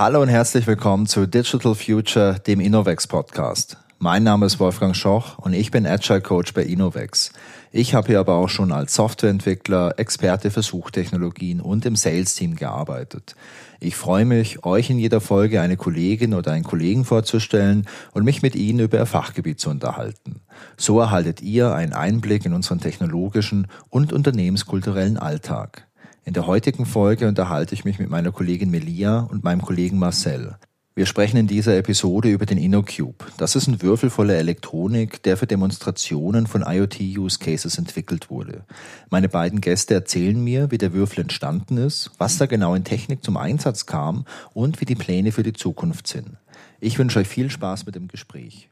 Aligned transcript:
Hallo 0.00 0.22
und 0.22 0.30
herzlich 0.30 0.66
willkommen 0.66 1.04
zu 1.04 1.26
Digital 1.26 1.74
Future, 1.74 2.38
dem 2.46 2.58
Innovex 2.58 3.06
Podcast. 3.06 3.76
Mein 3.98 4.22
Name 4.22 4.46
ist 4.46 4.58
Wolfgang 4.58 4.96
Schoch 4.96 5.36
und 5.36 5.52
ich 5.52 5.70
bin 5.70 5.86
Agile 5.86 6.22
Coach 6.22 6.54
bei 6.54 6.62
Innovex. 6.62 7.34
Ich 7.70 7.94
habe 7.94 8.06
hier 8.06 8.20
aber 8.20 8.36
auch 8.36 8.48
schon 8.48 8.72
als 8.72 8.94
Softwareentwickler, 8.94 9.98
Experte 9.98 10.50
für 10.50 10.62
Suchtechnologien 10.62 11.60
und 11.60 11.84
im 11.84 11.96
Sales-Team 11.96 12.56
gearbeitet. 12.56 13.36
Ich 13.78 13.94
freue 13.94 14.24
mich, 14.24 14.64
euch 14.64 14.88
in 14.88 14.98
jeder 14.98 15.20
Folge 15.20 15.60
eine 15.60 15.76
Kollegin 15.76 16.32
oder 16.32 16.52
einen 16.52 16.64
Kollegen 16.64 17.04
vorzustellen 17.04 17.86
und 18.12 18.24
mich 18.24 18.40
mit 18.40 18.54
Ihnen 18.54 18.80
über 18.80 18.96
Ihr 18.96 19.04
Fachgebiet 19.04 19.60
zu 19.60 19.68
unterhalten. 19.68 20.40
So 20.78 20.98
erhaltet 20.98 21.42
ihr 21.42 21.74
einen 21.74 21.92
Einblick 21.92 22.46
in 22.46 22.54
unseren 22.54 22.80
technologischen 22.80 23.66
und 23.90 24.14
unternehmenskulturellen 24.14 25.18
Alltag. 25.18 25.89
In 26.30 26.34
der 26.34 26.46
heutigen 26.46 26.86
Folge 26.86 27.26
unterhalte 27.26 27.74
ich 27.74 27.84
mich 27.84 27.98
mit 27.98 28.08
meiner 28.08 28.30
Kollegin 28.30 28.70
Melia 28.70 29.26
und 29.32 29.42
meinem 29.42 29.62
Kollegen 29.62 29.98
Marcel. 29.98 30.54
Wir 30.94 31.06
sprechen 31.06 31.36
in 31.36 31.48
dieser 31.48 31.76
Episode 31.76 32.30
über 32.30 32.46
den 32.46 32.56
InnoCube. 32.56 33.24
Das 33.36 33.56
ist 33.56 33.66
ein 33.66 33.82
Würfel 33.82 34.10
voller 34.10 34.34
Elektronik, 34.34 35.24
der 35.24 35.36
für 35.36 35.48
Demonstrationen 35.48 36.46
von 36.46 36.62
IoT-Use 36.62 37.40
Cases 37.40 37.76
entwickelt 37.76 38.30
wurde. 38.30 38.64
Meine 39.10 39.28
beiden 39.28 39.60
Gäste 39.60 39.94
erzählen 39.94 40.40
mir, 40.40 40.70
wie 40.70 40.78
der 40.78 40.92
Würfel 40.92 41.22
entstanden 41.22 41.78
ist, 41.78 42.12
was 42.18 42.38
da 42.38 42.46
genau 42.46 42.76
in 42.76 42.84
Technik 42.84 43.24
zum 43.24 43.36
Einsatz 43.36 43.86
kam 43.86 44.24
und 44.54 44.80
wie 44.80 44.84
die 44.84 44.94
Pläne 44.94 45.32
für 45.32 45.42
die 45.42 45.52
Zukunft 45.52 46.06
sind. 46.06 46.36
Ich 46.78 46.96
wünsche 46.96 47.18
euch 47.18 47.26
viel 47.26 47.50
Spaß 47.50 47.86
mit 47.86 47.96
dem 47.96 48.06
Gespräch. 48.06 48.68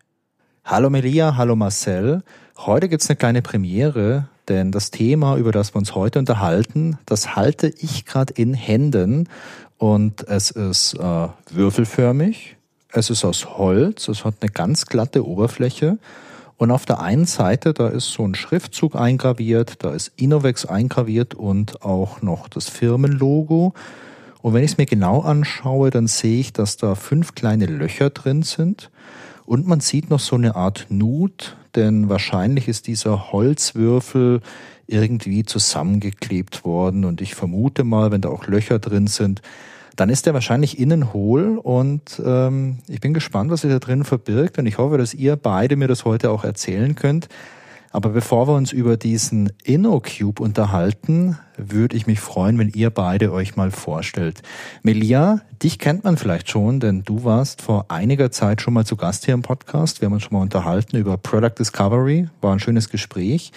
Hallo 0.64 0.90
Melia, 0.90 1.36
hallo 1.36 1.56
Marcel. 1.56 2.22
Heute 2.56 2.88
gibt's 2.88 3.10
eine 3.10 3.16
kleine 3.16 3.42
Premiere, 3.42 4.28
denn 4.48 4.72
das 4.72 4.90
Thema, 4.90 5.36
über 5.36 5.52
das 5.52 5.74
wir 5.74 5.78
uns 5.78 5.94
heute 5.94 6.18
unterhalten, 6.18 6.98
das 7.06 7.36
halte 7.36 7.68
ich 7.78 8.04
gerade 8.04 8.32
in 8.34 8.54
Händen. 8.54 9.28
Und 9.76 10.26
es 10.26 10.50
ist 10.50 10.94
äh, 10.94 11.28
würfelförmig, 11.50 12.56
es 12.92 13.10
ist 13.10 13.24
aus 13.24 13.58
Holz, 13.58 14.08
es 14.08 14.24
hat 14.24 14.36
eine 14.40 14.50
ganz 14.50 14.86
glatte 14.86 15.26
Oberfläche. 15.26 15.98
Und 16.56 16.72
auf 16.72 16.84
der 16.84 17.00
einen 17.00 17.26
Seite, 17.26 17.72
da 17.72 17.88
ist 17.88 18.08
so 18.10 18.26
ein 18.26 18.34
Schriftzug 18.34 18.96
eingraviert, 18.96 19.84
da 19.84 19.92
ist 19.92 20.10
Innovex 20.16 20.66
eingraviert 20.66 21.34
und 21.34 21.82
auch 21.82 22.20
noch 22.20 22.48
das 22.48 22.68
Firmenlogo. 22.68 23.74
Und 24.42 24.54
wenn 24.54 24.64
ich 24.64 24.72
es 24.72 24.78
mir 24.78 24.86
genau 24.86 25.20
anschaue, 25.20 25.90
dann 25.90 26.08
sehe 26.08 26.40
ich, 26.40 26.52
dass 26.52 26.76
da 26.76 26.96
fünf 26.96 27.36
kleine 27.36 27.66
Löcher 27.66 28.10
drin 28.10 28.42
sind. 28.42 28.90
Und 29.48 29.66
man 29.66 29.80
sieht 29.80 30.10
noch 30.10 30.20
so 30.20 30.36
eine 30.36 30.56
Art 30.56 30.88
Nut, 30.90 31.56
denn 31.74 32.10
wahrscheinlich 32.10 32.68
ist 32.68 32.86
dieser 32.86 33.32
Holzwürfel 33.32 34.42
irgendwie 34.86 35.42
zusammengeklebt 35.42 36.66
worden. 36.66 37.06
Und 37.06 37.22
ich 37.22 37.34
vermute 37.34 37.82
mal, 37.82 38.10
wenn 38.10 38.20
da 38.20 38.28
auch 38.28 38.46
Löcher 38.46 38.78
drin 38.78 39.06
sind, 39.06 39.40
dann 39.96 40.10
ist 40.10 40.26
der 40.26 40.34
wahrscheinlich 40.34 40.78
innen 40.78 41.14
hohl. 41.14 41.56
Und 41.56 42.20
ähm, 42.22 42.80
ich 42.88 43.00
bin 43.00 43.14
gespannt, 43.14 43.50
was 43.50 43.62
sich 43.62 43.70
da 43.70 43.78
drin 43.78 44.04
verbirgt. 44.04 44.58
Und 44.58 44.66
ich 44.66 44.76
hoffe, 44.76 44.98
dass 44.98 45.14
ihr 45.14 45.36
beide 45.36 45.76
mir 45.76 45.88
das 45.88 46.04
heute 46.04 46.30
auch 46.30 46.44
erzählen 46.44 46.94
könnt. 46.94 47.28
Aber 47.98 48.10
bevor 48.10 48.46
wir 48.46 48.54
uns 48.54 48.70
über 48.70 48.96
diesen 48.96 49.50
InnoCube 49.64 50.40
unterhalten, 50.40 51.36
würde 51.56 51.96
ich 51.96 52.06
mich 52.06 52.20
freuen, 52.20 52.56
wenn 52.56 52.68
ihr 52.68 52.90
beide 52.90 53.32
euch 53.32 53.56
mal 53.56 53.72
vorstellt. 53.72 54.40
Melia, 54.84 55.40
dich 55.64 55.80
kennt 55.80 56.04
man 56.04 56.16
vielleicht 56.16 56.48
schon, 56.48 56.78
denn 56.78 57.02
du 57.02 57.24
warst 57.24 57.60
vor 57.60 57.86
einiger 57.88 58.30
Zeit 58.30 58.62
schon 58.62 58.74
mal 58.74 58.86
zu 58.86 58.94
Gast 58.94 59.24
hier 59.24 59.34
im 59.34 59.42
Podcast. 59.42 60.00
Wir 60.00 60.06
haben 60.06 60.12
uns 60.12 60.22
schon 60.22 60.34
mal 60.34 60.42
unterhalten 60.42 60.96
über 60.96 61.16
Product 61.16 61.58
Discovery, 61.58 62.28
war 62.40 62.52
ein 62.52 62.60
schönes 62.60 62.88
Gespräch. 62.88 63.50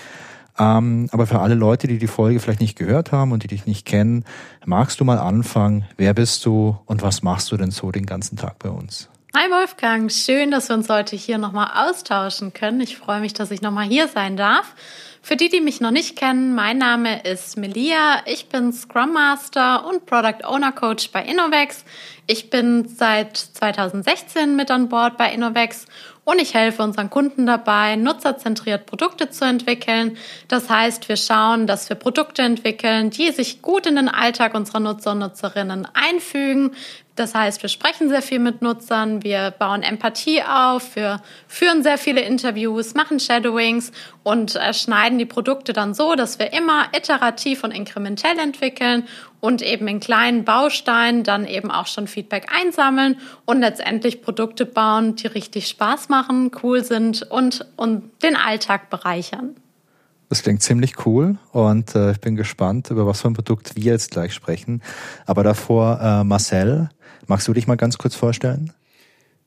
Ähm, 0.57 1.07
aber 1.11 1.27
für 1.27 1.37
alle 1.37 1.53
Leute, 1.53 1.85
die 1.85 1.99
die 1.99 2.07
Folge 2.07 2.39
vielleicht 2.39 2.61
nicht 2.61 2.79
gehört 2.79 3.11
haben 3.11 3.33
und 3.33 3.43
die 3.43 3.47
dich 3.47 3.67
nicht 3.67 3.85
kennen, 3.85 4.25
magst 4.65 4.99
du 4.99 5.05
mal 5.05 5.19
anfangen? 5.19 5.85
Wer 5.97 6.15
bist 6.15 6.43
du 6.47 6.79
und 6.87 7.03
was 7.03 7.21
machst 7.21 7.51
du 7.51 7.57
denn 7.57 7.69
so 7.69 7.91
den 7.91 8.07
ganzen 8.07 8.37
Tag 8.37 8.57
bei 8.57 8.69
uns? 8.69 9.07
Hi 9.33 9.49
Wolfgang, 9.49 10.11
schön, 10.11 10.51
dass 10.51 10.67
wir 10.67 10.75
uns 10.75 10.89
heute 10.89 11.15
hier 11.15 11.37
nochmal 11.37 11.87
austauschen 11.89 12.51
können. 12.51 12.81
Ich 12.81 12.97
freue 12.97 13.21
mich, 13.21 13.31
dass 13.31 13.49
ich 13.49 13.61
nochmal 13.61 13.87
hier 13.87 14.09
sein 14.09 14.35
darf. 14.35 14.75
Für 15.21 15.37
die, 15.37 15.47
die 15.47 15.61
mich 15.61 15.79
noch 15.79 15.91
nicht 15.91 16.17
kennen, 16.17 16.53
mein 16.53 16.79
Name 16.79 17.23
ist 17.23 17.55
Melia. 17.55 18.23
Ich 18.25 18.49
bin 18.49 18.73
Scrum 18.73 19.13
Master 19.13 19.85
und 19.87 20.05
Product 20.05 20.43
Owner 20.43 20.73
Coach 20.73 21.11
bei 21.11 21.23
Innovex. 21.23 21.85
Ich 22.27 22.49
bin 22.49 22.89
seit 22.89 23.37
2016 23.37 24.57
mit 24.57 24.69
an 24.69 24.89
Bord 24.89 25.17
bei 25.17 25.31
Innovex 25.31 25.85
und 26.25 26.39
ich 26.39 26.53
helfe 26.53 26.83
unseren 26.83 27.09
Kunden 27.09 27.45
dabei, 27.45 27.95
nutzerzentriert 27.95 28.85
Produkte 28.85 29.29
zu 29.29 29.45
entwickeln. 29.45 30.17
Das 30.49 30.69
heißt, 30.69 31.07
wir 31.07 31.17
schauen, 31.17 31.67
dass 31.67 31.87
wir 31.87 31.95
Produkte 31.95 32.41
entwickeln, 32.41 33.11
die 33.11 33.31
sich 33.31 33.61
gut 33.61 33.85
in 33.85 33.95
den 33.95 34.09
Alltag 34.09 34.55
unserer 34.55 34.81
Nutzer 34.81 35.11
und 35.11 35.19
Nutzerinnen 35.19 35.87
einfügen. 35.93 36.75
Das 37.21 37.35
heißt, 37.35 37.61
wir 37.61 37.69
sprechen 37.69 38.09
sehr 38.09 38.23
viel 38.23 38.39
mit 38.39 38.63
Nutzern, 38.63 39.21
wir 39.21 39.51
bauen 39.51 39.83
Empathie 39.83 40.41
auf, 40.41 40.95
wir 40.95 41.21
führen 41.47 41.83
sehr 41.83 41.99
viele 41.99 42.21
Interviews, 42.21 42.95
machen 42.95 43.19
Shadowings 43.19 43.91
und 44.23 44.55
äh, 44.55 44.73
schneiden 44.73 45.19
die 45.19 45.27
Produkte 45.27 45.71
dann 45.71 45.93
so, 45.93 46.15
dass 46.15 46.39
wir 46.39 46.51
immer 46.51 46.85
iterativ 46.97 47.63
und 47.63 47.69
inkrementell 47.69 48.39
entwickeln 48.39 49.07
und 49.39 49.61
eben 49.61 49.87
in 49.87 49.99
kleinen 49.99 50.45
Bausteinen 50.45 51.23
dann 51.23 51.45
eben 51.45 51.69
auch 51.69 51.85
schon 51.85 52.07
Feedback 52.07 52.47
einsammeln 52.51 53.19
und 53.45 53.59
letztendlich 53.59 54.23
Produkte 54.23 54.65
bauen, 54.65 55.15
die 55.15 55.27
richtig 55.27 55.67
Spaß 55.67 56.09
machen, 56.09 56.49
cool 56.63 56.83
sind 56.83 57.21
und, 57.29 57.67
und 57.75 58.09
den 58.23 58.35
Alltag 58.35 58.89
bereichern. 58.89 59.60
Das 60.31 60.43
klingt 60.43 60.63
ziemlich 60.63 61.05
cool 61.05 61.35
und 61.51 61.93
äh, 61.93 62.13
ich 62.13 62.21
bin 62.21 62.37
gespannt, 62.37 62.89
über 62.89 63.05
was 63.05 63.19
für 63.19 63.27
ein 63.27 63.33
Produkt 63.33 63.75
wir 63.75 63.91
jetzt 63.91 64.11
gleich 64.11 64.33
sprechen. 64.33 64.81
Aber 65.25 65.43
davor, 65.43 65.99
äh, 66.01 66.23
Marcel, 66.23 66.89
magst 67.27 67.49
du 67.49 67.53
dich 67.53 67.67
mal 67.67 67.75
ganz 67.75 67.97
kurz 67.97 68.15
vorstellen? 68.15 68.71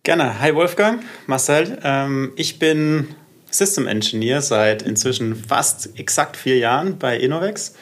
Gerne. 0.02 0.40
Hi 0.40 0.54
Wolfgang, 0.54 1.02
Marcel. 1.26 1.78
Ähm, 1.82 2.34
ich 2.36 2.58
bin 2.58 3.06
System 3.50 3.86
Engineer 3.86 4.42
seit 4.42 4.82
inzwischen 4.82 5.34
fast 5.34 5.98
exakt 5.98 6.36
vier 6.36 6.58
Jahren 6.58 6.98
bei 6.98 7.16
Innovex 7.16 7.76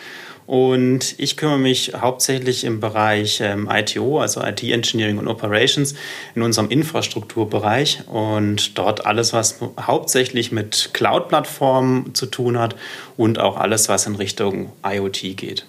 und 0.46 1.14
ich 1.18 1.36
kümmere 1.36 1.58
mich 1.58 1.92
hauptsächlich 1.94 2.64
im 2.64 2.80
Bereich 2.80 3.40
ähm, 3.40 3.68
ITO, 3.70 4.20
also 4.20 4.42
IT 4.42 4.62
Engineering 4.62 5.18
und 5.18 5.28
Operations, 5.28 5.94
in 6.34 6.42
unserem 6.42 6.68
Infrastrukturbereich 6.68 8.08
und 8.08 8.78
dort 8.78 9.06
alles, 9.06 9.32
was 9.32 9.60
hauptsächlich 9.80 10.52
mit 10.52 10.90
Cloud-Plattformen 10.92 12.14
zu 12.14 12.26
tun 12.26 12.58
hat 12.58 12.76
und 13.16 13.38
auch 13.38 13.56
alles, 13.56 13.88
was 13.88 14.06
in 14.06 14.16
Richtung 14.16 14.72
IoT 14.84 15.36
geht. 15.36 15.66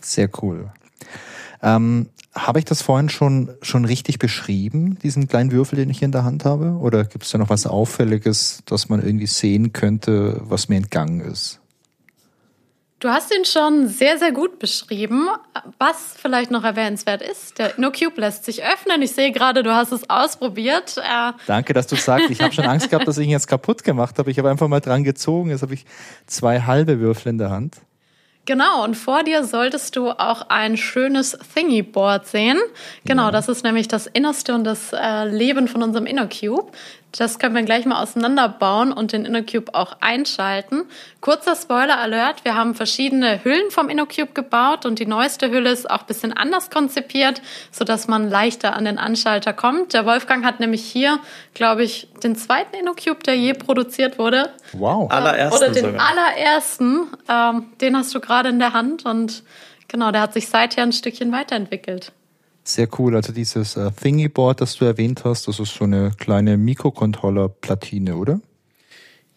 Sehr 0.00 0.28
cool. 0.42 0.70
Ähm, 1.62 2.08
habe 2.34 2.58
ich 2.58 2.64
das 2.64 2.82
vorhin 2.82 3.08
schon, 3.08 3.50
schon 3.60 3.84
richtig 3.84 4.18
beschrieben, 4.18 4.98
diesen 5.02 5.28
kleinen 5.28 5.52
Würfel, 5.52 5.76
den 5.76 5.90
ich 5.90 5.98
hier 5.98 6.06
in 6.06 6.12
der 6.12 6.24
Hand 6.24 6.44
habe? 6.44 6.78
Oder 6.80 7.04
gibt 7.04 7.24
es 7.24 7.30
da 7.30 7.38
noch 7.38 7.50
was 7.50 7.66
Auffälliges, 7.66 8.62
das 8.64 8.88
man 8.88 9.04
irgendwie 9.04 9.26
sehen 9.26 9.72
könnte, 9.72 10.40
was 10.42 10.68
mir 10.68 10.76
entgangen 10.76 11.20
ist? 11.20 11.61
Du 13.02 13.08
hast 13.08 13.34
ihn 13.34 13.44
schon 13.44 13.88
sehr, 13.88 14.16
sehr 14.16 14.30
gut 14.30 14.60
beschrieben. 14.60 15.28
Was 15.76 16.14
vielleicht 16.16 16.52
noch 16.52 16.62
erwähnenswert 16.62 17.20
ist, 17.20 17.58
der 17.58 17.76
InnoCube 17.76 18.20
lässt 18.20 18.44
sich 18.44 18.62
öffnen. 18.62 19.02
Ich 19.02 19.10
sehe 19.10 19.32
gerade, 19.32 19.64
du 19.64 19.74
hast 19.74 19.90
es 19.90 20.08
ausprobiert. 20.08 20.98
Äh 20.98 21.32
Danke, 21.48 21.72
dass 21.72 21.88
du 21.88 21.96
sagst. 21.96 22.30
Ich 22.30 22.40
habe 22.40 22.54
schon 22.54 22.64
Angst 22.64 22.90
gehabt, 22.90 23.08
dass 23.08 23.18
ich 23.18 23.24
ihn 23.24 23.32
jetzt 23.32 23.48
kaputt 23.48 23.82
gemacht 23.82 24.20
habe. 24.20 24.30
Ich 24.30 24.38
habe 24.38 24.48
einfach 24.48 24.68
mal 24.68 24.78
dran 24.78 25.02
gezogen. 25.02 25.50
Jetzt 25.50 25.62
habe 25.62 25.74
ich 25.74 25.84
zwei 26.28 26.60
halbe 26.60 27.00
Würfel 27.00 27.30
in 27.30 27.38
der 27.38 27.50
Hand. 27.50 27.78
Genau, 28.44 28.82
und 28.84 28.96
vor 28.96 29.22
dir 29.22 29.44
solltest 29.44 29.94
du 29.94 30.10
auch 30.10 30.48
ein 30.48 30.76
schönes 30.76 31.38
Thingy-Board 31.54 32.26
sehen. 32.26 32.58
Genau, 33.04 33.26
ja. 33.26 33.30
das 33.30 33.48
ist 33.48 33.62
nämlich 33.62 33.86
das 33.86 34.08
Innerste 34.08 34.54
und 34.54 34.64
das 34.64 34.92
äh, 34.92 35.24
Leben 35.28 35.68
von 35.68 35.82
unserem 35.82 36.06
InnoCube. 36.06 36.70
Das 37.16 37.38
können 37.38 37.54
wir 37.54 37.62
gleich 37.62 37.84
mal 37.84 38.02
auseinanderbauen 38.02 38.90
und 38.90 39.12
den 39.12 39.26
InnoCube 39.26 39.74
auch 39.74 39.96
einschalten. 40.00 40.84
Kurzer 41.20 41.54
Spoiler-Alert, 41.54 42.46
wir 42.46 42.54
haben 42.54 42.74
verschiedene 42.74 43.44
Hüllen 43.44 43.70
vom 43.70 43.90
InnoCube 43.90 44.32
gebaut 44.32 44.86
und 44.86 44.98
die 44.98 45.04
neueste 45.04 45.50
Hülle 45.50 45.70
ist 45.70 45.90
auch 45.90 46.00
ein 46.00 46.06
bisschen 46.06 46.32
anders 46.32 46.70
konzipiert, 46.70 47.42
sodass 47.70 48.08
man 48.08 48.30
leichter 48.30 48.74
an 48.74 48.86
den 48.86 48.96
Anschalter 48.96 49.52
kommt. 49.52 49.92
Der 49.92 50.06
Wolfgang 50.06 50.42
hat 50.42 50.58
nämlich 50.58 50.84
hier, 50.84 51.18
glaube 51.52 51.84
ich, 51.84 52.08
den 52.24 52.34
zweiten 52.34 52.74
InnoCube, 52.76 53.22
der 53.24 53.36
je 53.36 53.52
produziert 53.52 54.18
wurde. 54.18 54.50
Wow. 54.72 55.10
Äh, 55.10 55.14
allerersten 55.14 55.56
Oder 55.58 55.72
den 55.72 55.84
sogar. 55.84 56.08
allerersten. 56.08 57.08
Ähm, 57.28 57.72
den 57.82 57.96
hast 57.96 58.14
du 58.14 58.20
gerade 58.20 58.48
in 58.48 58.58
der 58.58 58.72
Hand 58.72 59.04
und 59.04 59.42
genau, 59.86 60.12
der 60.12 60.22
hat 60.22 60.32
sich 60.32 60.48
seither 60.48 60.82
ein 60.82 60.92
Stückchen 60.92 61.30
weiterentwickelt. 61.30 62.12
Sehr 62.64 62.88
cool. 62.98 63.16
Also 63.16 63.32
dieses 63.32 63.76
äh, 63.76 63.90
Thingy-Board, 63.90 64.60
das 64.60 64.76
du 64.76 64.84
erwähnt 64.84 65.24
hast, 65.24 65.48
das 65.48 65.58
ist 65.58 65.74
so 65.74 65.84
eine 65.84 66.12
kleine 66.16 66.56
Mikrocontroller-Platine, 66.56 68.16
oder? 68.16 68.40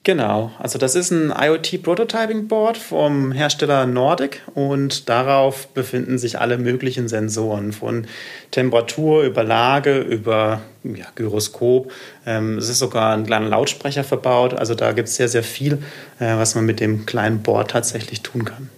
Genau, 0.05 0.51
also 0.59 0.77
das 0.77 0.93
ist 0.93 1.09
ein 1.09 1.33
IoT 1.35 1.81
Prototyping 1.81 2.47
Board 2.47 2.77
vom 2.77 3.31
Hersteller 3.31 3.87
Nordic 3.87 4.43
und 4.53 5.09
darauf 5.09 5.67
befinden 5.69 6.19
sich 6.19 6.39
alle 6.39 6.59
möglichen 6.59 7.07
Sensoren 7.07 7.73
von 7.73 8.05
Temperatur 8.51 9.23
über 9.23 9.43
Lage 9.43 9.97
über 10.01 10.61
ja, 10.83 11.07
Gyroskop. 11.15 11.91
Ähm, 12.27 12.59
es 12.59 12.69
ist 12.69 12.77
sogar 12.77 13.17
ein 13.17 13.25
kleiner 13.25 13.49
Lautsprecher 13.49 14.03
verbaut, 14.03 14.53
also 14.53 14.75
da 14.75 14.91
gibt 14.91 15.07
es 15.07 15.15
sehr, 15.15 15.27
sehr 15.27 15.41
viel, 15.41 15.79
äh, 16.19 16.37
was 16.37 16.53
man 16.53 16.67
mit 16.67 16.79
dem 16.79 17.07
kleinen 17.07 17.41
Board 17.41 17.71
tatsächlich 17.71 18.21
tun 18.21 18.45
kann. 18.45 18.69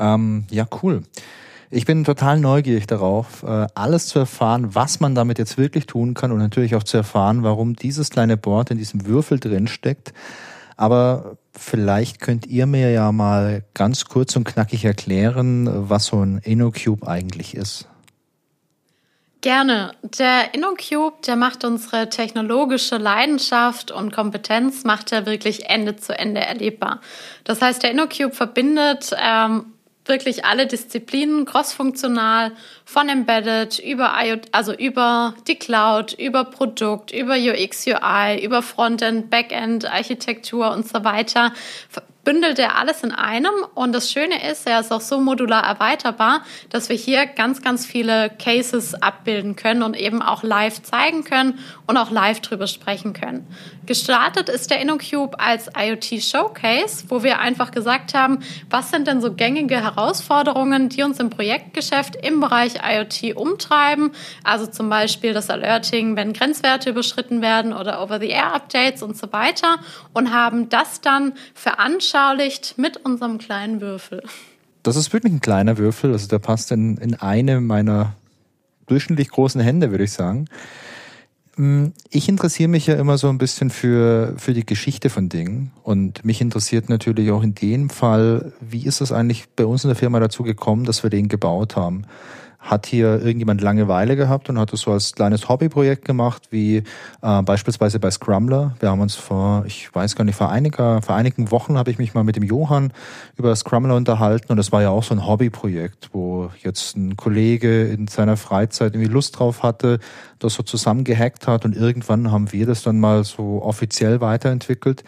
Ähm, 0.00 0.46
ja, 0.50 0.66
cool. 0.82 1.04
Ich 1.72 1.84
bin 1.86 2.02
total 2.02 2.40
neugierig 2.40 2.88
darauf, 2.88 3.44
äh, 3.44 3.66
alles 3.76 4.08
zu 4.08 4.18
erfahren, 4.18 4.74
was 4.74 4.98
man 4.98 5.14
damit 5.14 5.38
jetzt 5.38 5.56
wirklich 5.56 5.86
tun 5.86 6.14
kann 6.14 6.32
und 6.32 6.38
natürlich 6.38 6.74
auch 6.74 6.82
zu 6.82 6.96
erfahren, 6.96 7.44
warum 7.44 7.76
dieses 7.76 8.10
kleine 8.10 8.36
Board 8.36 8.72
in 8.72 8.78
diesem 8.78 9.06
Würfel 9.06 9.38
drin 9.38 9.68
steckt. 9.68 10.12
Aber 10.76 11.36
vielleicht 11.52 12.20
könnt 12.20 12.46
ihr 12.46 12.66
mir 12.66 12.90
ja 12.90 13.12
mal 13.12 13.62
ganz 13.72 14.06
kurz 14.06 14.34
und 14.34 14.44
knackig 14.44 14.84
erklären, 14.84 15.68
was 15.88 16.06
so 16.06 16.20
ein 16.20 16.38
InnoCube 16.38 17.06
eigentlich 17.06 17.54
ist. 17.54 17.86
Gerne. 19.40 19.92
Der 20.02 20.52
InnoCube, 20.54 21.18
der 21.24 21.36
macht 21.36 21.64
unsere 21.64 22.08
technologische 22.08 22.96
Leidenschaft 22.96 23.92
und 23.92 24.12
Kompetenz, 24.12 24.82
macht 24.82 25.12
er 25.12 25.24
wirklich 25.24 25.70
Ende 25.70 25.96
zu 25.96 26.18
Ende 26.18 26.40
erlebbar. 26.40 27.00
Das 27.44 27.62
heißt, 27.62 27.82
der 27.82 27.92
InnoCube 27.92 28.34
verbindet 28.34 29.14
ähm, 29.16 29.66
wirklich 30.04 30.44
alle 30.44 30.66
Disziplinen 30.66 31.44
crossfunktional 31.44 32.52
von 32.84 33.08
Embedded 33.08 33.78
über 33.78 34.12
IoT, 34.22 34.48
also 34.52 34.72
über 34.72 35.34
die 35.46 35.56
Cloud, 35.56 36.14
über 36.14 36.44
Produkt, 36.44 37.12
über 37.12 37.34
UX, 37.34 37.86
UI, 37.86 38.42
über 38.42 38.62
Frontend, 38.62 39.30
Backend, 39.30 39.84
Architektur 39.84 40.72
und 40.72 40.88
so 40.88 41.04
weiter 41.04 41.52
bündelt 42.24 42.58
er 42.58 42.76
alles 42.76 43.02
in 43.02 43.12
einem. 43.12 43.52
Und 43.74 43.92
das 43.92 44.12
Schöne 44.12 44.50
ist, 44.50 44.66
er 44.66 44.80
ist 44.80 44.92
auch 44.92 45.00
so 45.00 45.20
modular 45.20 45.64
erweiterbar, 45.64 46.42
dass 46.68 46.88
wir 46.88 46.96
hier 46.96 47.26
ganz, 47.26 47.62
ganz 47.62 47.86
viele 47.86 48.30
Cases 48.30 48.94
abbilden 48.94 49.56
können 49.56 49.82
und 49.82 49.96
eben 49.96 50.22
auch 50.22 50.42
live 50.42 50.82
zeigen 50.82 51.24
können 51.24 51.58
und 51.86 51.96
auch 51.96 52.10
live 52.10 52.40
drüber 52.40 52.66
sprechen 52.66 53.12
können. 53.12 53.46
Gestartet 53.90 54.48
ist 54.48 54.70
der 54.70 54.80
InnoCube 54.80 55.40
als 55.40 55.68
IoT 55.76 56.22
Showcase, 56.22 57.06
wo 57.08 57.24
wir 57.24 57.40
einfach 57.40 57.72
gesagt 57.72 58.14
haben, 58.14 58.38
was 58.70 58.92
sind 58.92 59.08
denn 59.08 59.20
so 59.20 59.34
gängige 59.34 59.82
Herausforderungen, 59.82 60.88
die 60.88 61.02
uns 61.02 61.18
im 61.18 61.28
Projektgeschäft 61.28 62.14
im 62.14 62.38
Bereich 62.38 62.74
IoT 62.88 63.34
umtreiben. 63.34 64.12
Also 64.44 64.68
zum 64.68 64.88
Beispiel 64.90 65.32
das 65.32 65.50
Alerting, 65.50 66.14
wenn 66.14 66.34
Grenzwerte 66.34 66.90
überschritten 66.90 67.42
werden 67.42 67.72
oder 67.72 68.00
Over-the-Air-Updates 68.00 69.02
und 69.02 69.16
so 69.16 69.32
weiter 69.32 69.78
und 70.12 70.32
haben 70.32 70.68
das 70.68 71.00
dann 71.00 71.32
veranschaulicht 71.54 72.78
mit 72.78 72.96
unserem 72.98 73.38
kleinen 73.38 73.80
Würfel. 73.80 74.22
Das 74.84 74.94
ist 74.94 75.12
wirklich 75.12 75.32
ein 75.32 75.40
kleiner 75.40 75.78
Würfel, 75.78 76.12
also 76.12 76.28
der 76.28 76.38
passt 76.38 76.70
in, 76.70 76.96
in 76.98 77.16
eine 77.16 77.60
meiner 77.60 78.14
durchschnittlich 78.86 79.30
großen 79.30 79.60
Hände, 79.60 79.90
würde 79.90 80.04
ich 80.04 80.12
sagen. 80.12 80.46
Hm, 81.60 81.92
ich 82.08 82.26
interessiere 82.30 82.70
mich 82.70 82.86
ja 82.86 82.94
immer 82.94 83.18
so 83.18 83.28
ein 83.28 83.36
bisschen 83.36 83.68
für, 83.68 84.32
für 84.38 84.54
die 84.54 84.64
Geschichte 84.64 85.10
von 85.10 85.28
Dingen 85.28 85.72
und 85.82 86.24
mich 86.24 86.40
interessiert 86.40 86.88
natürlich 86.88 87.30
auch 87.32 87.42
in 87.42 87.54
dem 87.54 87.90
Fall, 87.90 88.54
wie 88.62 88.86
ist 88.86 89.02
es 89.02 89.12
eigentlich 89.12 89.44
bei 89.56 89.66
uns 89.66 89.84
in 89.84 89.88
der 89.88 89.96
Firma 89.96 90.20
dazu 90.20 90.42
gekommen, 90.42 90.86
dass 90.86 91.02
wir 91.02 91.10
den 91.10 91.28
gebaut 91.28 91.76
haben 91.76 92.06
hat 92.60 92.86
hier 92.86 93.20
irgendjemand 93.20 93.62
Langeweile 93.62 94.16
gehabt 94.16 94.50
und 94.50 94.58
hat 94.58 94.72
es 94.72 94.82
so 94.82 94.92
als 94.92 95.14
kleines 95.14 95.48
Hobbyprojekt 95.48 96.04
gemacht, 96.04 96.48
wie 96.50 96.82
äh, 97.22 97.42
beispielsweise 97.42 97.98
bei 97.98 98.10
Scrumler. 98.10 98.76
Wir 98.80 98.90
haben 98.90 99.00
uns 99.00 99.14
vor, 99.14 99.64
ich 99.66 99.92
weiß 99.94 100.14
gar 100.14 100.24
nicht, 100.24 100.36
vor, 100.36 100.50
einiger, 100.50 101.00
vor 101.00 101.14
einigen 101.14 101.50
Wochen 101.50 101.78
habe 101.78 101.90
ich 101.90 101.98
mich 101.98 102.12
mal 102.12 102.22
mit 102.22 102.36
dem 102.36 102.42
Johann 102.42 102.92
über 103.36 103.56
Scrumler 103.56 103.96
unterhalten 103.96 104.52
und 104.52 104.58
das 104.58 104.72
war 104.72 104.82
ja 104.82 104.90
auch 104.90 105.02
so 105.02 105.14
ein 105.14 105.26
Hobbyprojekt, 105.26 106.10
wo 106.12 106.50
jetzt 106.62 106.96
ein 106.96 107.16
Kollege 107.16 107.84
in 107.84 108.08
seiner 108.08 108.36
Freizeit 108.36 108.94
irgendwie 108.94 109.10
Lust 109.10 109.38
drauf 109.38 109.62
hatte, 109.62 109.98
das 110.38 110.54
so 110.54 110.62
zusammengehackt 110.62 111.46
hat 111.48 111.64
und 111.64 111.74
irgendwann 111.74 112.30
haben 112.30 112.52
wir 112.52 112.66
das 112.66 112.82
dann 112.82 113.00
mal 113.00 113.24
so 113.24 113.62
offiziell 113.62 114.20
weiterentwickelt. 114.20 115.02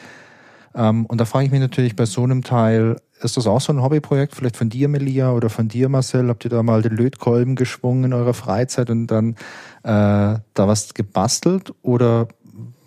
Ähm, 0.75 1.07
und 1.07 1.21
da 1.21 1.25
frage 1.25 1.47
ich 1.47 1.53
mich 1.53 1.61
natürlich 1.61 1.97
bei 1.97 2.07
so 2.07 2.23
einem 2.23 2.43
Teil, 2.43 2.97
ist 3.21 3.37
das 3.37 3.47
auch 3.47 3.61
so 3.61 3.73
ein 3.73 3.83
Hobbyprojekt, 3.83 4.35
vielleicht 4.35 4.57
von 4.57 4.69
dir, 4.69 4.89
Melia, 4.89 5.33
oder 5.33 5.49
von 5.49 5.69
dir, 5.69 5.89
Marcel? 5.89 6.29
Habt 6.29 6.45
ihr 6.45 6.51
da 6.51 6.63
mal 6.63 6.83
den 6.83 6.97
Lötkolben 6.97 7.57
geschwungen 7.57 8.05
in 8.05 8.13
eurer 8.13 8.35
Freizeit 8.35 8.91
und 8.91 9.07
dann 9.07 9.37
äh, 9.85 9.85
da 9.85 10.43
was 10.55 10.95
gebastelt? 10.95 11.73
Oder 11.83 12.29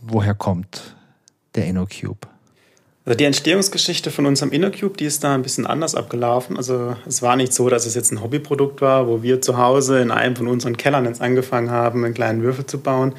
woher 0.02 0.34
kommt 0.34 0.96
der 1.56 1.68
InnoCube? 1.68 2.28
Also 3.06 3.18
die 3.18 3.26
Entstehungsgeschichte 3.26 4.10
von 4.10 4.26
unserem 4.26 4.52
InnoCube, 4.52 4.98
die 4.98 5.06
ist 5.06 5.24
da 5.24 5.36
ein 5.36 5.44
bisschen 5.44 5.68
anders 5.68 5.94
abgelaufen. 5.94 6.58
Also 6.58 6.96
es 7.06 7.22
war 7.22 7.36
nicht 7.36 7.54
so, 7.54 7.70
dass 7.70 7.86
es 7.86 7.94
jetzt 7.94 8.12
ein 8.12 8.22
Hobbyprodukt 8.22 8.82
war, 8.82 9.08
wo 9.08 9.22
wir 9.22 9.42
zu 9.42 9.58
Hause 9.58 10.00
in 10.00 10.10
einem 10.10 10.36
von 10.36 10.48
unseren 10.48 10.76
Kellern 10.76 11.06
jetzt 11.06 11.22
angefangen 11.22 11.70
haben, 11.70 12.04
einen 12.04 12.16
kleinen 12.16 12.42
Würfel 12.42 12.66
zu 12.66 12.80
bauen. 12.80 13.14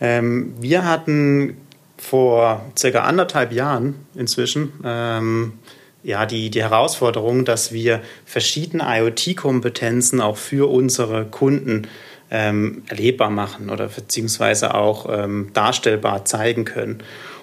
Ähm, 0.00 0.54
wir 0.60 0.84
hatten 0.84 1.56
vor 1.98 2.64
circa 2.76 3.00
anderthalb 3.00 3.52
Jahren 3.52 4.06
inzwischen 4.14 4.72
ähm, 4.84 5.54
ja, 6.02 6.26
die, 6.26 6.50
die 6.50 6.62
Herausforderung, 6.62 7.44
dass 7.44 7.72
wir 7.72 8.00
verschiedene 8.24 8.84
IoT-Kompetenzen 8.86 10.20
auch 10.20 10.36
für 10.36 10.70
unsere 10.70 11.26
Kunden 11.26 11.86
ähm, 12.30 12.82
erlebbar 12.88 13.30
machen 13.30 13.70
oder 13.70 13.88
beziehungsweise 13.88 14.74
auch 14.74 15.06
ähm, 15.10 15.50
darstellbar 15.54 16.24
zeigen 16.24 16.64
können. 16.64 17.02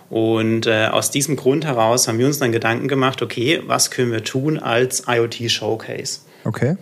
Und 0.10 0.68
äh, 0.68 0.88
aus 0.88 1.12
diesem 1.12 1.36
Grund 1.36 1.66
heraus 1.66 2.08
haben 2.08 2.20
wir 2.20 2.28
uns 2.28 2.40
dann 2.40 2.52
Gedanken 2.52 2.88
gemacht, 2.88 3.22
okay, 3.22 3.62
was 3.66 3.92
können 3.92 4.12
wir 4.12 4.24
tun 4.24 4.60
als 4.60 5.08
IoT-Showcase? 5.08 6.20
Okay. 6.44 6.78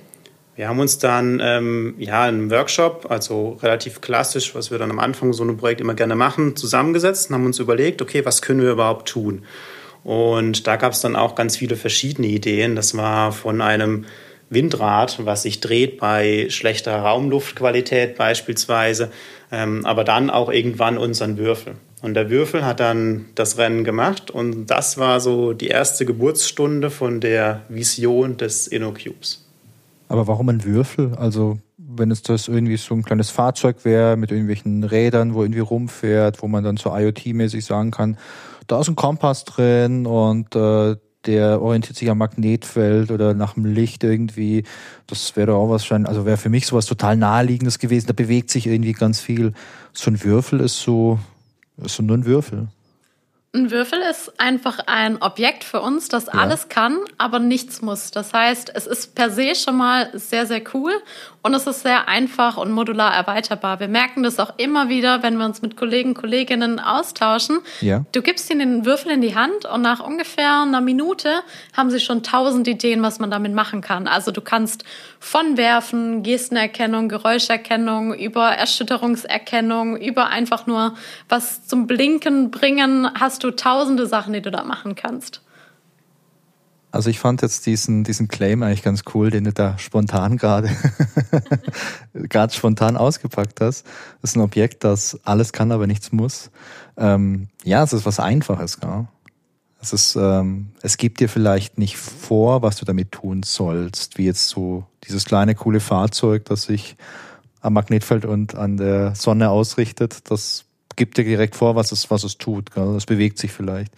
Wir 0.56 0.68
haben 0.68 0.80
uns 0.80 1.00
dann 1.00 1.42
ähm, 1.44 1.96
ja 1.98 2.24
einen 2.24 2.52
Workshop, 2.52 3.08
also 3.10 3.58
relativ 3.64 4.02
klassisch, 4.02 4.54
was 4.54 4.70
wir 4.70 4.78
dann 4.78 4.92
am 4.92 5.00
Anfang 5.00 5.34
so 5.34 5.42
einem 5.42 5.58
Projekt 5.58 5.82
immer 5.82 5.96
gerne 5.96 6.16
machen, 6.16 6.56
zusammengesetzt 6.56 7.30
und 7.30 7.36
haben 7.36 7.46
uns 7.48 7.58
überlegt, 7.58 8.04
okay, 8.04 8.24
was 8.24 8.44
können 8.44 8.62
wir 8.62 8.72
überhaupt 8.72 9.10
tun? 9.10 9.46
Und 10.04 10.68
da 10.68 10.76
gab 10.76 10.94
es 10.94 11.02
dann 11.02 11.16
auch 11.16 11.34
ganz 11.34 11.58
viele 11.58 11.76
verschiedene 11.76 12.28
Ideen. 12.28 12.76
Das 12.76 12.96
war 12.96 13.32
von 13.32 13.62
einem 13.62 14.06
Windrad, 14.50 15.26
was 15.26 15.44
sich 15.44 15.60
dreht 15.60 15.98
bei 15.98 16.48
schlechter 16.50 16.98
Raumluftqualität 16.98 18.16
beispielsweise, 18.16 19.12
ähm, 19.52 19.86
aber 19.86 20.04
dann 20.04 20.30
auch 20.30 20.52
irgendwann 20.52 21.00
unseren 21.00 21.38
Würfel. 21.38 21.76
Und 22.04 22.16
der 22.16 22.30
Würfel 22.30 22.66
hat 22.66 22.80
dann 22.80 23.28
das 23.34 23.58
Rennen 23.58 23.84
gemacht 23.84 24.30
und 24.30 24.68
das 24.68 24.98
war 24.98 25.20
so 25.20 25.54
die 25.54 25.70
erste 25.70 26.06
Geburtsstunde 26.06 26.92
von 26.92 27.22
der 27.22 27.62
Vision 27.70 28.38
des 28.38 28.68
InnoCubes. 28.68 29.44
Aber 30.14 30.28
warum 30.28 30.48
ein 30.50 30.64
Würfel? 30.64 31.16
Also 31.16 31.58
wenn 31.80 32.12
es 32.12 32.22
das 32.22 32.48
irgendwie 32.48 32.78
so 32.78 32.94
ein 32.94 33.02
kleines 33.02 33.32
Fahrzeug 33.32 33.84
wäre 33.84 34.16
mit 34.16 34.30
irgendwelchen 34.30 34.84
Rädern, 34.84 35.34
wo 35.34 35.42
irgendwie 35.42 35.60
rumfährt, 35.60 36.44
wo 36.44 36.48
man 36.48 36.64
dann 36.64 36.78
so 36.78 36.92
IoT-mäßig 36.92 37.66
sagen 37.66 37.90
kann, 37.90 38.18
da 38.68 38.80
ist 38.80 38.90
ein 38.90 38.96
Kompass 38.96 39.44
drin 39.44 40.06
und 40.06 40.56
äh, 40.56 40.98
der 41.26 41.64
orientiert 41.64 41.98
sich 41.98 42.12
am 42.12 42.20
Magnetfeld 42.20 43.10
oder 43.10 43.34
nach 43.34 43.56
dem 43.56 43.66
Licht 43.66 44.04
irgendwie. 44.04 44.66
Das 45.08 45.36
wäre 45.36 45.56
auch 45.56 45.70
wahrscheinlich, 45.70 46.10
also 46.10 46.28
wäre 46.28 46.38
für 46.38 46.50
mich 46.50 46.68
sowas 46.68 46.86
total 46.86 47.18
naheliegendes 47.18 47.80
gewesen. 47.80 48.06
Da 48.06 48.14
bewegt 48.14 48.52
sich 48.52 48.68
irgendwie 48.68 48.94
ganz 48.94 49.20
viel. 49.20 49.54
So 49.94 50.12
ein 50.12 50.24
Würfel 50.24 50.60
ist 50.60 50.80
so, 50.80 51.18
ist 51.84 51.96
so 51.96 52.04
nur 52.04 52.18
ein 52.18 52.26
Würfel. 52.26 52.68
Ein 53.56 53.70
Würfel 53.70 54.02
ist 54.02 54.40
einfach 54.40 54.80
ein 54.88 55.22
Objekt 55.22 55.64
für 55.64 55.80
uns, 55.82 56.08
das 56.08 56.26
ja. 56.26 56.34
alles 56.34 56.70
kann, 56.70 56.98
aber 57.20 57.38
nichts 57.38 57.84
muss. 57.84 58.10
Das 58.10 58.34
heißt, 58.34 58.72
es 58.74 58.88
ist 58.88 59.14
per 59.14 59.30
se 59.30 59.54
schon 59.54 59.78
mal 59.78 60.10
sehr, 60.14 60.48
sehr 60.48 60.64
cool 60.74 60.94
und 61.44 61.54
es 61.54 61.68
ist 61.68 61.82
sehr 61.82 62.08
einfach 62.08 62.56
und 62.56 62.72
modular 62.72 63.14
erweiterbar. 63.14 63.82
Wir 63.82 63.90
merken 63.90 64.24
das 64.24 64.40
auch 64.40 64.54
immer 64.58 64.88
wieder, 64.88 65.24
wenn 65.24 65.38
wir 65.38 65.46
uns 65.46 65.62
mit 65.62 65.76
Kollegen, 65.76 66.14
Kolleginnen 66.14 66.80
austauschen. 66.80 67.60
Ja. 67.82 68.06
Du 68.14 68.22
gibst 68.22 68.50
ihnen 68.50 68.78
den 68.78 68.86
Würfel 68.86 69.12
in 69.12 69.20
die 69.20 69.36
Hand 69.36 69.66
und 69.66 69.82
nach 69.82 70.00
ungefähr 70.00 70.62
einer 70.62 70.80
Minute 70.80 71.30
haben 71.76 71.92
sie 71.92 72.00
schon 72.00 72.24
tausend 72.24 72.68
Ideen, 72.70 73.04
was 73.04 73.20
man 73.20 73.30
damit 73.30 73.54
machen 73.54 73.82
kann. 73.82 74.08
Also 74.08 74.32
du 74.32 74.40
kannst 74.40 74.86
von 75.20 75.58
Werfen, 75.58 76.24
Gestenerkennung, 76.24 77.10
Geräuscherkennung, 77.10 78.14
über 78.14 78.52
Erschütterungserkennung, 78.52 79.98
über 79.98 80.28
einfach 80.28 80.66
nur 80.66 80.96
was 81.28 81.68
zum 81.68 81.88
Blinken 81.88 82.52
bringen, 82.52 83.10
hast 83.20 83.44
du 83.44 83.52
tausende 83.52 84.08
Sachen, 84.08 84.32
die 84.32 84.42
du 84.42 84.50
da 84.50 84.64
machen 84.64 84.96
kannst. 84.96 85.42
Also 86.94 87.10
ich 87.10 87.18
fand 87.18 87.42
jetzt 87.42 87.66
diesen, 87.66 88.04
diesen 88.04 88.28
Claim 88.28 88.62
eigentlich 88.62 88.84
ganz 88.84 89.02
cool, 89.16 89.32
den 89.32 89.46
du 89.46 89.52
da 89.52 89.80
spontan 89.80 90.38
gerade 90.38 90.70
gerade 92.14 92.54
spontan 92.54 92.98
ausgepackt 92.98 93.62
hast. 93.62 93.88
Das 94.22 94.30
ist 94.30 94.36
ein 94.36 94.42
Objekt, 94.42 94.84
das 94.84 95.20
alles 95.24 95.54
kann, 95.54 95.72
aber 95.72 95.88
nichts 95.88 96.12
muss. 96.12 96.52
Ähm, 96.96 97.48
ja, 97.64 97.82
es 97.82 97.94
ist 97.94 98.06
was 98.06 98.20
Einfaches, 98.20 98.80
gell? 98.80 99.08
Es 99.82 99.92
ist, 99.92 100.16
ähm, 100.16 100.68
es 100.84 100.98
gibt 100.98 101.20
dir 101.20 101.30
vielleicht 101.30 101.80
nicht 101.80 101.98
vor, 101.98 102.62
was 102.62 102.76
du 102.76 102.86
damit 102.86 103.12
tun 103.12 103.42
sollst, 103.42 104.20
wie 104.20 104.26
jetzt 104.26 104.50
so 104.50 104.86
dieses 105.08 105.26
kleine 105.26 105.56
coole 105.56 105.80
Fahrzeug, 105.80 106.46
das 106.46 106.62
sich 106.62 106.96
am 107.60 107.74
Magnetfeld 107.74 108.24
und 108.24 108.54
an 108.54 108.78
der 108.78 109.16
Sonne 109.16 109.50
ausrichtet. 109.50 110.30
Das 110.30 110.66
gibt 110.96 111.18
dir 111.18 111.24
direkt 111.24 111.56
vor, 111.56 111.76
was 111.76 111.92
es, 111.92 112.12
was 112.12 112.24
es 112.24 112.38
tut. 112.38 112.70
Gell? 112.70 112.96
Es 112.96 113.08
bewegt 113.08 113.40
sich 113.40 113.52
vielleicht. 113.52 113.92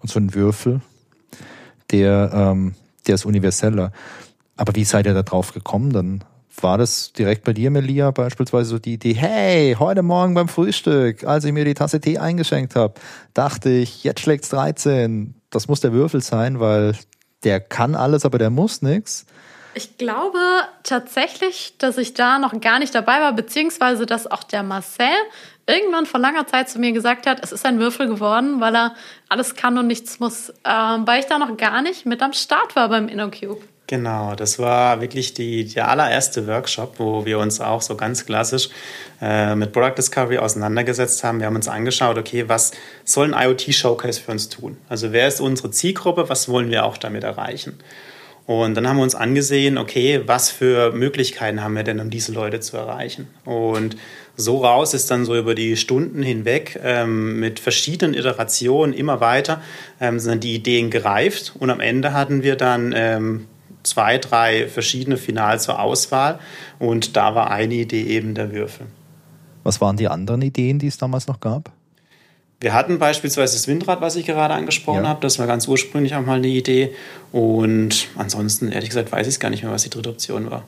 Und 0.00 0.10
so 0.10 0.20
ein 0.20 0.34
Würfel, 0.34 0.82
der, 1.92 2.30
ähm, 2.34 2.74
der 3.06 3.14
ist 3.16 3.26
universeller. 3.26 3.92
Aber 4.56 4.74
wie 4.74 4.84
seid 4.84 5.06
ihr 5.06 5.14
da 5.14 5.22
drauf 5.22 5.52
gekommen 5.52 5.92
dann? 5.92 6.24
War 6.60 6.76
das 6.76 7.12
direkt 7.12 7.44
bei 7.44 7.54
dir, 7.54 7.70
Melia, 7.70 8.10
beispielsweise 8.10 8.70
so 8.70 8.78
die 8.78 8.94
Idee, 8.94 9.14
hey, 9.14 9.76
heute 9.78 10.02
Morgen 10.02 10.34
beim 10.34 10.48
Frühstück, 10.48 11.24
als 11.24 11.44
ich 11.44 11.52
mir 11.52 11.64
die 11.64 11.74
Tasse 11.74 12.00
Tee 12.00 12.18
eingeschenkt 12.18 12.76
habe, 12.76 12.94
dachte 13.32 13.70
ich, 13.70 14.04
jetzt 14.04 14.20
schlägt's 14.20 14.50
13. 14.50 15.34
Das 15.48 15.68
muss 15.68 15.80
der 15.80 15.92
Würfel 15.92 16.20
sein, 16.20 16.60
weil 16.60 16.94
der 17.44 17.60
kann 17.60 17.94
alles, 17.94 18.24
aber 18.24 18.38
der 18.38 18.50
muss 18.50 18.82
nichts. 18.82 19.24
Ich 19.74 19.96
glaube 19.96 20.38
tatsächlich, 20.82 21.74
dass 21.78 21.96
ich 21.96 22.14
da 22.14 22.38
noch 22.38 22.60
gar 22.60 22.78
nicht 22.78 22.94
dabei 22.94 23.20
war, 23.20 23.32
beziehungsweise 23.32 24.04
dass 24.04 24.30
auch 24.30 24.42
der 24.42 24.62
Marcel 24.62 25.06
irgendwann 25.66 26.06
vor 26.06 26.20
langer 26.20 26.46
Zeit 26.46 26.68
zu 26.68 26.78
mir 26.78 26.92
gesagt 26.92 27.26
hat, 27.26 27.42
es 27.42 27.52
ist 27.52 27.64
ein 27.64 27.78
Würfel 27.78 28.08
geworden, 28.08 28.60
weil 28.60 28.74
er 28.74 28.94
alles 29.28 29.54
kann 29.54 29.78
und 29.78 29.86
nichts 29.86 30.20
muss, 30.20 30.50
ähm, 30.64 31.06
weil 31.06 31.20
ich 31.20 31.26
da 31.26 31.38
noch 31.38 31.56
gar 31.56 31.82
nicht 31.82 32.04
mit 32.04 32.20
am 32.22 32.32
Start 32.32 32.76
war 32.76 32.88
beim 32.88 33.08
InnoCube. 33.08 33.62
Genau, 33.86 34.34
das 34.34 34.58
war 34.58 35.00
wirklich 35.00 35.34
die, 35.34 35.66
der 35.66 35.88
allererste 35.88 36.46
Workshop, 36.46 36.98
wo 36.98 37.24
wir 37.26 37.38
uns 37.38 37.60
auch 37.60 37.82
so 37.82 37.96
ganz 37.96 38.24
klassisch 38.24 38.70
äh, 39.20 39.54
mit 39.54 39.72
Product 39.72 39.96
Discovery 39.98 40.38
auseinandergesetzt 40.38 41.22
haben. 41.24 41.40
Wir 41.40 41.46
haben 41.46 41.56
uns 41.56 41.68
angeschaut, 41.68 42.16
okay, 42.16 42.48
was 42.48 42.72
soll 43.04 43.34
ein 43.34 43.48
IoT-Showcase 43.48 44.20
für 44.20 44.32
uns 44.32 44.48
tun? 44.48 44.78
Also 44.88 45.12
wer 45.12 45.28
ist 45.28 45.40
unsere 45.40 45.70
Zielgruppe, 45.70 46.28
was 46.28 46.48
wollen 46.48 46.70
wir 46.70 46.84
auch 46.84 46.96
damit 46.96 47.24
erreichen? 47.24 47.78
Und 48.46 48.74
dann 48.74 48.88
haben 48.88 48.96
wir 48.96 49.04
uns 49.04 49.14
angesehen, 49.14 49.78
okay, 49.78 50.22
was 50.26 50.50
für 50.50 50.92
Möglichkeiten 50.92 51.62
haben 51.62 51.74
wir 51.74 51.84
denn, 51.84 52.00
um 52.00 52.10
diese 52.10 52.32
Leute 52.32 52.60
zu 52.60 52.76
erreichen? 52.76 53.28
Und 53.44 53.96
so 54.36 54.64
raus 54.64 54.94
ist 54.94 55.10
dann 55.10 55.24
so 55.24 55.36
über 55.36 55.54
die 55.54 55.76
Stunden 55.76 56.22
hinweg 56.22 56.80
ähm, 56.82 57.38
mit 57.38 57.60
verschiedenen 57.60 58.14
Iterationen 58.14 58.94
immer 58.94 59.20
weiter 59.20 59.60
ähm, 60.00 60.18
sind 60.18 60.42
die 60.42 60.54
Ideen 60.54 60.90
gereift 60.90 61.54
und 61.58 61.70
am 61.70 61.80
Ende 61.80 62.12
hatten 62.14 62.42
wir 62.42 62.56
dann 62.56 62.94
ähm, 62.96 63.46
zwei, 63.82 64.18
drei 64.18 64.68
verschiedene 64.68 65.16
Final 65.18 65.60
zur 65.60 65.80
Auswahl 65.80 66.38
und 66.78 67.16
da 67.16 67.34
war 67.34 67.50
eine 67.50 67.74
Idee 67.74 68.04
eben 68.04 68.34
der 68.34 68.52
Würfel. 68.52 68.86
Was 69.64 69.80
waren 69.80 69.96
die 69.96 70.08
anderen 70.08 70.42
Ideen, 70.42 70.78
die 70.78 70.86
es 70.86 70.98
damals 70.98 71.26
noch 71.26 71.40
gab? 71.40 71.70
Wir 72.62 72.74
hatten 72.74 73.00
beispielsweise 73.00 73.56
das 73.56 73.66
Windrad, 73.66 74.00
was 74.00 74.14
ich 74.14 74.24
gerade 74.24 74.54
angesprochen 74.54 75.02
ja. 75.02 75.08
habe. 75.08 75.20
Das 75.20 75.40
war 75.40 75.48
ganz 75.48 75.66
ursprünglich 75.66 76.14
auch 76.14 76.24
mal 76.24 76.36
eine 76.36 76.46
Idee. 76.46 76.94
Und 77.32 78.06
ansonsten, 78.16 78.70
ehrlich 78.70 78.90
gesagt, 78.90 79.10
weiß 79.10 79.26
ich 79.26 79.40
gar 79.40 79.50
nicht 79.50 79.64
mehr, 79.64 79.72
was 79.72 79.82
die 79.82 79.90
dritte 79.90 80.10
Option 80.10 80.48
war. 80.48 80.62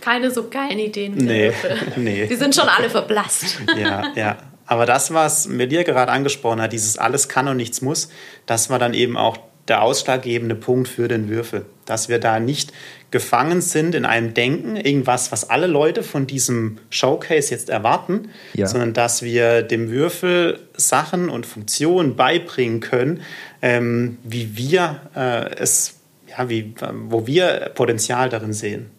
Keine 0.00 0.32
so 0.32 0.48
geilen 0.48 0.80
Ideen 0.80 1.14
mit 1.14 1.24
nee, 1.24 1.52
nee. 1.96 2.26
Die 2.26 2.34
sind 2.34 2.56
schon 2.56 2.68
alle 2.68 2.90
verblasst. 2.90 3.60
Ja, 3.78 4.12
ja. 4.16 4.38
Aber 4.66 4.84
das, 4.84 5.14
was 5.14 5.46
Melia 5.46 5.84
gerade 5.84 6.10
angesprochen 6.10 6.60
hat, 6.60 6.72
dieses 6.72 6.98
alles 6.98 7.28
kann 7.28 7.46
und 7.46 7.56
nichts 7.56 7.82
muss, 7.82 8.10
das 8.46 8.68
war 8.68 8.80
dann 8.80 8.92
eben 8.92 9.16
auch 9.16 9.38
der 9.68 9.82
ausschlaggebende 9.82 10.56
Punkt 10.56 10.88
für 10.88 11.06
den 11.06 11.28
Würfel. 11.28 11.66
Dass 11.84 12.08
wir 12.08 12.18
da 12.18 12.40
nicht 12.40 12.72
gefangen 13.10 13.60
sind 13.60 13.94
in 13.94 14.04
einem 14.04 14.34
Denken, 14.34 14.76
irgendwas, 14.76 15.32
was 15.32 15.48
alle 15.48 15.66
Leute 15.66 16.02
von 16.02 16.26
diesem 16.26 16.78
Showcase 16.90 17.50
jetzt 17.50 17.70
erwarten, 17.70 18.28
ja. 18.54 18.66
sondern 18.66 18.92
dass 18.92 19.22
wir 19.22 19.62
dem 19.62 19.90
Würfel 19.90 20.58
Sachen 20.76 21.28
und 21.30 21.46
Funktionen 21.46 22.16
beibringen 22.16 22.80
können, 22.80 23.22
ähm, 23.62 24.18
wie 24.24 24.56
wir 24.56 25.00
äh, 25.16 25.54
es, 25.56 25.94
ja, 26.28 26.48
wie, 26.48 26.74
wo 27.08 27.26
wir 27.26 27.70
Potenzial 27.74 28.28
darin 28.28 28.52
sehen. 28.52 28.90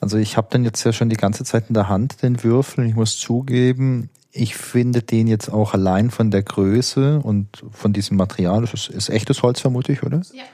Also 0.00 0.16
ich 0.16 0.36
habe 0.36 0.48
den 0.52 0.64
jetzt 0.64 0.82
ja 0.84 0.92
schon 0.92 1.10
die 1.10 1.16
ganze 1.16 1.44
Zeit 1.44 1.64
in 1.68 1.74
der 1.74 1.88
Hand, 1.88 2.22
den 2.22 2.42
Würfel. 2.42 2.86
Ich 2.86 2.94
muss 2.94 3.18
zugeben, 3.18 4.08
ich 4.32 4.56
finde 4.56 5.02
den 5.02 5.26
jetzt 5.26 5.48
auch 5.52 5.74
allein 5.74 6.10
von 6.10 6.30
der 6.30 6.42
Größe 6.42 7.20
und 7.22 7.48
von 7.72 7.92
diesem 7.92 8.16
Material, 8.16 8.60
das 8.60 8.72
ist, 8.72 8.88
ist 8.88 9.08
echtes 9.08 9.42
Holz 9.42 9.60
vermute 9.60 9.92
ich, 9.92 10.02
oder? 10.02 10.22
Ja. 10.32 10.44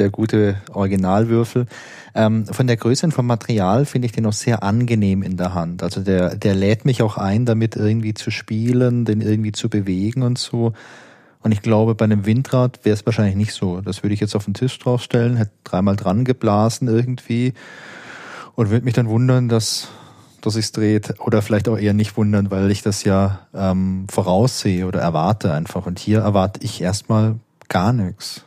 Der 0.00 0.10
gute 0.10 0.56
Originalwürfel. 0.72 1.66
Ähm, 2.14 2.46
von 2.46 2.66
der 2.66 2.76
Größe 2.76 3.06
und 3.06 3.12
vom 3.12 3.26
Material 3.26 3.84
finde 3.84 4.06
ich 4.06 4.12
den 4.12 4.26
auch 4.26 4.32
sehr 4.32 4.62
angenehm 4.62 5.22
in 5.22 5.36
der 5.36 5.54
Hand. 5.54 5.82
Also 5.82 6.00
der, 6.00 6.34
der 6.34 6.54
lädt 6.54 6.84
mich 6.84 7.02
auch 7.02 7.18
ein, 7.18 7.44
damit 7.44 7.76
irgendwie 7.76 8.14
zu 8.14 8.30
spielen, 8.30 9.04
den 9.04 9.20
irgendwie 9.20 9.52
zu 9.52 9.68
bewegen 9.68 10.22
und 10.22 10.38
so. 10.38 10.72
Und 11.42 11.52
ich 11.52 11.62
glaube, 11.62 11.94
bei 11.94 12.06
einem 12.06 12.26
Windrad 12.26 12.80
wäre 12.84 12.94
es 12.94 13.06
wahrscheinlich 13.06 13.36
nicht 13.36 13.52
so. 13.52 13.80
Das 13.80 14.02
würde 14.02 14.14
ich 14.14 14.20
jetzt 14.20 14.34
auf 14.34 14.46
den 14.46 14.54
Tisch 14.54 14.78
draufstellen, 14.78 15.36
hätte 15.36 15.52
dreimal 15.64 15.96
dran 15.96 16.24
geblasen 16.24 16.88
irgendwie 16.88 17.54
und 18.56 18.70
würde 18.70 18.84
mich 18.84 18.94
dann 18.94 19.08
wundern, 19.08 19.48
dass 19.48 19.88
dass 20.40 20.54
sich 20.54 20.72
dreht 20.72 21.20
oder 21.20 21.42
vielleicht 21.42 21.68
auch 21.68 21.76
eher 21.76 21.92
nicht 21.92 22.16
wundern, 22.16 22.50
weil 22.50 22.70
ich 22.70 22.82
das 22.82 23.04
ja 23.04 23.40
ähm, 23.54 24.06
voraussehe 24.10 24.86
oder 24.86 25.00
erwarte 25.00 25.52
einfach. 25.52 25.84
Und 25.84 25.98
hier 25.98 26.20
erwarte 26.20 26.60
ich 26.62 26.80
erstmal 26.80 27.36
gar 27.68 27.92
nichts. 27.92 28.46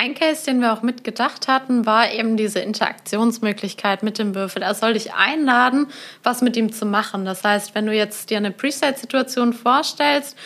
Ein 0.00 0.14
Case, 0.14 0.44
den 0.44 0.60
wir 0.60 0.72
auch 0.72 0.82
mitgedacht 0.82 1.48
hatten, 1.48 1.84
war 1.84 2.12
eben 2.12 2.36
diese 2.36 2.60
Interaktionsmöglichkeit 2.60 4.04
mit 4.04 4.20
dem 4.20 4.32
Würfel. 4.32 4.62
Er 4.62 4.76
soll 4.76 4.92
dich 4.92 5.12
einladen, 5.12 5.88
was 6.22 6.40
mit 6.40 6.56
ihm 6.56 6.70
zu 6.70 6.86
machen. 6.86 7.24
Das 7.24 7.42
heißt, 7.42 7.74
wenn 7.74 7.86
du 7.86 7.92
jetzt 7.92 8.30
dir 8.30 8.36
eine 8.36 8.52
Preset-Situation 8.52 9.52
vorstellst, 9.52 10.36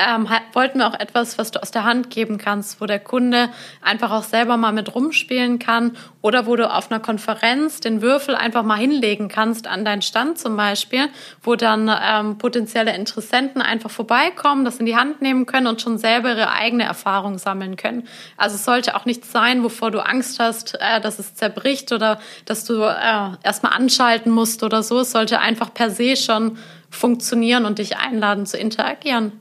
ähm, 0.00 0.28
wollten 0.52 0.78
wir 0.78 0.88
auch 0.88 0.98
etwas, 0.98 1.38
was 1.38 1.50
du 1.50 1.62
aus 1.62 1.70
der 1.70 1.84
Hand 1.84 2.10
geben 2.10 2.38
kannst, 2.38 2.80
wo 2.80 2.86
der 2.86 2.98
Kunde 2.98 3.50
einfach 3.82 4.10
auch 4.10 4.22
selber 4.22 4.56
mal 4.56 4.72
mit 4.72 4.94
rumspielen 4.94 5.58
kann 5.58 5.96
oder 6.22 6.46
wo 6.46 6.56
du 6.56 6.70
auf 6.70 6.90
einer 6.90 7.00
Konferenz 7.00 7.80
den 7.80 8.02
Würfel 8.02 8.34
einfach 8.34 8.62
mal 8.62 8.78
hinlegen 8.78 9.28
kannst 9.28 9.66
an 9.66 9.84
deinen 9.84 10.02
Stand 10.02 10.38
zum 10.38 10.56
Beispiel, 10.56 11.08
wo 11.42 11.56
dann 11.56 11.90
ähm, 12.02 12.38
potenzielle 12.38 12.94
Interessenten 12.94 13.62
einfach 13.62 13.90
vorbeikommen, 13.90 14.64
das 14.64 14.78
in 14.78 14.86
die 14.86 14.96
Hand 14.96 15.22
nehmen 15.22 15.46
können 15.46 15.66
und 15.66 15.80
schon 15.80 15.98
selber 15.98 16.30
ihre 16.30 16.50
eigene 16.50 16.84
Erfahrung 16.84 17.38
sammeln 17.38 17.76
können. 17.76 18.06
Also 18.36 18.56
es 18.56 18.64
sollte 18.64 18.96
auch 18.96 19.04
nichts 19.04 19.32
sein, 19.32 19.62
wovor 19.62 19.90
du 19.90 20.00
Angst 20.00 20.38
hast, 20.40 20.78
äh, 20.80 21.00
dass 21.00 21.18
es 21.18 21.34
zerbricht 21.34 21.92
oder 21.92 22.20
dass 22.44 22.64
du 22.64 22.82
äh, 22.82 23.36
erstmal 23.42 23.72
anschalten 23.72 24.30
musst 24.32 24.62
oder 24.62 24.82
so. 24.82 25.00
Es 25.00 25.12
sollte 25.12 25.40
einfach 25.40 25.72
per 25.72 25.90
se 25.90 26.16
schon 26.16 26.58
funktionieren 26.90 27.64
und 27.64 27.78
dich 27.78 27.96
einladen 27.96 28.46
zu 28.46 28.58
interagieren. 28.58 29.39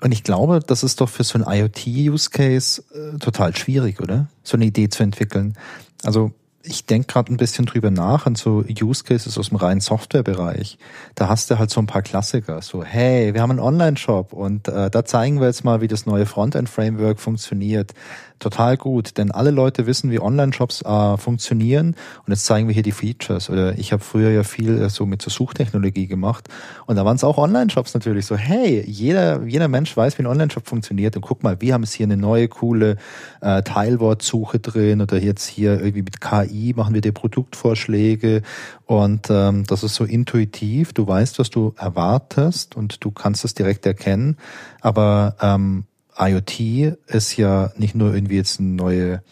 Und 0.00 0.12
ich 0.12 0.22
glaube, 0.22 0.60
das 0.64 0.82
ist 0.82 1.00
doch 1.00 1.08
für 1.08 1.24
so 1.24 1.38
ein 1.38 1.44
IoT-Use-Case 1.46 2.82
äh, 2.94 3.18
total 3.18 3.56
schwierig, 3.56 4.00
oder? 4.00 4.28
So 4.44 4.56
eine 4.56 4.66
Idee 4.66 4.88
zu 4.88 5.02
entwickeln. 5.02 5.56
Also 6.04 6.32
ich 6.62 6.86
denke 6.86 7.06
gerade 7.06 7.32
ein 7.32 7.36
bisschen 7.36 7.66
drüber 7.66 7.90
nach 7.90 8.26
an 8.26 8.34
so 8.34 8.64
Use 8.68 9.04
Cases 9.04 9.38
aus 9.38 9.48
dem 9.48 9.56
reinen 9.56 9.80
Softwarebereich. 9.80 10.76
Da 11.14 11.28
hast 11.28 11.50
du 11.50 11.58
halt 11.58 11.70
so 11.70 11.80
ein 11.80 11.86
paar 11.86 12.02
Klassiker, 12.02 12.62
so 12.62 12.82
hey, 12.82 13.32
wir 13.32 13.42
haben 13.42 13.50
einen 13.50 13.60
Online-Shop 13.60 14.32
und 14.32 14.68
äh, 14.68 14.90
da 14.90 15.04
zeigen 15.04 15.40
wir 15.40 15.46
jetzt 15.46 15.64
mal, 15.64 15.80
wie 15.80 15.88
das 15.88 16.04
neue 16.04 16.26
Frontend-Framework 16.26 17.20
funktioniert 17.20 17.94
total 18.38 18.76
gut, 18.76 19.18
denn 19.18 19.32
alle 19.32 19.50
Leute 19.50 19.86
wissen, 19.86 20.12
wie 20.12 20.20
Online-Shops 20.20 20.82
äh, 20.82 21.16
funktionieren 21.16 21.96
und 22.24 22.32
jetzt 22.32 22.44
zeigen 22.44 22.68
wir 22.68 22.74
hier 22.74 22.82
die 22.82 22.92
Features. 22.92 23.50
Oder 23.50 23.78
ich 23.78 23.92
habe 23.92 24.02
früher 24.02 24.30
ja 24.30 24.44
viel 24.44 24.80
äh, 24.80 24.90
so 24.90 25.06
mit 25.06 25.22
so 25.22 25.30
Suchtechnologie 25.30 26.06
gemacht 26.06 26.48
und 26.86 26.96
da 26.96 27.04
waren 27.04 27.16
es 27.16 27.24
auch 27.24 27.38
Online-Shops 27.38 27.94
natürlich 27.94 28.26
so, 28.26 28.36
hey, 28.36 28.84
jeder, 28.86 29.44
jeder 29.44 29.68
Mensch 29.68 29.96
weiß, 29.96 30.18
wie 30.18 30.22
ein 30.22 30.26
Online-Shop 30.26 30.66
funktioniert 30.66 31.16
und 31.16 31.22
guck 31.22 31.42
mal, 31.42 31.60
wir 31.60 31.74
haben 31.74 31.82
es 31.82 31.92
hier 31.92 32.06
eine 32.06 32.16
neue, 32.16 32.48
coole 32.48 32.96
äh, 33.40 33.62
Teilwortsuche 33.62 34.58
drin 34.60 35.00
oder 35.00 35.18
jetzt 35.18 35.46
hier 35.46 35.74
irgendwie 35.74 36.02
mit 36.02 36.20
KI 36.20 36.47
machen 36.74 36.94
wir 36.94 37.00
dir 37.00 37.12
Produktvorschläge 37.12 38.42
und 38.86 39.28
ähm, 39.30 39.64
das 39.64 39.82
ist 39.82 39.94
so 39.94 40.04
intuitiv, 40.04 40.92
du 40.92 41.06
weißt, 41.06 41.38
was 41.38 41.50
du 41.50 41.74
erwartest 41.76 42.76
und 42.76 43.04
du 43.04 43.10
kannst 43.10 43.44
es 43.44 43.54
direkt 43.54 43.86
erkennen, 43.86 44.36
aber 44.80 45.36
ähm, 45.40 45.84
IoT 46.18 46.96
ist 47.06 47.36
ja 47.36 47.70
nicht 47.76 47.94
nur 47.94 48.14
irgendwie 48.14 48.36
jetzt 48.36 48.58
eine 48.58 48.70
neue, 48.70 49.22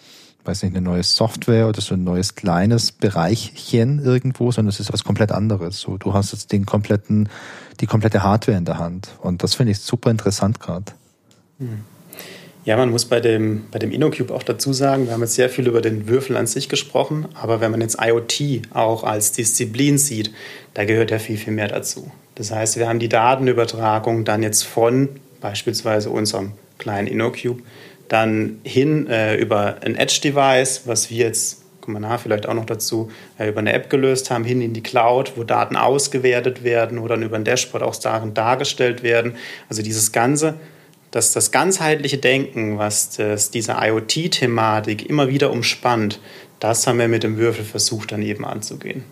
weiß 0.45 0.63
nicht, 0.63 0.77
eine 0.77 0.85
neue 0.85 1.03
Software 1.03 1.69
oder 1.69 1.81
so 1.81 1.95
ein 1.95 2.05
neues 2.05 2.37
kleines 2.37 2.93
Bereichchen 2.93 3.99
irgendwo, 3.99 4.53
sondern 4.53 4.71
es 4.71 4.79
ist 4.79 4.93
was 4.93 5.03
komplett 5.03 5.33
anderes. 5.33 5.81
So, 5.81 5.97
du 5.99 6.15
hast 6.15 6.33
jetzt 6.33 6.53
den 6.53 6.65
kompletten, 6.65 7.29
die 7.81 7.87
komplette 7.87 8.23
Hardware 8.23 8.57
in 8.57 8.65
der 8.65 8.79
Hand. 8.79 9.09
Und 9.21 9.43
das 9.43 9.55
finde 9.55 9.73
ich 9.73 9.81
super 9.81 10.11
interessant 10.11 10.61
gerade. 10.61 10.93
Ja, 12.67 12.77
man 12.77 12.91
muss 12.91 13.05
bei 13.05 13.21
dem, 13.21 13.67
bei 13.71 13.79
dem 13.79 13.93
InnoCube 13.93 14.35
auch 14.35 14.43
dazu 14.43 14.73
sagen, 14.73 15.07
wir 15.07 15.13
haben 15.13 15.21
jetzt 15.21 15.37
sehr 15.37 15.49
viel 15.49 15.69
über 15.69 15.81
den 15.81 16.09
Würfel 16.09 16.37
an 16.37 16.49
sich 16.49 16.69
gesprochen, 16.69 17.29
aber 17.35 17.61
wenn 17.61 17.71
man 17.71 17.81
jetzt 17.81 17.97
IoT 18.03 18.63
auch 18.75 19.05
als 19.05 19.31
Disziplin 19.31 19.99
sieht, 19.99 20.33
da 20.75 20.85
gehört 20.85 21.13
ja 21.13 21.21
viel, 21.21 21.37
viel 21.37 21.53
mehr 21.53 21.69
dazu. 21.69 22.11
Das 22.35 22.51
heißt, 22.51 22.77
wir 22.77 22.89
haben 22.89 22.99
die 22.99 23.09
Datenübertragung 23.09 24.25
dann 24.25 24.43
jetzt 24.43 24.65
von 24.65 25.11
beispielsweise 25.41 26.11
unserem 26.11 26.55
kleinen 26.79 27.07
InnoCube, 27.07 27.63
dann 28.09 28.59
hin 28.65 29.07
äh, 29.07 29.37
über 29.37 29.77
ein 29.85 29.95
Edge-Device, 29.95 30.83
was 30.87 31.09
wir 31.09 31.19
jetzt, 31.19 31.63
kommen 31.81 31.99
wir 31.99 32.01
nachher 32.01 32.19
vielleicht 32.19 32.49
auch 32.49 32.55
noch 32.55 32.67
dazu, 32.67 33.13
äh, 33.39 33.49
über 33.49 33.61
eine 33.61 33.75
App 33.75 33.91
gelöst 33.91 34.33
haben, 34.33 34.43
hin 34.43 34.61
in 34.61 34.73
die 34.73 34.83
Cloud, 34.83 35.35
wo 35.37 35.45
Daten 35.45 35.77
ausgewertet 35.77 36.65
werden 36.65 36.99
oder 36.99 37.15
dann 37.15 37.23
über 37.23 37.37
ein 37.37 37.45
Dashboard 37.45 37.85
auch 37.85 37.95
darin 37.95 38.35
dargestellt 38.35 39.05
werden. 39.05 39.37
Also 39.69 39.83
dieses 39.83 40.11
Ganze, 40.11 40.57
das, 41.17 41.33
das 41.33 41.51
ganzheitliche 41.51 42.19
Denken, 42.19 42.79
was 42.79 43.17
das, 43.17 43.51
diese 43.51 43.77
IoT-Thematik 43.81 45.09
immer 45.09 45.29
wieder 45.29 45.51
umspannt, 45.51 46.21
das 46.61 46.87
haben 46.87 46.99
wir 46.99 47.09
mit 47.09 47.23
dem 47.23 47.39
Würfel 47.39 47.65
versucht 47.65 48.13
dann 48.13 48.23
eben 48.23 48.45
anzugehen. 48.45 49.05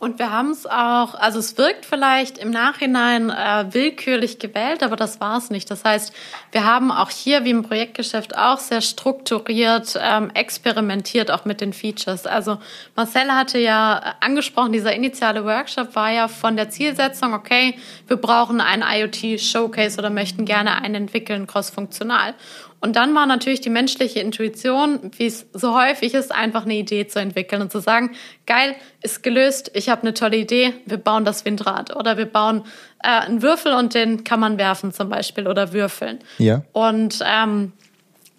Und 0.00 0.18
wir 0.18 0.32
haben 0.32 0.50
es 0.50 0.64
auch, 0.64 1.14
also 1.14 1.38
es 1.38 1.58
wirkt 1.58 1.84
vielleicht 1.84 2.38
im 2.38 2.50
Nachhinein 2.50 3.28
äh, 3.28 3.66
willkürlich 3.70 4.38
gewählt, 4.38 4.82
aber 4.82 4.96
das 4.96 5.20
war 5.20 5.36
es 5.36 5.50
nicht. 5.50 5.70
Das 5.70 5.84
heißt, 5.84 6.14
wir 6.52 6.64
haben 6.64 6.90
auch 6.90 7.10
hier, 7.10 7.44
wie 7.44 7.50
im 7.50 7.62
Projektgeschäft, 7.62 8.34
auch 8.34 8.58
sehr 8.58 8.80
strukturiert 8.80 10.00
ähm, 10.02 10.30
experimentiert, 10.32 11.30
auch 11.30 11.44
mit 11.44 11.60
den 11.60 11.74
Features. 11.74 12.26
Also 12.26 12.56
Marcella 12.96 13.36
hatte 13.36 13.58
ja 13.58 14.14
angesprochen, 14.20 14.72
dieser 14.72 14.94
initiale 14.94 15.44
Workshop 15.44 15.94
war 15.94 16.10
ja 16.10 16.28
von 16.28 16.56
der 16.56 16.70
Zielsetzung, 16.70 17.34
okay, 17.34 17.74
wir 18.08 18.16
brauchen 18.16 18.62
einen 18.62 18.82
IoT-Showcase 18.82 19.98
oder 19.98 20.08
möchten 20.08 20.46
gerne 20.46 20.80
einen 20.80 20.94
entwickeln, 20.94 21.46
cross-funktional. 21.46 22.32
Und 22.80 22.96
dann 22.96 23.14
war 23.14 23.26
natürlich 23.26 23.60
die 23.60 23.70
menschliche 23.70 24.20
Intuition, 24.20 25.10
wie 25.16 25.26
es 25.26 25.46
so 25.52 25.78
häufig 25.78 26.14
ist, 26.14 26.32
einfach 26.32 26.64
eine 26.64 26.74
Idee 26.74 27.06
zu 27.06 27.20
entwickeln 27.20 27.60
und 27.60 27.70
zu 27.70 27.80
sagen, 27.80 28.12
geil, 28.46 28.74
ist 29.02 29.22
gelöst, 29.22 29.70
ich 29.74 29.90
habe 29.90 30.02
eine 30.02 30.14
tolle 30.14 30.38
Idee, 30.38 30.72
wir 30.86 30.96
bauen 30.96 31.24
das 31.24 31.44
Windrad 31.44 31.94
oder 31.94 32.16
wir 32.16 32.26
bauen 32.26 32.64
äh, 33.02 33.08
einen 33.08 33.42
Würfel 33.42 33.74
und 33.74 33.94
den 33.94 34.24
kann 34.24 34.40
man 34.40 34.56
werfen 34.56 34.92
zum 34.92 35.10
Beispiel 35.10 35.46
oder 35.46 35.72
würfeln. 35.72 36.20
Ja. 36.38 36.62
Und 36.72 37.22
ähm, 37.24 37.72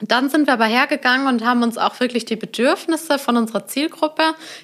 dann 0.01 0.29
sind 0.29 0.47
wir 0.47 0.53
aber 0.53 0.65
hergegangen 0.65 1.27
und 1.27 1.45
haben 1.45 1.63
uns 1.63 1.77
auch 1.77 1.99
wirklich 1.99 2.25
die 2.25 2.35
Bedürfnisse 2.35 3.19
von 3.19 3.37
unserer 3.37 3.67
Zielgruppe, 3.67 4.23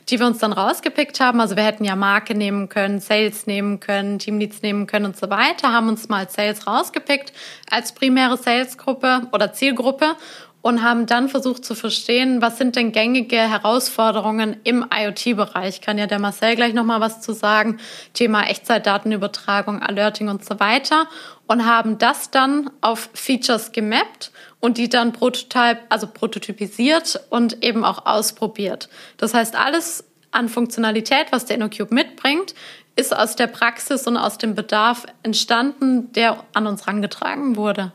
die 0.10 0.20
wir 0.20 0.27
uns 0.27 0.39
dann 0.39 0.53
rausgepickt 0.53 1.20
haben, 1.20 1.39
also 1.41 1.56
wir 1.56 1.63
hätten 1.63 1.84
ja 1.84 1.96
Marke 1.96 2.36
nehmen 2.36 2.70
können, 2.70 3.00
Sales 3.00 3.48
nehmen 3.48 3.79
können, 3.79 4.20
Teamleads 4.20 4.62
nehmen 4.62 4.88
können 4.88 5.06
und 5.06 5.17
so 5.17 5.29
weiter, 5.29 5.72
haben 5.74 5.89
uns 5.89 6.10
mal 6.10 6.29
Sales 6.29 6.67
rausgepickt 6.67 7.34
als 7.70 7.91
primäre 7.91 8.38
Salesgruppe 8.38 9.24
oder 9.32 9.53
Zielgruppe 9.53 10.15
und 10.61 10.81
haben 10.81 11.05
dann 11.05 11.29
versucht 11.29 11.63
zu 11.63 11.75
verstehen, 11.75 12.41
was 12.41 12.57
sind 12.57 12.75
denn 12.75 12.91
gängige 12.91 13.37
Herausforderungen 13.37 14.57
im 14.63 14.85
IoT-Bereich. 14.93 15.81
Kann 15.81 15.97
ja 15.97 16.07
der 16.07 16.19
Marcel 16.19 16.55
gleich 16.55 16.73
nochmal 16.73 16.99
was 16.99 17.21
zu 17.21 17.33
sagen. 17.33 17.79
Thema 18.13 18.43
Echtzeitdatenübertragung, 18.43 19.81
Alerting 19.81 20.29
und 20.29 20.43
so 20.43 20.59
weiter. 20.59 21.07
Und 21.47 21.65
haben 21.65 21.97
das 21.97 22.31
dann 22.31 22.69
auf 22.81 23.09
Features 23.13 23.71
gemappt 23.71 24.31
und 24.59 24.77
die 24.77 24.89
dann 24.89 25.13
prototyp, 25.13 25.77
also 25.89 26.07
prototypisiert 26.07 27.21
und 27.29 27.63
eben 27.63 27.85
auch 27.85 28.05
ausprobiert. 28.05 28.89
Das 29.17 29.33
heißt, 29.33 29.55
alles 29.55 30.03
an 30.31 30.49
Funktionalität, 30.49 31.27
was 31.31 31.45
der 31.45 31.55
InnoCube 31.57 31.93
mitbringt, 31.93 32.53
ist 32.97 33.15
aus 33.15 33.35
der 33.35 33.47
Praxis 33.47 34.07
und 34.07 34.17
aus 34.17 34.37
dem 34.37 34.55
Bedarf 34.55 35.05
entstanden, 35.23 36.11
der 36.13 36.43
an 36.53 36.67
uns 36.67 36.85
herangetragen 36.85 37.55
wurde. 37.55 37.93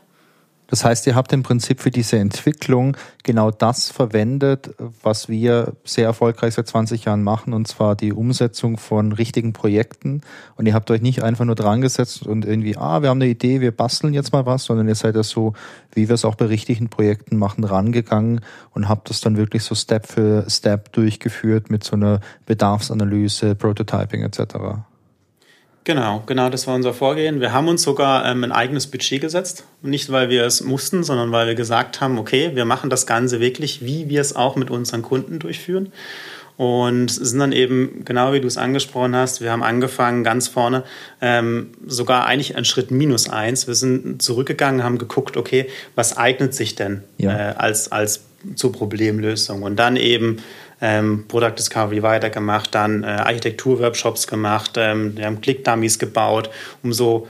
Das 0.67 0.85
heißt, 0.85 1.05
ihr 1.07 1.15
habt 1.15 1.31
im 1.33 1.43
Prinzip 1.43 1.81
für 1.81 1.91
diese 1.91 2.17
Entwicklung 2.17 2.97
genau 3.23 3.51
das 3.51 3.89
verwendet, 3.89 4.73
was 5.01 5.29
wir 5.29 5.73
sehr 5.83 6.05
erfolgreich 6.05 6.55
seit 6.55 6.67
20 6.67 7.05
Jahren 7.05 7.21
machen, 7.23 7.53
und 7.53 7.67
zwar 7.67 7.95
die 7.95 8.13
Umsetzung 8.13 8.77
von 8.77 9.11
richtigen 9.11 9.53
Projekten. 9.53 10.21
Und 10.55 10.65
ihr 10.65 10.73
habt 10.73 10.89
euch 10.89 11.01
nicht 11.01 11.21
einfach 11.21 11.45
nur 11.45 11.55
dran 11.55 11.81
gesetzt 11.81 12.25
und 12.25 12.45
irgendwie, 12.45 12.77
ah, 12.77 13.01
wir 13.01 13.09
haben 13.09 13.21
eine 13.21 13.29
Idee, 13.29 13.61
wir 13.61 13.71
basteln 13.71 14.13
jetzt 14.13 14.33
mal 14.33 14.45
was, 14.45 14.63
sondern 14.63 14.87
ihr 14.87 14.95
seid 14.95 15.15
ja 15.15 15.23
so, 15.23 15.53
wie 15.93 16.07
wir 16.07 16.15
es 16.15 16.25
auch 16.25 16.35
bei 16.35 16.45
richtigen 16.45 16.89
Projekten 16.89 17.37
machen, 17.37 17.63
rangegangen 17.63 18.41
und 18.71 18.89
habt 18.89 19.09
das 19.09 19.21
dann 19.21 19.37
wirklich 19.37 19.63
so 19.63 19.75
Step 19.75 20.07
für 20.07 20.49
Step 20.49 20.91
durchgeführt 20.93 21.69
mit 21.69 21.83
so 21.83 21.95
einer 21.95 22.19
Bedarfsanalyse, 22.45 23.55
Prototyping 23.55 24.23
etc. 24.23 24.83
Genau, 25.85 26.23
genau, 26.25 26.49
das 26.49 26.65
war 26.65 26.75
unser 26.75 26.93
Vorgehen. 26.93 27.41
Wir 27.41 27.51
haben 27.51 27.67
uns 27.67 27.83
sogar 27.83 28.25
ähm, 28.25 28.43
ein 28.45 28.53
eigenes 28.53 28.87
Budget 28.87 29.19
gesetzt. 29.19 29.65
Nicht, 29.81 30.11
weil 30.11 30.29
wir 30.29 30.45
es 30.45 30.63
mussten, 30.63 31.03
sondern 31.03 31.31
weil 31.31 31.47
wir 31.47 31.55
gesagt 31.55 31.99
haben, 31.99 32.17
okay, 32.17 32.51
wir 32.53 32.63
machen 32.63 32.89
das 32.89 33.05
Ganze 33.05 33.41
wirklich, 33.41 33.83
wie 33.83 34.07
wir 34.07 34.21
es 34.21 34.35
auch 34.35 34.55
mit 34.55 34.71
unseren 34.71 35.01
Kunden 35.01 35.39
durchführen. 35.39 35.91
Und 36.55 37.09
sind 37.09 37.39
dann 37.39 37.51
eben, 37.51 38.05
genau 38.05 38.31
wie 38.31 38.39
du 38.39 38.47
es 38.47 38.57
angesprochen 38.57 39.15
hast, 39.15 39.41
wir 39.41 39.51
haben 39.51 39.63
angefangen 39.63 40.23
ganz 40.23 40.47
vorne, 40.47 40.83
ähm, 41.19 41.71
sogar 41.85 42.27
eigentlich 42.27 42.55
einen 42.55 42.65
Schritt 42.65 42.91
minus 42.91 43.27
eins. 43.27 43.67
Wir 43.67 43.75
sind 43.75 44.21
zurückgegangen, 44.21 44.83
haben 44.83 44.99
geguckt, 44.99 45.35
okay, 45.35 45.67
was 45.95 46.15
eignet 46.15 46.53
sich 46.53 46.75
denn 46.75 47.03
ja. 47.17 47.31
äh, 47.31 47.53
als, 47.55 47.91
als 47.91 48.25
zur 48.55 48.71
Problemlösung? 48.71 49.63
Und 49.63 49.77
dann 49.77 49.95
eben 49.95 50.37
ähm, 50.83 51.23
Product 51.29 51.55
Discovery 51.57 52.03
weitergemacht, 52.03 52.75
dann 52.75 53.03
äh, 53.03 53.07
Architektur-Workshops 53.07 54.27
gemacht, 54.27 54.73
ähm, 54.75 55.15
wir 55.15 55.25
haben 55.25 55.39
Click-Dummies 55.39 55.97
gebaut, 55.97 56.49
um 56.83 56.91
so 56.91 57.29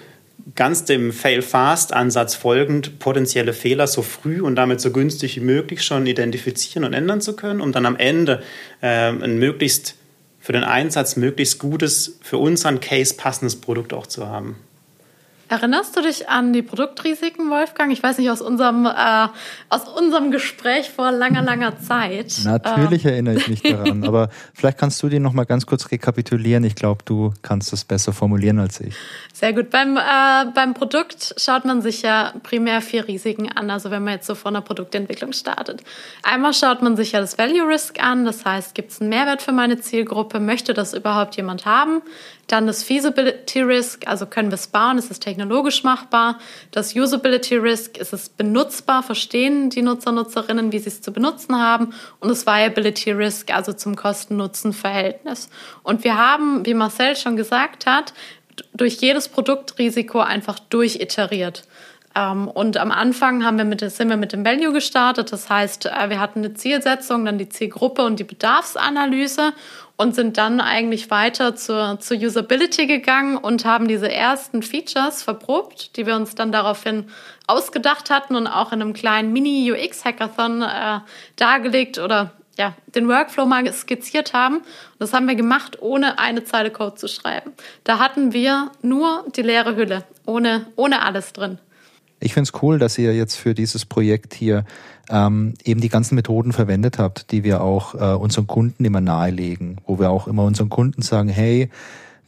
ganz 0.55 0.85
dem 0.85 1.13
Fail-Fast-Ansatz 1.13 2.33
folgend 2.33 2.97
potenzielle 2.97 3.53
Fehler 3.53 3.85
so 3.85 4.01
früh 4.01 4.41
und 4.41 4.55
damit 4.55 4.81
so 4.81 4.91
günstig 4.91 5.35
wie 5.35 5.45
möglich 5.45 5.83
schon 5.83 6.07
identifizieren 6.07 6.83
und 6.83 6.93
ändern 6.93 7.21
zu 7.21 7.35
können, 7.35 7.61
um 7.61 7.71
dann 7.71 7.85
am 7.85 7.95
Ende 7.95 8.41
äh, 8.81 9.09
ein 9.09 9.37
möglichst 9.37 9.95
für 10.39 10.51
den 10.51 10.63
Einsatz 10.63 11.15
möglichst 11.15 11.59
gutes, 11.59 12.17
für 12.21 12.37
unseren 12.37 12.81
Case 12.81 13.13
passendes 13.15 13.55
Produkt 13.55 13.93
auch 13.93 14.07
zu 14.07 14.27
haben. 14.27 14.57
Erinnerst 15.53 15.95
du 15.95 16.01
dich 16.01 16.29
an 16.29 16.51
die 16.51 16.63
Produktrisiken, 16.63 17.47
Wolfgang? 17.51 17.93
Ich 17.93 18.01
weiß 18.01 18.17
nicht, 18.17 18.31
aus 18.31 18.41
unserem, 18.41 18.87
äh, 18.87 19.27
aus 19.69 19.87
unserem 19.87 20.31
Gespräch 20.31 20.89
vor 20.89 21.11
langer, 21.11 21.43
langer 21.43 21.77
Zeit. 21.79 22.33
Natürlich 22.43 23.05
ähm. 23.05 23.11
erinnere 23.11 23.35
ich 23.35 23.47
mich 23.47 23.61
daran, 23.61 24.03
aber 24.03 24.29
vielleicht 24.55 24.79
kannst 24.79 25.03
du 25.03 25.09
die 25.09 25.19
noch 25.19 25.33
mal 25.33 25.43
ganz 25.43 25.67
kurz 25.67 25.91
rekapitulieren. 25.91 26.63
Ich 26.63 26.73
glaube, 26.73 27.03
du 27.05 27.35
kannst 27.43 27.71
das 27.71 27.85
besser 27.85 28.13
formulieren 28.13 28.57
als 28.57 28.81
ich. 28.81 28.95
Sehr 29.31 29.53
gut. 29.53 29.69
Beim, 29.69 29.95
äh, 29.95 30.51
beim 30.55 30.73
Produkt 30.73 31.35
schaut 31.37 31.65
man 31.65 31.83
sich 31.83 32.01
ja 32.01 32.33
primär 32.41 32.81
vier 32.81 33.07
Risiken 33.07 33.51
an, 33.51 33.69
also 33.69 33.91
wenn 33.91 34.03
man 34.03 34.13
jetzt 34.13 34.25
so 34.25 34.33
vor 34.33 34.49
einer 34.49 34.61
Produktentwicklung 34.61 35.33
startet. 35.33 35.83
Einmal 36.23 36.55
schaut 36.55 36.81
man 36.81 36.95
sich 36.95 37.11
ja 37.11 37.21
das 37.21 37.37
Value 37.37 37.67
Risk 37.67 38.01
an, 38.01 38.25
das 38.25 38.43
heißt, 38.43 38.73
gibt 38.73 38.89
es 38.91 39.01
einen 39.01 39.11
Mehrwert 39.11 39.43
für 39.43 39.51
meine 39.51 39.79
Zielgruppe? 39.79 40.39
Möchte 40.39 40.73
das 40.73 40.95
überhaupt 40.95 41.37
jemand 41.37 41.67
haben? 41.67 42.01
Dann 42.47 42.67
das 42.67 42.83
Feasibility 42.83 43.61
Risk, 43.61 44.07
also 44.07 44.25
können 44.25 44.49
wir 44.49 44.55
es 44.55 44.67
bauen, 44.67 44.97
ist 44.97 45.09
es 45.09 45.19
technologisch 45.19 45.83
machbar. 45.83 46.39
Das 46.71 46.95
Usability 46.95 47.55
Risk, 47.55 47.97
ist 47.97 48.11
es 48.11 48.29
benutzbar, 48.29 49.01
verstehen 49.01 49.69
die 49.69 49.81
Nutzer, 49.81 50.11
Nutzerinnen, 50.11 50.71
wie 50.71 50.79
sie 50.79 50.89
es 50.89 51.01
zu 51.01 51.13
benutzen 51.13 51.57
haben. 51.57 51.93
Und 52.19 52.29
das 52.29 52.45
Viability 52.45 53.11
Risk, 53.11 53.53
also 53.53 53.71
zum 53.73 53.95
Kosten-Nutzen-Verhältnis. 53.95 55.49
Und 55.83 56.03
wir 56.03 56.17
haben, 56.17 56.65
wie 56.65 56.73
Marcel 56.73 57.15
schon 57.15 57.37
gesagt 57.37 57.85
hat, 57.85 58.13
durch 58.73 58.95
jedes 58.95 59.29
Produktrisiko 59.29 60.19
einfach 60.19 60.59
durchiteriert. 60.59 61.63
Ähm, 62.15 62.47
und 62.47 62.77
am 62.77 62.91
Anfang 62.91 63.43
haben 63.43 63.57
wir 63.57 63.65
mit, 63.65 63.79
sind 63.79 64.09
wir 64.09 64.17
mit 64.17 64.33
dem 64.33 64.45
Value 64.45 64.73
gestartet. 64.73 65.31
Das 65.31 65.49
heißt, 65.49 65.87
äh, 65.87 66.09
wir 66.09 66.19
hatten 66.19 66.39
eine 66.39 66.53
Zielsetzung, 66.53 67.25
dann 67.25 67.37
die 67.37 67.49
Zielgruppe 67.49 68.03
und 68.03 68.19
die 68.19 68.23
Bedarfsanalyse 68.23 69.53
und 69.95 70.15
sind 70.15 70.37
dann 70.37 70.59
eigentlich 70.59 71.11
weiter 71.11 71.55
zur, 71.55 71.99
zur 71.99 72.17
Usability 72.17 72.87
gegangen 72.87 73.37
und 73.37 73.65
haben 73.65 73.87
diese 73.87 74.11
ersten 74.11 74.63
Features 74.63 75.23
verprobt, 75.23 75.95
die 75.97 76.05
wir 76.05 76.15
uns 76.15 76.35
dann 76.35 76.51
daraufhin 76.51 77.05
ausgedacht 77.47 78.09
hatten 78.09 78.35
und 78.35 78.47
auch 78.47 78.71
in 78.71 78.81
einem 78.81 78.93
kleinen 78.93 79.33
Mini-UX-Hackathon 79.33 80.61
äh, 80.63 80.99
dargelegt 81.35 81.99
oder 81.99 82.31
ja, 82.57 82.73
den 82.87 83.07
Workflow 83.07 83.45
mal 83.45 83.71
skizziert 83.71 84.33
haben. 84.33 84.57
Und 84.57 84.65
das 84.99 85.13
haben 85.13 85.27
wir 85.27 85.35
gemacht, 85.35 85.81
ohne 85.81 86.19
eine 86.19 86.43
Zeile 86.43 86.71
Code 86.71 86.95
zu 86.95 87.07
schreiben. 87.07 87.53
Da 87.83 87.99
hatten 87.99 88.33
wir 88.33 88.71
nur 88.81 89.25
die 89.35 89.41
leere 89.41 89.75
Hülle, 89.75 90.03
ohne, 90.25 90.67
ohne 90.75 91.01
alles 91.03 91.33
drin. 91.33 91.59
Ich 92.23 92.33
finde 92.33 92.49
es 92.53 92.63
cool, 92.63 92.79
dass 92.79 92.97
ihr 92.97 93.13
jetzt 93.13 93.35
für 93.35 93.53
dieses 93.53 93.85
Projekt 93.85 94.33
hier 94.33 94.63
ähm, 95.09 95.55
eben 95.65 95.81
die 95.81 95.89
ganzen 95.89 96.15
Methoden 96.15 96.53
verwendet 96.53 96.97
habt, 96.97 97.31
die 97.31 97.43
wir 97.43 97.61
auch 97.61 97.95
äh, 97.95 98.15
unseren 98.15 98.47
Kunden 98.47 98.85
immer 98.85 99.01
nahelegen, 99.01 99.77
wo 99.85 99.99
wir 99.99 100.09
auch 100.09 100.27
immer 100.27 100.45
unseren 100.45 100.69
Kunden 100.69 101.01
sagen, 101.01 101.27
hey, 101.27 101.69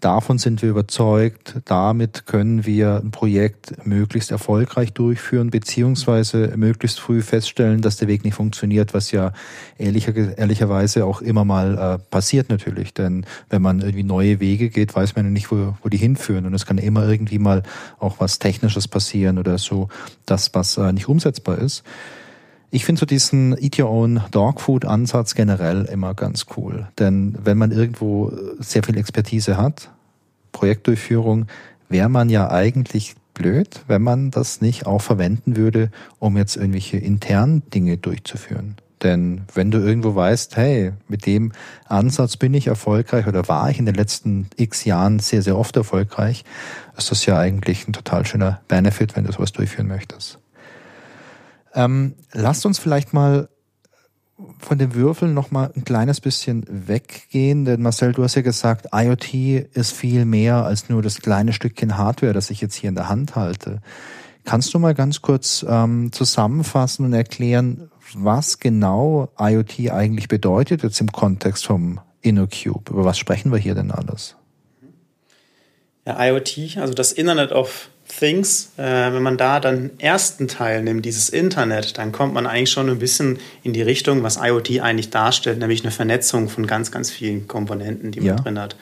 Davon 0.05 0.37
sind 0.37 0.61
wir 0.61 0.69
überzeugt. 0.69 1.55
Damit 1.65 2.27
können 2.27 2.63
wir 2.63 3.01
ein 3.03 3.09
Projekt 3.09 3.87
möglichst 3.87 4.29
erfolgreich 4.29 4.93
durchführen, 4.93 5.49
beziehungsweise 5.49 6.53
möglichst 6.57 6.99
früh 6.99 7.23
feststellen, 7.23 7.81
dass 7.81 7.97
der 7.97 8.07
Weg 8.07 8.23
nicht 8.23 8.35
funktioniert, 8.35 8.93
was 8.93 9.09
ja 9.09 9.33
ehrlicher, 9.79 10.13
ehrlicherweise 10.37 11.05
auch 11.05 11.23
immer 11.23 11.43
mal 11.43 11.77
äh, 11.95 11.97
passiert 12.11 12.49
natürlich. 12.49 12.93
Denn 12.93 13.25
wenn 13.49 13.63
man 13.63 13.79
irgendwie 13.79 14.03
neue 14.03 14.39
Wege 14.39 14.69
geht, 14.69 14.95
weiß 14.95 15.15
man 15.15 15.25
ja 15.25 15.31
nicht, 15.31 15.49
wo, 15.49 15.73
wo 15.81 15.89
die 15.89 15.97
hinführen. 15.97 16.45
Und 16.45 16.53
es 16.53 16.67
kann 16.67 16.77
immer 16.77 17.09
irgendwie 17.09 17.39
mal 17.39 17.63
auch 17.97 18.19
was 18.19 18.37
Technisches 18.37 18.87
passieren 18.87 19.39
oder 19.39 19.57
so, 19.57 19.89
das, 20.27 20.53
was 20.53 20.77
äh, 20.77 20.93
nicht 20.93 21.09
umsetzbar 21.09 21.57
ist. 21.57 21.81
Ich 22.69 22.85
finde 22.85 22.99
so 22.99 23.07
diesen 23.07 23.57
Eat 23.57 23.79
Your 23.79 23.89
Own 23.89 24.21
Dog 24.29 24.61
Food 24.61 24.85
Ansatz 24.85 25.33
generell 25.33 25.85
immer 25.85 26.13
ganz 26.13 26.45
cool. 26.57 26.89
Denn 26.99 27.35
wenn 27.43 27.57
man 27.57 27.71
irgendwo 27.71 28.31
sehr 28.59 28.83
viel 28.83 28.97
Expertise 28.97 29.57
hat, 29.57 29.89
Projektdurchführung, 30.55 31.47
wäre 31.89 32.09
man 32.09 32.29
ja 32.29 32.49
eigentlich 32.49 33.15
blöd, 33.33 33.81
wenn 33.87 34.01
man 34.01 34.31
das 34.31 34.61
nicht 34.61 34.85
auch 34.85 35.01
verwenden 35.01 35.57
würde, 35.57 35.91
um 36.17 36.37
jetzt 36.37 36.55
irgendwelche 36.55 36.97
internen 36.97 37.69
Dinge 37.69 37.97
durchzuführen. 37.97 38.77
Denn 39.03 39.41
wenn 39.53 39.69
du 39.69 39.79
irgendwo 39.79 40.15
weißt, 40.15 40.55
hey, 40.55 40.93
mit 41.09 41.25
dem 41.25 41.51
Ansatz 41.87 42.37
bin 42.37 42.53
ich 42.53 42.67
erfolgreich 42.67 43.27
oder 43.27 43.49
war 43.49 43.69
ich 43.69 43.77
in 43.77 43.85
den 43.85 43.95
letzten 43.95 44.47
x 44.55 44.85
Jahren 44.85 45.19
sehr, 45.19 45.41
sehr 45.41 45.57
oft 45.57 45.75
erfolgreich, 45.75 46.45
ist 46.97 47.11
das 47.11 47.25
ja 47.25 47.37
eigentlich 47.37 47.85
ein 47.87 47.93
total 47.93 48.25
schöner 48.25 48.61
Benefit, 48.69 49.17
wenn 49.17 49.25
du 49.25 49.33
sowas 49.33 49.51
durchführen 49.51 49.87
möchtest. 49.87 50.39
Ähm, 51.73 52.13
lasst 52.31 52.65
uns 52.65 52.79
vielleicht 52.79 53.13
mal 53.13 53.49
von 54.59 54.77
den 54.77 54.95
Würfeln 54.95 55.33
noch 55.33 55.51
mal 55.51 55.71
ein 55.75 55.85
kleines 55.85 56.19
bisschen 56.19 56.65
weggehen, 56.67 57.63
denn 57.65 57.81
Marcel, 57.81 58.11
du 58.11 58.23
hast 58.23 58.35
ja 58.35 58.41
gesagt, 58.41 58.87
IoT 58.93 59.33
ist 59.73 59.93
viel 59.93 60.25
mehr 60.25 60.65
als 60.65 60.89
nur 60.89 61.01
das 61.01 61.19
kleine 61.19 61.53
Stückchen 61.53 61.97
Hardware, 61.97 62.33
das 62.33 62.49
ich 62.49 62.59
jetzt 62.59 62.75
hier 62.75 62.89
in 62.89 62.95
der 62.95 63.07
Hand 63.07 63.35
halte. 63.35 63.81
Kannst 64.43 64.73
du 64.73 64.79
mal 64.79 64.93
ganz 64.93 65.21
kurz 65.21 65.65
ähm, 65.67 66.11
zusammenfassen 66.11 67.05
und 67.05 67.13
erklären, 67.13 67.89
was 68.13 68.59
genau 68.59 69.29
IoT 69.39 69.91
eigentlich 69.91 70.27
bedeutet 70.27 70.83
jetzt 70.83 71.01
im 71.01 71.11
Kontext 71.11 71.65
vom 71.65 71.99
InnoCube? 72.21 72.91
Über 72.91 73.05
was 73.05 73.17
sprechen 73.17 73.51
wir 73.51 73.57
hier 73.57 73.73
denn 73.73 73.91
alles? 73.91 74.35
Ja, 76.05 76.23
IoT, 76.23 76.77
also 76.77 76.93
das 76.93 77.11
Internet 77.11 77.51
of 77.51 77.89
Things, 78.07 78.71
äh, 78.77 78.83
wenn 78.83 79.23
man 79.23 79.37
da 79.37 79.59
dann 79.59 79.89
den 79.89 79.99
ersten 79.99 80.47
Teil 80.47 80.83
nimmt, 80.83 81.05
dieses 81.05 81.29
Internet, 81.29 81.97
dann 81.97 82.11
kommt 82.11 82.33
man 82.33 82.45
eigentlich 82.45 82.71
schon 82.71 82.89
ein 82.89 82.99
bisschen 82.99 83.39
in 83.63 83.73
die 83.73 83.81
Richtung, 83.81 84.23
was 84.23 84.37
IoT 84.37 84.79
eigentlich 84.79 85.09
darstellt, 85.09 85.59
nämlich 85.59 85.83
eine 85.83 85.91
Vernetzung 85.91 86.49
von 86.49 86.67
ganz, 86.67 86.91
ganz 86.91 87.11
vielen 87.11 87.47
Komponenten, 87.47 88.11
die 88.11 88.19
man 88.19 88.27
ja. 88.27 88.35
drin 88.35 88.59
hat. 88.59 88.75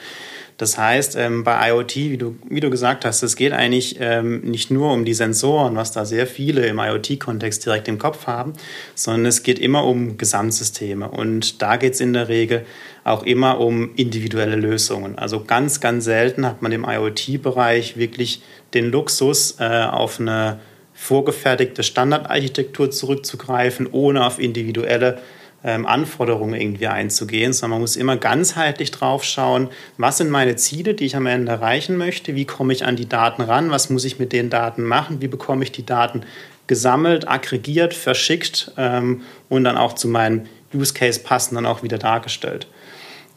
Das 0.58 0.78
heißt, 0.78 1.16
ähm, 1.16 1.44
bei 1.44 1.70
IoT, 1.70 1.96
wie 1.96 2.18
du, 2.18 2.36
wie 2.48 2.60
du 2.60 2.70
gesagt 2.70 3.06
hast, 3.06 3.24
es 3.24 3.36
geht 3.36 3.54
eigentlich 3.54 3.98
ähm, 4.00 4.42
nicht 4.42 4.70
nur 4.70 4.94
um 4.94 5.04
die 5.04 5.14
Sensoren, 5.14 5.76
was 5.76 5.92
da 5.92 6.06
sehr 6.06 6.28
viele 6.28 6.66
im 6.68 6.80
IoT-Kontext 6.80 7.66
direkt 7.66 7.88
im 7.88 7.98
Kopf 7.98 8.28
haben, 8.28 8.54
sondern 8.94 9.26
es 9.26 9.44
geht 9.44 9.58
immer 9.58 9.84
um 9.84 10.18
Gesamtsysteme. 10.18 11.10
Und 11.10 11.62
da 11.62 11.78
geht 11.78 11.96
es 11.96 12.02
in 12.02 12.14
der 12.14 12.30
Regel 12.30 12.66
auch 13.04 13.24
immer 13.24 13.60
um 13.60 13.96
individuelle 13.96 14.56
Lösungen. 14.56 15.18
Also 15.18 15.44
ganz, 15.44 15.80
ganz 15.80 16.06
selten 16.06 16.46
hat 16.46 16.62
man 16.62 16.72
im 16.72 16.86
IoT-Bereich 16.86 17.98
wirklich 17.98 18.42
den 18.74 18.92
Luxus, 18.92 19.58
äh, 19.60 19.84
auf 19.84 20.20
eine 20.20 20.60
vorgefertigte 20.94 21.84
Standardarchitektur 21.84 22.92
zurückzugreifen, 22.92 23.88
ohne 23.92 24.26
auf 24.26 24.40
individuelle 24.40 25.20
ähm, 25.64 25.86
Anforderungen 25.86 26.60
irgendwie 26.60 26.88
einzugehen, 26.88 27.54
sondern 27.54 27.78
man 27.78 27.82
muss 27.82 27.96
immer 27.96 28.18
ganzheitlich 28.18 28.92
drauf 28.92 29.24
schauen, 29.24 29.70
was 29.98 30.18
sind 30.18 30.30
meine 30.30 30.56
Ziele, 30.56 30.94
die 30.94 31.06
ich 31.06 31.16
am 31.16 31.26
Ende 31.26 31.52
erreichen 31.52 31.98
möchte, 31.98 32.36
wie 32.36 32.46
komme 32.46 32.74
ich 32.74 32.86
an 32.86 32.96
die 32.96 33.08
Daten 33.08 33.42
ran, 33.42 33.72
was 33.72 33.90
muss 33.90 34.06
ich 34.06 34.20
mit 34.20 34.34
den 34.34 34.50
Daten 34.50 34.84
machen, 34.84 35.22
wie 35.22 35.28
bekomme 35.28 35.64
ich 35.64 35.72
die 35.72 35.86
Daten 35.86 36.24
gesammelt, 36.68 37.28
aggregiert, 37.28 37.94
verschickt 37.94 38.72
ähm, 38.78 39.22
und 39.50 39.64
dann 39.64 39.78
auch 39.78 39.94
zu 39.94 40.08
meinem 40.08 40.44
Use 40.74 40.94
Case 40.94 41.20
passend 41.20 41.58
dann 41.58 41.66
auch 41.66 41.84
wieder 41.84 41.98
dargestellt. 41.98 42.68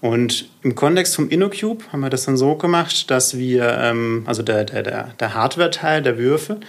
Und 0.01 0.51
im 0.63 0.75
Kontext 0.75 1.17
vom 1.17 1.31
InnoCube 1.31 1.85
haben 1.91 2.01
wir 2.01 2.11
das 2.11 2.27
dann 2.27 2.37
so 2.37 2.55
gemacht, 2.57 3.11
dass 3.11 3.39
wir, 3.39 3.79
ähm, 3.81 4.25
also 4.27 4.43
der, 4.43 4.65
der, 4.65 5.15
der 5.19 5.35
Hardware-Teil 5.35 6.03
der 6.03 6.19
Würfe, 6.19 6.61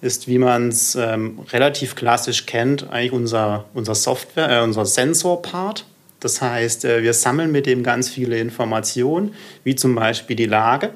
ist, 0.00 0.28
wie 0.28 0.38
man 0.38 0.68
es 0.68 0.94
ähm, 0.94 1.40
relativ 1.52 1.94
klassisch 1.94 2.46
kennt, 2.46 2.90
eigentlich 2.90 3.12
unser, 3.12 3.64
unser 3.74 3.94
Software, 3.94 4.50
äh, 4.50 4.62
unser 4.62 4.84
Sensor-Part. 4.84 5.84
Das 6.20 6.40
heißt, 6.40 6.84
äh, 6.84 7.02
wir 7.02 7.14
sammeln 7.14 7.50
mit 7.50 7.66
dem 7.66 7.82
ganz 7.82 8.08
viele 8.08 8.38
Informationen, 8.38 9.34
wie 9.64 9.74
zum 9.74 9.94
Beispiel 9.94 10.36
die 10.36 10.46
Lage, 10.46 10.90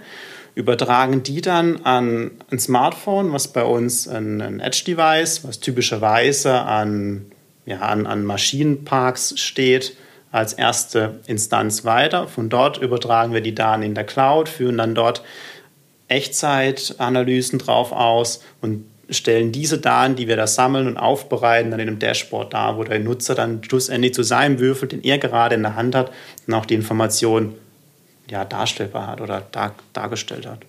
übertragen 0.55 1.22
die 1.22 1.40
dann 1.40 1.85
an 1.85 2.33
ein 2.50 2.59
Smartphone, 2.59 3.33
was 3.33 3.48
bei 3.48 3.64
uns 3.64 4.07
ein, 4.07 4.40
ein 4.40 4.61
Edge-Device, 4.61 5.44
was 5.44 5.61
typischerweise 5.61 6.61
an, 6.61 7.26
ja, 7.66 7.81
an, 7.81 8.07
an 8.07 8.24
Maschinenparks 8.24 9.38
steht, 9.38 9.96
als 10.33 10.53
erste 10.53 11.21
Instanz 11.27 11.85
weiter. 11.85 12.29
Von 12.29 12.49
dort 12.49 12.79
übertragen 12.79 13.33
wir 13.33 13.40
die 13.40 13.55
Daten 13.55 13.83
in 13.83 13.95
der 13.95 14.05
Cloud, 14.05 14.49
führen 14.49 14.79
dann 14.79 14.95
dort 14.95 15.23
Echtzeitanalysen 16.09 17.59
drauf 17.59 17.93
aus 17.93 18.43
und 18.61 18.85
stellen 19.11 19.53
diese 19.53 19.79
Daten, 19.79 20.16
die 20.16 20.29
wir 20.29 20.37
da 20.37 20.47
sammeln 20.47 20.87
und 20.87 20.97
aufbereiten, 20.97 21.71
dann 21.71 21.81
in 21.81 21.88
einem 21.88 21.99
Dashboard 21.99 22.55
dar, 22.55 22.77
wo 22.77 22.85
der 22.85 23.01
Nutzer 23.01 23.35
dann 23.35 23.62
schlussendlich 23.64 24.14
zu 24.14 24.23
seinem 24.23 24.59
Würfel, 24.61 24.88
den 24.88 25.03
er 25.03 25.19
gerade 25.19 25.57
in 25.57 25.62
der 25.62 25.75
Hand 25.75 25.95
hat, 25.95 26.12
auch 26.53 26.66
die 26.66 26.75
Information 26.75 27.55
ja, 28.29 28.45
darstellbar 28.45 29.09
hat 29.09 29.21
oder 29.21 29.43
dar, 29.53 29.75
dargestellt 29.93 30.47
hat. 30.47 30.61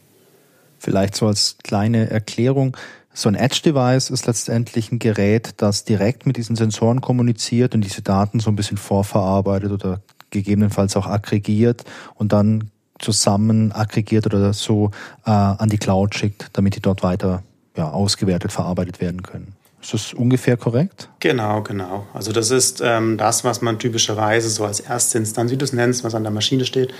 Vielleicht 0.79 1.15
so 1.15 1.27
als 1.27 1.57
kleine 1.63 2.09
Erklärung. 2.09 2.75
So 3.13 3.27
ein 3.27 3.35
Edge-Device 3.35 4.09
ist 4.09 4.25
letztendlich 4.25 4.91
ein 4.91 4.99
Gerät, 4.99 5.55
das 5.57 5.83
direkt 5.83 6.25
mit 6.25 6.37
diesen 6.37 6.55
Sensoren 6.55 7.01
kommuniziert 7.01 7.75
und 7.75 7.81
diese 7.81 8.01
Daten 8.01 8.39
so 8.39 8.49
ein 8.49 8.55
bisschen 8.55 8.77
vorverarbeitet 8.77 9.71
oder 9.71 10.01
gegebenenfalls 10.29 10.95
auch 10.95 11.07
aggregiert 11.07 11.83
und 12.15 12.31
dann 12.31 12.71
zusammen 12.99 13.71
aggregiert 13.71 14.25
oder 14.27 14.53
so 14.53 14.91
äh, 15.25 15.31
an 15.31 15.69
die 15.69 15.77
Cloud 15.77 16.15
schickt, 16.15 16.49
damit 16.53 16.75
die 16.75 16.81
dort 16.81 17.03
weiter 17.03 17.43
ja, 17.75 17.89
ausgewertet, 17.89 18.51
verarbeitet 18.51 19.01
werden 19.01 19.23
können. 19.23 19.55
Ist 19.81 19.93
das 19.93 20.13
ungefähr 20.13 20.57
korrekt? 20.57 21.09
Genau, 21.19 21.63
genau. 21.63 22.05
Also 22.13 22.31
das 22.31 22.51
ist 22.51 22.81
ähm, 22.85 23.17
das, 23.17 23.43
was 23.43 23.61
man 23.61 23.79
typischerweise 23.79 24.47
so 24.49 24.63
als 24.63 24.79
erste 24.79 25.17
Instanz, 25.17 25.51
wie 25.51 25.57
du 25.57 25.65
es 25.65 25.73
nennst, 25.73 26.03
was 26.03 26.13
an 26.13 26.23
der 26.23 26.31
Maschine 26.31 26.65
steht, 26.65 26.93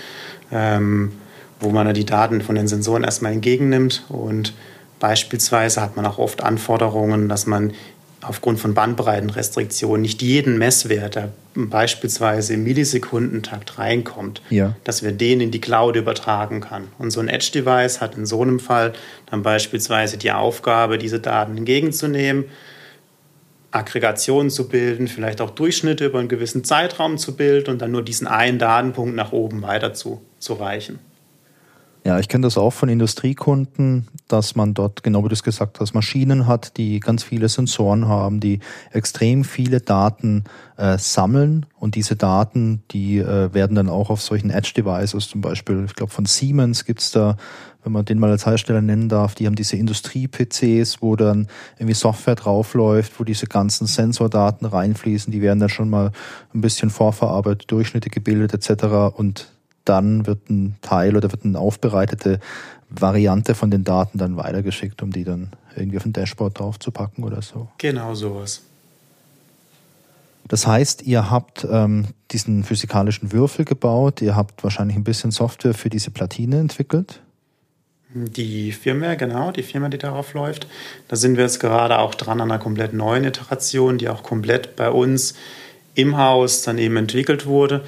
ähm, 0.50 1.12
wo 1.60 1.70
man 1.70 1.94
die 1.94 2.04
Daten 2.04 2.40
von 2.40 2.56
den 2.56 2.66
Sensoren 2.66 3.04
erstmal 3.04 3.32
entgegennimmt 3.32 4.04
und 4.08 4.52
Beispielsweise 5.02 5.80
hat 5.80 5.96
man 5.96 6.06
auch 6.06 6.18
oft 6.18 6.44
Anforderungen, 6.44 7.28
dass 7.28 7.44
man 7.44 7.72
aufgrund 8.20 8.60
von 8.60 8.72
Bandbreitenrestriktionen 8.72 10.00
nicht 10.00 10.22
jeden 10.22 10.58
Messwert, 10.58 11.16
der 11.16 11.30
beispielsweise 11.56 12.54
im 12.54 12.62
Millisekundentakt 12.62 13.80
reinkommt, 13.80 14.42
ja. 14.48 14.76
dass 14.84 15.02
wir 15.02 15.10
den 15.10 15.40
in 15.40 15.50
die 15.50 15.60
Cloud 15.60 15.96
übertragen 15.96 16.60
kann. 16.60 16.84
Und 16.98 17.10
so 17.10 17.18
ein 17.18 17.26
Edge-Device 17.26 18.00
hat 18.00 18.16
in 18.16 18.26
so 18.26 18.42
einem 18.42 18.60
Fall 18.60 18.92
dann 19.28 19.42
beispielsweise 19.42 20.18
die 20.18 20.30
Aufgabe, 20.30 20.98
diese 20.98 21.18
Daten 21.18 21.58
entgegenzunehmen, 21.58 22.44
Aggregationen 23.72 24.50
zu 24.50 24.68
bilden, 24.68 25.08
vielleicht 25.08 25.40
auch 25.40 25.50
Durchschnitte 25.50 26.06
über 26.06 26.20
einen 26.20 26.28
gewissen 26.28 26.62
Zeitraum 26.62 27.18
zu 27.18 27.34
bilden 27.34 27.70
und 27.72 27.82
dann 27.82 27.90
nur 27.90 28.04
diesen 28.04 28.28
einen 28.28 28.60
Datenpunkt 28.60 29.16
nach 29.16 29.32
oben 29.32 29.62
weiter 29.62 29.94
zu, 29.94 30.22
zu 30.38 30.52
reichen. 30.52 31.00
Ja, 32.04 32.18
ich 32.18 32.28
kenne 32.28 32.42
das 32.42 32.58
auch 32.58 32.72
von 32.72 32.88
Industriekunden, 32.88 34.08
dass 34.26 34.56
man 34.56 34.74
dort, 34.74 35.04
genau 35.04 35.22
wie 35.24 35.28
du 35.28 35.34
es 35.34 35.44
gesagt 35.44 35.78
hast, 35.78 35.94
Maschinen 35.94 36.48
hat, 36.48 36.76
die 36.76 36.98
ganz 36.98 37.22
viele 37.22 37.48
Sensoren 37.48 38.08
haben, 38.08 38.40
die 38.40 38.58
extrem 38.90 39.44
viele 39.44 39.80
Daten 39.80 40.42
äh, 40.76 40.98
sammeln 40.98 41.64
und 41.78 41.94
diese 41.94 42.16
Daten, 42.16 42.82
die 42.90 43.18
äh, 43.18 43.54
werden 43.54 43.76
dann 43.76 43.88
auch 43.88 44.10
auf 44.10 44.20
solchen 44.20 44.50
Edge-Devices, 44.50 45.28
zum 45.28 45.42
Beispiel, 45.42 45.84
ich 45.86 45.94
glaube 45.94 46.12
von 46.12 46.26
Siemens 46.26 46.84
gibt's 46.84 47.12
da, 47.12 47.36
wenn 47.84 47.92
man 47.92 48.04
den 48.04 48.18
mal 48.18 48.30
als 48.30 48.46
Hersteller 48.46 48.82
nennen 48.82 49.08
darf, 49.08 49.36
die 49.36 49.46
haben 49.46 49.54
diese 49.54 49.76
Industrie-PCs, 49.76 51.02
wo 51.02 51.14
dann 51.14 51.46
irgendwie 51.78 51.94
Software 51.94 52.34
draufläuft, 52.34 53.20
wo 53.20 53.24
diese 53.24 53.46
ganzen 53.46 53.86
Sensordaten 53.86 54.66
reinfließen, 54.66 55.32
die 55.32 55.40
werden 55.40 55.60
dann 55.60 55.68
schon 55.68 55.90
mal 55.90 56.10
ein 56.52 56.62
bisschen 56.62 56.90
vorverarbeitet, 56.90 57.70
Durchschnitte 57.70 58.10
gebildet 58.10 58.54
etc. 58.54 59.14
und 59.16 59.52
dann 59.84 60.26
wird 60.26 60.50
ein 60.50 60.76
Teil 60.82 61.16
oder 61.16 61.30
wird 61.32 61.44
eine 61.44 61.58
aufbereitete 61.58 62.40
Variante 62.88 63.54
von 63.54 63.70
den 63.70 63.84
Daten 63.84 64.18
dann 64.18 64.36
weitergeschickt, 64.36 65.02
um 65.02 65.12
die 65.12 65.24
dann 65.24 65.50
irgendwie 65.76 65.96
auf 65.96 66.04
ein 66.04 66.12
Dashboard 66.12 66.58
draufzupacken 66.58 67.24
oder 67.24 67.42
so. 67.42 67.68
Genau 67.78 68.14
sowas. 68.14 68.62
Das 70.48 70.66
heißt, 70.66 71.02
ihr 71.02 71.30
habt 71.30 71.66
ähm, 71.70 72.08
diesen 72.30 72.64
physikalischen 72.64 73.32
Würfel 73.32 73.64
gebaut, 73.64 74.20
ihr 74.20 74.36
habt 74.36 74.62
wahrscheinlich 74.62 74.96
ein 74.96 75.04
bisschen 75.04 75.30
Software 75.30 75.74
für 75.74 75.88
diese 75.88 76.10
Platine 76.10 76.58
entwickelt. 76.58 77.20
Die 78.14 78.72
Firmware, 78.72 79.16
genau, 79.16 79.52
die 79.52 79.62
Firma, 79.62 79.88
die 79.88 79.96
darauf 79.96 80.34
läuft. 80.34 80.66
Da 81.08 81.16
sind 81.16 81.36
wir 81.36 81.44
jetzt 81.44 81.60
gerade 81.60 81.98
auch 81.98 82.14
dran 82.14 82.42
an 82.42 82.50
einer 82.50 82.62
komplett 82.62 82.92
neuen 82.92 83.24
Iteration, 83.24 83.96
die 83.96 84.10
auch 84.10 84.22
komplett 84.22 84.76
bei 84.76 84.90
uns 84.90 85.34
im 85.94 86.18
Haus 86.18 86.62
dann 86.62 86.76
eben 86.76 86.96
entwickelt 86.98 87.46
wurde. 87.46 87.82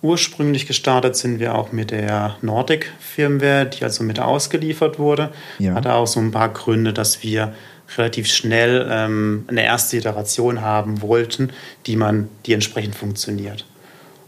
Ursprünglich 0.00 0.66
gestartet 0.66 1.16
sind 1.16 1.40
wir 1.40 1.56
auch 1.56 1.72
mit 1.72 1.90
der 1.90 2.36
Nordic 2.40 2.92
Firmware, 3.00 3.66
die 3.66 3.82
also 3.82 4.04
mit 4.04 4.20
ausgeliefert 4.20 4.98
wurde. 5.00 5.32
Ja. 5.58 5.74
Hatte 5.74 5.92
auch 5.94 6.06
so 6.06 6.20
ein 6.20 6.30
paar 6.30 6.50
Gründe, 6.50 6.92
dass 6.92 7.24
wir 7.24 7.52
relativ 7.96 8.28
schnell 8.28 8.86
ähm, 8.90 9.44
eine 9.48 9.64
erste 9.64 9.96
Iteration 9.96 10.60
haben 10.60 11.02
wollten, 11.02 11.50
die 11.86 11.96
man, 11.96 12.28
die 12.46 12.52
entsprechend 12.52 12.94
funktioniert. 12.94 13.64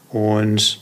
Und 0.08 0.80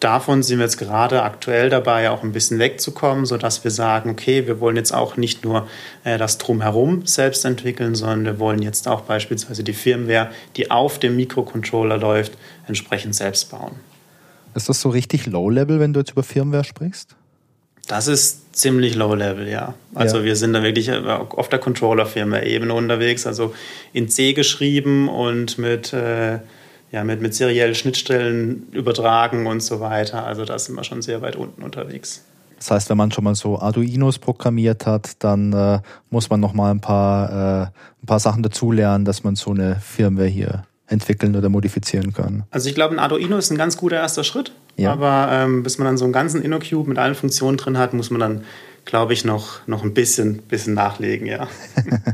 davon 0.00 0.42
sind 0.42 0.58
wir 0.58 0.64
jetzt 0.64 0.78
gerade 0.78 1.22
aktuell 1.22 1.68
dabei, 1.68 2.08
auch 2.08 2.22
ein 2.22 2.32
bisschen 2.32 2.58
wegzukommen, 2.58 3.26
sodass 3.26 3.62
wir 3.64 3.70
sagen, 3.70 4.08
okay, 4.08 4.46
wir 4.46 4.58
wollen 4.60 4.76
jetzt 4.76 4.94
auch 4.94 5.18
nicht 5.18 5.44
nur 5.44 5.68
äh, 6.04 6.16
das 6.16 6.38
Drumherum 6.38 7.04
selbst 7.04 7.44
entwickeln, 7.44 7.94
sondern 7.94 8.24
wir 8.24 8.38
wollen 8.38 8.62
jetzt 8.62 8.88
auch 8.88 9.02
beispielsweise 9.02 9.64
die 9.64 9.74
Firmware, 9.74 10.30
die 10.56 10.70
auf 10.70 10.98
dem 10.98 11.16
Mikrocontroller 11.16 11.98
läuft, 11.98 12.32
entsprechend 12.66 13.14
selbst 13.14 13.50
bauen. 13.50 13.72
Ist 14.58 14.68
das 14.68 14.80
so 14.80 14.88
richtig 14.88 15.26
Low-Level, 15.26 15.78
wenn 15.78 15.92
du 15.92 16.00
jetzt 16.00 16.10
über 16.10 16.24
Firmware 16.24 16.64
sprichst? 16.64 17.14
Das 17.86 18.08
ist 18.08 18.56
ziemlich 18.56 18.96
Low-Level, 18.96 19.46
ja. 19.46 19.74
Also 19.94 20.18
ja. 20.18 20.24
wir 20.24 20.34
sind 20.34 20.52
da 20.52 20.64
wirklich 20.64 20.90
auf 20.90 21.48
der 21.48 21.60
Controller-Firmware-Ebene 21.60 22.74
unterwegs, 22.74 23.24
also 23.24 23.54
in 23.92 24.08
C 24.08 24.32
geschrieben 24.32 25.08
und 25.08 25.58
mit, 25.58 25.92
äh, 25.92 26.40
ja, 26.90 27.04
mit, 27.04 27.20
mit 27.22 27.36
seriellen 27.36 27.76
Schnittstellen 27.76 28.66
übertragen 28.72 29.46
und 29.46 29.62
so 29.62 29.78
weiter. 29.78 30.26
Also 30.26 30.44
da 30.44 30.58
sind 30.58 30.74
wir 30.74 30.82
schon 30.82 31.02
sehr 31.02 31.22
weit 31.22 31.36
unten 31.36 31.62
unterwegs. 31.62 32.24
Das 32.56 32.72
heißt, 32.72 32.90
wenn 32.90 32.96
man 32.96 33.12
schon 33.12 33.22
mal 33.22 33.36
so 33.36 33.60
Arduinos 33.60 34.18
programmiert 34.18 34.86
hat, 34.86 35.22
dann 35.22 35.52
äh, 35.52 35.78
muss 36.10 36.30
man 36.30 36.40
noch 36.40 36.52
mal 36.52 36.72
ein 36.72 36.80
paar, 36.80 37.30
äh, 37.30 37.66
ein 38.02 38.06
paar 38.06 38.18
Sachen 38.18 38.42
dazulernen, 38.42 39.04
dass 39.04 39.22
man 39.22 39.36
so 39.36 39.52
eine 39.52 39.76
Firmware 39.76 40.26
hier 40.26 40.64
entwickeln 40.88 41.36
oder 41.36 41.48
modifizieren 41.48 42.12
können. 42.12 42.44
Also 42.50 42.68
ich 42.68 42.74
glaube, 42.74 42.94
ein 42.94 42.98
Arduino 42.98 43.36
ist 43.36 43.50
ein 43.50 43.58
ganz 43.58 43.76
guter 43.76 43.96
erster 43.96 44.24
Schritt. 44.24 44.52
Ja. 44.76 44.92
Aber 44.92 45.28
ähm, 45.30 45.62
bis 45.62 45.78
man 45.78 45.86
dann 45.86 45.98
so 45.98 46.04
einen 46.04 46.12
ganzen 46.12 46.42
InnoCube 46.42 46.88
mit 46.88 46.98
allen 46.98 47.14
Funktionen 47.14 47.56
drin 47.56 47.78
hat, 47.78 47.92
muss 47.94 48.10
man 48.10 48.20
dann, 48.20 48.44
glaube 48.84 49.12
ich, 49.12 49.24
noch, 49.24 49.66
noch 49.66 49.82
ein 49.82 49.92
bisschen, 49.92 50.38
bisschen 50.38 50.74
nachlegen, 50.74 51.26
ja. 51.26 51.48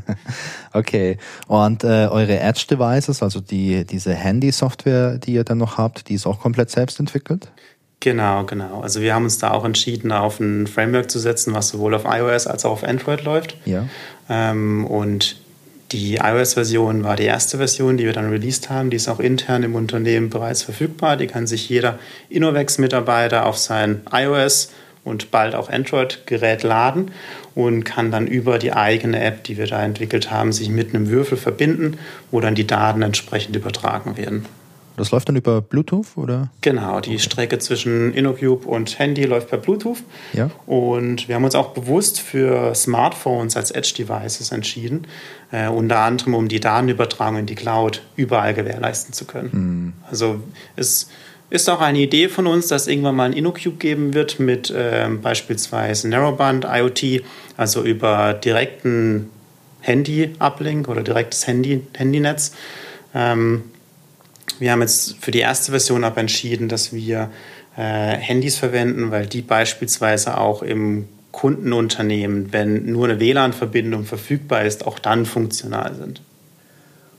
okay. 0.73 1.19
Und 1.47 1.85
äh, 1.85 2.09
eure 2.11 2.41
Edge-Devices, 2.41 3.23
also 3.23 3.41
die, 3.41 3.85
diese 3.85 4.15
Handy-Software, 4.15 5.19
die 5.19 5.35
ihr 5.35 5.45
dann 5.45 5.59
noch 5.59 5.79
habt, 5.79 6.09
die 6.09 6.15
ist 6.15 6.27
auch 6.27 6.41
komplett 6.41 6.71
selbst 6.71 6.99
entwickelt? 6.99 7.51
Genau, 8.01 8.45
genau. 8.45 8.81
Also 8.81 9.01
wir 9.01 9.15
haben 9.15 9.25
uns 9.25 9.39
da 9.39 9.53
auch 9.53 9.65
entschieden, 9.65 10.11
auf 10.13 10.41
ein 10.41 10.67
Framework 10.67 11.11
zu 11.11 11.19
setzen, 11.19 11.55
was 11.55 11.69
sowohl 11.69 11.95
auf 11.95 12.05
iOS 12.07 12.47
als 12.47 12.65
auch 12.65 12.73
auf 12.73 12.85
Android 12.85 13.25
läuft. 13.25 13.57
Ja. 13.67 13.87
Ähm, 14.29 14.85
und 14.87 15.37
die 15.93 16.17
iOS-Version 16.17 17.05
war 17.05 17.17
die 17.17 17.25
erste 17.25 17.59
Version, 17.59 17.97
die 17.97 18.05
wir 18.05 18.13
dann 18.13 18.31
released 18.31 18.71
haben. 18.71 18.91
Die 18.91 18.97
ist 18.97 19.09
auch 19.09 19.21
intern 19.21 19.63
im 19.63 19.75
Unternehmen 19.75 20.31
bereits 20.31 20.63
verfügbar. 20.63 21.17
Die 21.17 21.27
kann 21.27 21.47
sich 21.47 21.69
jeder 21.69 21.99
Innovex-Mitarbeiter 22.31 23.47
auf 23.47 23.59
sein 23.59 24.01
iOS 24.13 24.73
und 25.05 25.31
bald 25.31 25.55
auch 25.55 25.69
Android-Gerät 25.69 26.63
laden 26.63 27.11
und 27.55 27.85
kann 27.85 28.11
dann 28.11 28.27
über 28.27 28.59
die 28.59 28.73
eigene 28.73 29.23
App, 29.23 29.45
die 29.45 29.59
wir 29.59 29.67
da 29.67 29.85
entwickelt 29.85 30.31
haben, 30.31 30.53
sich 30.53 30.71
mit 30.71 30.95
einem 30.95 31.09
Würfel 31.09 31.37
verbinden, 31.37 31.99
wo 32.31 32.41
dann 32.41 32.55
die 32.55 32.67
Daten 32.67 33.03
entsprechend 33.03 33.55
übertragen 33.55 34.17
werden. 34.17 34.47
Das 34.97 35.11
läuft 35.11 35.29
dann 35.29 35.37
über 35.37 35.61
Bluetooth 35.61 36.17
oder? 36.17 36.51
Genau, 36.61 37.01
die 37.01 37.11
okay. 37.11 37.19
Strecke 37.19 37.59
zwischen 37.59 38.15
InnoCube 38.15 38.67
und 38.67 38.99
Handy 38.99 39.25
läuft 39.25 39.51
per 39.51 39.59
Bluetooth. 39.59 39.99
Ja. 40.33 40.51
Und 40.67 41.29
wir 41.29 41.35
haben 41.35 41.45
uns 41.45 41.57
auch 41.57 41.71
bewusst 41.71 42.21
für 42.21 42.75
Smartphones 42.75 43.57
als 43.57 43.73
Edge-Devices 43.73 44.53
entschieden, 44.53 45.07
äh, 45.55 45.69
unter 45.69 46.01
anderem 46.01 46.35
um 46.35 46.49
die 46.49 46.59
Datenübertragung 46.59 47.41
in 47.41 47.47
die 47.47 47.55
Cloud 47.55 48.03
überall 48.17 48.55
gewährleisten 48.55 49.13
zu 49.13 49.25
können. 49.25 49.51
Mhm. 49.53 49.93
Also 50.11 50.41
es 50.75 51.09
ist 51.49 51.69
auch 51.71 51.81
eine 51.81 51.99
Idee 51.99 52.29
von 52.29 52.49
uns, 52.49 52.67
dass 52.67 52.89
irgendwann 52.89 53.15
mal 53.15 53.27
ein 53.27 53.33
InnoCube 53.33 53.77
geben 53.77 54.15
wird 54.15 54.41
mit 54.41 54.71
äh, 54.71 55.09
beispielsweise 55.23 56.09
Narrowband 56.09 56.67
IoT, 56.69 57.23
also 57.57 57.85
über 57.85 58.35
direkten 58.35 59.31
Handy-Uplink 59.83 60.89
oder 60.89 61.03
direktes 61.03 61.47
Handy, 61.47 61.83
Handynetz. 61.97 62.53
Ähm, 63.15 63.63
wir 64.59 64.73
haben 64.73 64.81
jetzt 64.81 65.17
für 65.21 65.31
die 65.31 65.41
erste 65.41 65.71
Version 65.71 66.03
aber 66.03 66.19
entschieden, 66.19 66.69
dass 66.69 66.93
wir 66.93 67.31
äh, 67.77 68.17
Handys 68.17 68.57
verwenden, 68.57 69.13
weil 69.13 69.27
die 69.27 69.43
beispielsweise 69.43 70.37
auch 70.39 70.63
im 70.63 71.09
Kundenunternehmen, 71.35 72.53
wenn 72.53 72.87
nur 72.87 73.09
eine 73.09 73.19
WLAN-Verbindung 73.19 74.05
verfügbar 74.05 74.63
ist, 74.63 74.87
auch 74.87 75.01
dann 75.01 75.27
funktional 75.27 75.93
sind. 75.97 76.23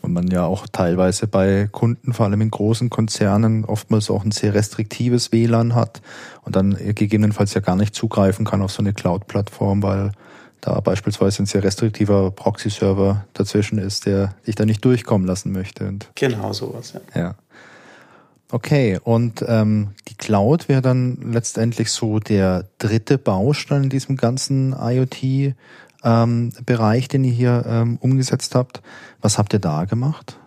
Und 0.01 0.13
man 0.13 0.27
ja 0.27 0.45
auch 0.45 0.67
teilweise 0.71 1.27
bei 1.27 1.67
Kunden, 1.69 2.13
vor 2.13 2.25
allem 2.25 2.39
in 2.39 2.49
großen 2.49 2.89
Konzernen, 2.89 3.65
oftmals 3.65 4.09
auch 4.09 4.23
ein 4.23 4.31
sehr 4.31 4.53
restriktives 4.53 5.33
WLAN 5.33 5.75
hat 5.75 6.01
und 6.43 6.55
dann 6.55 6.77
gegebenenfalls 6.95 7.55
ja 7.55 7.61
gar 7.61 7.75
nicht 7.75 7.93
zugreifen 7.93 8.45
kann 8.45 8.61
auf 8.61 8.71
so 8.71 8.81
eine 8.81 8.93
Cloud-Plattform, 8.93 9.83
weil 9.83 10.11
da 10.61 10.79
beispielsweise 10.79 11.43
ein 11.43 11.45
sehr 11.45 11.63
restriktiver 11.63 12.31
Proxy-Server 12.31 13.25
dazwischen 13.33 13.79
ist, 13.79 14.05
der 14.05 14.33
dich 14.47 14.55
da 14.55 14.65
nicht 14.65 14.83
durchkommen 14.85 15.27
lassen 15.27 15.51
möchte. 15.51 15.87
Und 15.87 16.09
genau 16.15 16.53
sowas, 16.53 16.93
ja. 16.93 17.19
ja. 17.21 17.35
Okay, 18.51 18.99
und 19.03 19.43
ähm, 19.47 19.95
die 20.07 20.15
Cloud 20.15 20.69
wäre 20.69 20.81
dann 20.81 21.17
letztendlich 21.33 21.91
so 21.91 22.19
der 22.19 22.65
dritte 22.77 23.17
Baustein 23.17 23.83
in 23.83 23.89
diesem 23.89 24.17
ganzen 24.17 24.73
IoT-Bereich, 24.73 25.53
ähm, 27.03 27.09
den 27.09 27.23
ihr 27.23 27.33
hier 27.33 27.65
ähm, 27.67 27.97
umgesetzt 28.01 28.53
habt. 28.53 28.81
Was 29.21 29.37
habt 29.39 29.53
ihr 29.53 29.59
da 29.59 29.85
gemacht? 29.85 30.37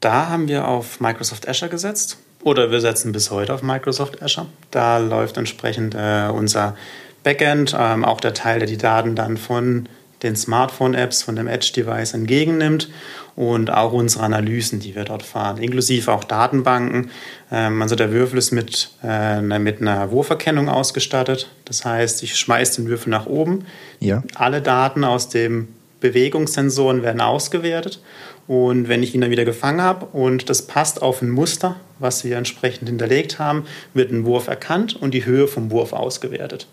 Da 0.00 0.28
haben 0.28 0.48
wir 0.48 0.66
auf 0.66 1.00
Microsoft 1.00 1.48
Azure 1.48 1.70
gesetzt. 1.70 2.18
Oder 2.42 2.70
wir 2.70 2.80
setzen 2.80 3.12
bis 3.12 3.30
heute 3.30 3.54
auf 3.54 3.62
Microsoft 3.62 4.22
Azure. 4.22 4.46
Da 4.70 4.98
läuft 4.98 5.36
entsprechend 5.36 5.94
äh, 5.96 6.28
unser 6.32 6.76
Backend, 7.24 7.74
ähm, 7.76 8.04
auch 8.04 8.20
der 8.20 8.34
Teil, 8.34 8.60
der 8.60 8.68
die 8.68 8.76
Daten 8.76 9.16
dann 9.16 9.36
von 9.36 9.88
den 10.22 10.36
Smartphone-Apps, 10.36 11.22
von 11.22 11.36
dem 11.36 11.46
Edge-Device 11.46 12.14
entgegennimmt 12.14 12.88
und 13.36 13.70
auch 13.70 13.92
unsere 13.92 14.24
Analysen, 14.24 14.80
die 14.80 14.94
wir 14.94 15.04
dort 15.04 15.22
fahren, 15.22 15.58
inklusive 15.58 16.10
auch 16.12 16.24
Datenbanken. 16.24 17.10
Ähm, 17.52 17.82
also 17.82 17.94
der 17.94 18.10
Würfel 18.10 18.38
ist 18.38 18.50
mit, 18.50 18.90
äh, 19.04 19.40
mit 19.40 19.80
einer 19.80 20.10
Wurferkennung 20.10 20.68
ausgestattet. 20.68 21.50
Das 21.66 21.84
heißt, 21.84 22.22
ich 22.22 22.36
schmeiße 22.36 22.80
den 22.80 22.88
Würfel 22.88 23.10
nach 23.10 23.26
oben. 23.26 23.66
Ja. 24.00 24.22
Alle 24.34 24.62
Daten 24.62 25.04
aus 25.04 25.28
den 25.28 25.68
Bewegungssensoren 26.00 27.02
werden 27.02 27.20
ausgewertet. 27.20 28.00
Und 28.46 28.88
wenn 28.88 29.02
ich 29.02 29.14
ihn 29.14 29.20
dann 29.20 29.30
wieder 29.30 29.44
gefangen 29.44 29.82
habe 29.82 30.06
und 30.06 30.48
das 30.48 30.62
passt 30.62 31.02
auf 31.02 31.20
ein 31.20 31.30
Muster, 31.30 31.76
was 31.98 32.24
wir 32.24 32.36
entsprechend 32.36 32.88
hinterlegt 32.88 33.38
haben, 33.38 33.64
wird 33.92 34.12
ein 34.12 34.24
Wurf 34.24 34.46
erkannt 34.46 34.94
und 34.94 35.12
die 35.12 35.24
Höhe 35.24 35.48
vom 35.48 35.70
Wurf 35.70 35.92
ausgewertet. 35.92 36.68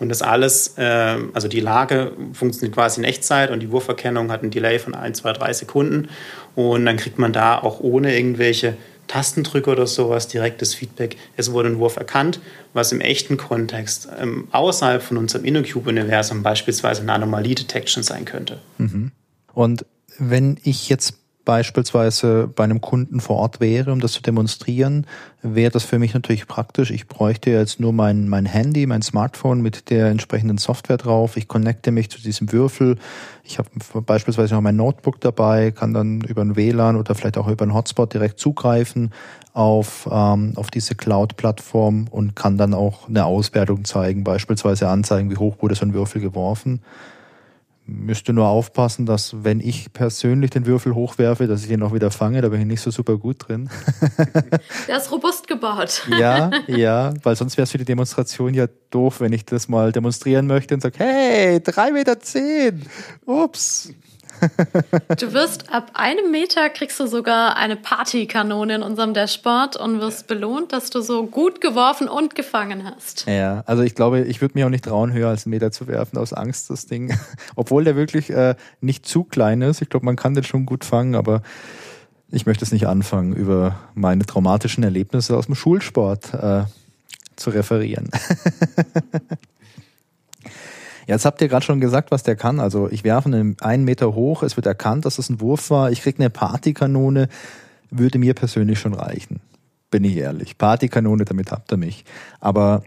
Und 0.00 0.08
das 0.08 0.22
alles, 0.22 0.76
äh, 0.78 1.18
also 1.32 1.46
die 1.46 1.60
Lage 1.60 2.12
funktioniert 2.32 2.74
quasi 2.74 3.00
in 3.00 3.04
Echtzeit 3.04 3.50
und 3.50 3.60
die 3.60 3.70
Wurferkennung 3.70 4.32
hat 4.32 4.42
einen 4.42 4.50
Delay 4.50 4.78
von 4.78 4.94
1, 4.94 5.18
2, 5.18 5.32
3 5.34 5.52
Sekunden. 5.52 6.08
Und 6.56 6.86
dann 6.86 6.96
kriegt 6.96 7.18
man 7.18 7.32
da 7.32 7.58
auch 7.58 7.80
ohne 7.80 8.16
irgendwelche 8.16 8.76
Tastendrücke 9.06 9.70
oder 9.70 9.86
sowas 9.86 10.28
direktes 10.28 10.74
Feedback. 10.74 11.16
Es 11.36 11.52
wurde 11.52 11.68
ein 11.68 11.78
Wurf 11.78 11.96
erkannt, 11.96 12.40
was 12.72 12.92
im 12.92 13.00
echten 13.00 13.36
Kontext 13.36 14.08
ähm, 14.18 14.48
außerhalb 14.52 15.02
von 15.02 15.16
unserem 15.16 15.44
InnoCube-Universum 15.44 16.42
beispielsweise 16.42 17.02
eine 17.02 17.12
Anomalie-Detection 17.12 18.02
sein 18.02 18.24
könnte. 18.24 18.60
Mhm. 18.78 19.12
Und 19.52 19.84
wenn 20.18 20.58
ich 20.62 20.88
jetzt 20.88 21.19
beispielsweise 21.44 22.48
bei 22.48 22.64
einem 22.64 22.80
Kunden 22.80 23.20
vor 23.20 23.36
Ort 23.36 23.60
wäre, 23.60 23.92
um 23.92 24.00
das 24.00 24.12
zu 24.12 24.22
demonstrieren, 24.22 25.06
wäre 25.42 25.70
das 25.70 25.84
für 25.84 25.98
mich 25.98 26.14
natürlich 26.14 26.46
praktisch. 26.46 26.90
Ich 26.90 27.08
bräuchte 27.08 27.50
jetzt 27.50 27.80
nur 27.80 27.92
mein, 27.92 28.28
mein 28.28 28.46
Handy, 28.46 28.86
mein 28.86 29.02
Smartphone 29.02 29.60
mit 29.60 29.90
der 29.90 30.08
entsprechenden 30.08 30.58
Software 30.58 30.98
drauf. 30.98 31.36
Ich 31.36 31.48
connecte 31.48 31.90
mich 31.90 32.10
zu 32.10 32.20
diesem 32.20 32.52
Würfel. 32.52 32.98
Ich 33.42 33.58
habe 33.58 33.68
beispielsweise 34.02 34.54
noch 34.54 34.60
mein 34.60 34.76
Notebook 34.76 35.20
dabei, 35.20 35.70
kann 35.70 35.94
dann 35.94 36.20
über 36.20 36.42
ein 36.42 36.56
WLAN 36.56 36.96
oder 36.96 37.14
vielleicht 37.14 37.38
auch 37.38 37.48
über 37.48 37.62
einen 37.62 37.74
Hotspot 37.74 38.12
direkt 38.12 38.38
zugreifen 38.38 39.12
auf, 39.52 40.08
ähm, 40.10 40.52
auf 40.56 40.70
diese 40.70 40.94
Cloud-Plattform 40.94 42.08
und 42.10 42.36
kann 42.36 42.58
dann 42.58 42.74
auch 42.74 43.08
eine 43.08 43.24
Auswertung 43.24 43.84
zeigen, 43.84 44.24
beispielsweise 44.24 44.88
anzeigen, 44.88 45.30
wie 45.30 45.36
hoch 45.36 45.56
wurde 45.60 45.74
so 45.74 45.84
ein 45.84 45.94
Würfel 45.94 46.20
geworfen 46.20 46.80
müsste 47.90 48.32
nur 48.32 48.46
aufpassen, 48.46 49.06
dass 49.06 49.44
wenn 49.44 49.60
ich 49.60 49.92
persönlich 49.92 50.50
den 50.50 50.66
Würfel 50.66 50.94
hochwerfe, 50.94 51.46
dass 51.46 51.64
ich 51.64 51.70
ihn 51.70 51.82
auch 51.82 51.92
wieder 51.92 52.10
fange. 52.10 52.40
Da 52.40 52.48
bin 52.48 52.60
ich 52.60 52.66
nicht 52.66 52.80
so 52.80 52.90
super 52.90 53.18
gut 53.18 53.48
drin. 53.48 53.68
Der 54.88 54.96
ist 54.96 55.10
robust 55.10 55.46
gebaut. 55.48 56.06
Ja, 56.18 56.50
ja, 56.66 57.12
weil 57.22 57.36
sonst 57.36 57.56
wäre 57.56 57.64
es 57.64 57.72
für 57.72 57.78
die 57.78 57.84
Demonstration 57.84 58.54
ja 58.54 58.66
doof, 58.90 59.20
wenn 59.20 59.32
ich 59.32 59.44
das 59.44 59.68
mal 59.68 59.92
demonstrieren 59.92 60.46
möchte 60.46 60.74
und 60.74 60.80
sage, 60.80 60.98
hey, 60.98 61.60
drei 61.60 61.92
Meter 61.92 62.20
zehn. 62.20 62.86
Ups. 63.26 63.92
Du 65.18 65.32
wirst 65.32 65.72
ab 65.72 65.92
einem 65.94 66.30
Meter 66.30 66.68
kriegst 66.70 66.98
du 67.00 67.06
sogar 67.06 67.56
eine 67.56 67.76
Partykanone 67.76 68.76
in 68.76 68.82
unserem 68.82 69.14
Dashboard 69.14 69.76
und 69.76 70.00
wirst 70.00 70.26
belohnt, 70.26 70.72
dass 70.72 70.90
du 70.90 71.00
so 71.00 71.26
gut 71.26 71.60
geworfen 71.60 72.08
und 72.08 72.34
gefangen 72.34 72.84
hast. 72.84 73.26
Ja, 73.26 73.62
also 73.66 73.82
ich 73.82 73.94
glaube, 73.94 74.20
ich 74.22 74.40
würde 74.40 74.58
mir 74.58 74.66
auch 74.66 74.70
nicht 74.70 74.84
trauen, 74.84 75.12
höher 75.12 75.28
als 75.28 75.46
einen 75.46 75.50
Meter 75.50 75.72
zu 75.72 75.86
werfen, 75.86 76.18
aus 76.18 76.32
Angst, 76.32 76.70
das 76.70 76.86
Ding. 76.86 77.16
Obwohl 77.56 77.84
der 77.84 77.96
wirklich 77.96 78.30
äh, 78.30 78.54
nicht 78.80 79.06
zu 79.06 79.24
klein 79.24 79.62
ist. 79.62 79.82
Ich 79.82 79.88
glaube, 79.88 80.06
man 80.06 80.16
kann 80.16 80.34
den 80.34 80.44
schon 80.44 80.66
gut 80.66 80.84
fangen, 80.84 81.14
aber 81.14 81.42
ich 82.30 82.46
möchte 82.46 82.64
es 82.64 82.72
nicht 82.72 82.86
anfangen, 82.86 83.32
über 83.32 83.76
meine 83.94 84.24
traumatischen 84.24 84.84
Erlebnisse 84.84 85.36
aus 85.36 85.46
dem 85.46 85.54
Schulsport 85.54 86.32
äh, 86.34 86.64
zu 87.36 87.50
referieren. 87.50 88.10
Jetzt 91.10 91.24
habt 91.24 91.42
ihr 91.42 91.48
gerade 91.48 91.66
schon 91.66 91.80
gesagt, 91.80 92.12
was 92.12 92.22
der 92.22 92.36
kann. 92.36 92.60
Also 92.60 92.88
ich 92.88 93.02
werfe 93.02 93.28
einen, 93.28 93.56
einen 93.60 93.82
Meter 93.82 94.14
hoch, 94.14 94.44
es 94.44 94.54
wird 94.54 94.66
erkannt, 94.66 95.04
dass 95.06 95.18
es 95.18 95.28
ein 95.28 95.40
Wurf 95.40 95.68
war. 95.68 95.90
Ich 95.90 96.02
kriege 96.02 96.20
eine 96.20 96.30
Partykanone, 96.30 97.28
würde 97.90 98.20
mir 98.20 98.32
persönlich 98.32 98.78
schon 98.78 98.94
reichen. 98.94 99.40
Bin 99.90 100.04
ich 100.04 100.16
ehrlich. 100.16 100.56
Partykanone, 100.56 101.24
damit 101.24 101.50
habt 101.50 101.72
ihr 101.72 101.78
mich. 101.78 102.04
Aber 102.38 102.84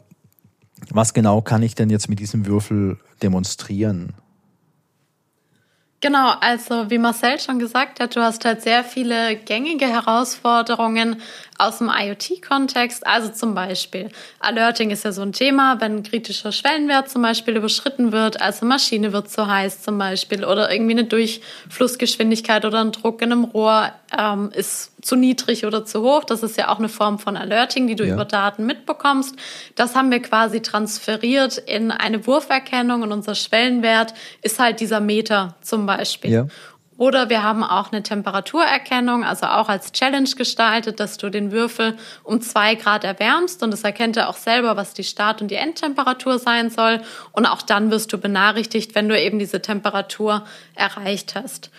was 0.89 1.13
genau 1.13 1.41
kann 1.41 1.63
ich 1.63 1.75
denn 1.75 1.89
jetzt 1.89 2.07
mit 2.07 2.19
diesem 2.19 2.45
Würfel 2.45 2.97
demonstrieren? 3.21 4.13
Genau, 6.03 6.33
also 6.41 6.89
wie 6.89 6.97
Marcel 6.97 7.39
schon 7.39 7.59
gesagt 7.59 8.01
hat, 8.01 8.17
du 8.17 8.21
hast 8.21 8.43
halt 8.43 8.61
sehr 8.61 8.83
viele 8.83 9.37
gängige 9.37 9.85
Herausforderungen 9.85 11.21
aus 11.57 11.77
dem 11.77 11.89
IoT-Kontext. 11.89 13.07
Also 13.07 13.29
zum 13.29 13.55
Beispiel, 13.55 14.09
Alerting 14.41 14.91
ist 14.91 15.05
ja 15.05 15.13
so 15.13 15.21
ein 15.21 15.31
Thema, 15.31 15.79
wenn 15.79 15.99
ein 15.99 16.03
kritischer 16.03 16.51
Schwellenwert 16.51 17.09
zum 17.09 17.21
Beispiel 17.21 17.55
überschritten 17.55 18.11
wird, 18.11 18.41
also 18.41 18.65
Maschine 18.65 19.13
wird 19.13 19.29
zu 19.29 19.47
heiß 19.47 19.81
zum 19.81 19.97
Beispiel 19.97 20.43
oder 20.43 20.69
irgendwie 20.73 20.91
eine 20.91 21.05
Durchflussgeschwindigkeit 21.05 22.65
oder 22.65 22.81
ein 22.81 22.91
Druck 22.91 23.21
in 23.21 23.31
einem 23.31 23.45
Rohr 23.45 23.93
ähm, 24.17 24.51
ist 24.53 24.93
zu 25.01 25.15
niedrig 25.15 25.65
oder 25.65 25.85
zu 25.85 26.01
hoch. 26.01 26.23
Das 26.23 26.43
ist 26.43 26.57
ja 26.57 26.69
auch 26.69 26.79
eine 26.79 26.89
Form 26.89 27.19
von 27.19 27.37
Alerting, 27.37 27.87
die 27.87 27.95
du 27.95 28.05
ja. 28.05 28.13
über 28.13 28.25
Daten 28.25 28.65
mitbekommst. 28.65 29.35
Das 29.75 29.95
haben 29.95 30.11
wir 30.11 30.21
quasi 30.21 30.61
transferiert 30.61 31.57
in 31.57 31.91
eine 31.91 32.25
Wurferkennung 32.27 33.01
und 33.01 33.11
unser 33.11 33.35
Schwellenwert 33.35 34.13
ist 34.41 34.59
halt 34.59 34.79
dieser 34.79 34.99
Meter 34.99 35.55
zum 35.61 35.85
Beispiel. 35.85 36.31
Ja. 36.31 36.47
Oder 36.97 37.29
wir 37.29 37.41
haben 37.41 37.63
auch 37.63 37.91
eine 37.91 38.03
Temperaturerkennung, 38.03 39.23
also 39.23 39.47
auch 39.47 39.67
als 39.67 39.91
Challenge 39.91 40.29
gestaltet, 40.37 40.99
dass 40.99 41.17
du 41.17 41.29
den 41.29 41.51
Würfel 41.51 41.97
um 42.23 42.39
zwei 42.39 42.75
Grad 42.75 43.03
erwärmst 43.03 43.63
und 43.63 43.73
es 43.73 43.83
erkennt 43.83 44.15
er 44.15 44.29
auch 44.29 44.37
selber, 44.37 44.77
was 44.77 44.93
die 44.93 45.03
Start- 45.03 45.41
und 45.41 45.49
die 45.49 45.55
Endtemperatur 45.55 46.37
sein 46.37 46.69
soll. 46.69 47.01
Und 47.31 47.47
auch 47.47 47.63
dann 47.63 47.89
wirst 47.89 48.13
du 48.13 48.19
benachrichtigt, 48.19 48.93
wenn 48.93 49.09
du 49.09 49.19
eben 49.19 49.39
diese 49.39 49.61
Temperatur 49.61 50.45
erreicht 50.75 51.33
hast. 51.35 51.71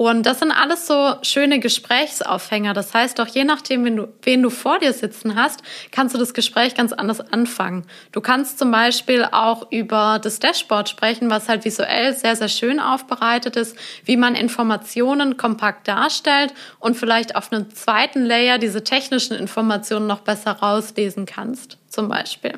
Und 0.00 0.24
das 0.24 0.38
sind 0.38 0.50
alles 0.50 0.86
so 0.86 1.16
schöne 1.20 1.60
Gesprächsaufhänger. 1.60 2.72
Das 2.72 2.94
heißt 2.94 3.20
auch, 3.20 3.26
je 3.26 3.44
nachdem, 3.44 3.84
wen 3.84 3.96
du, 3.96 4.08
wen 4.22 4.42
du 4.42 4.48
vor 4.48 4.78
dir 4.78 4.94
sitzen 4.94 5.34
hast, 5.34 5.60
kannst 5.90 6.14
du 6.14 6.18
das 6.18 6.32
Gespräch 6.32 6.74
ganz 6.74 6.94
anders 6.94 7.20
anfangen. 7.20 7.84
Du 8.10 8.22
kannst 8.22 8.58
zum 8.58 8.70
Beispiel 8.70 9.26
auch 9.30 9.70
über 9.70 10.18
das 10.18 10.38
Dashboard 10.38 10.88
sprechen, 10.88 11.28
was 11.28 11.50
halt 11.50 11.66
visuell 11.66 12.16
sehr, 12.16 12.34
sehr 12.34 12.48
schön 12.48 12.80
aufbereitet 12.80 13.56
ist, 13.56 13.76
wie 14.06 14.16
man 14.16 14.36
Informationen 14.36 15.36
kompakt 15.36 15.86
darstellt 15.86 16.54
und 16.78 16.96
vielleicht 16.96 17.36
auf 17.36 17.52
einem 17.52 17.68
zweiten 17.74 18.24
Layer 18.24 18.56
diese 18.56 18.82
technischen 18.82 19.36
Informationen 19.36 20.06
noch 20.06 20.20
besser 20.20 20.52
rauslesen 20.52 21.26
kannst, 21.26 21.76
zum 21.90 22.08
Beispiel. 22.08 22.54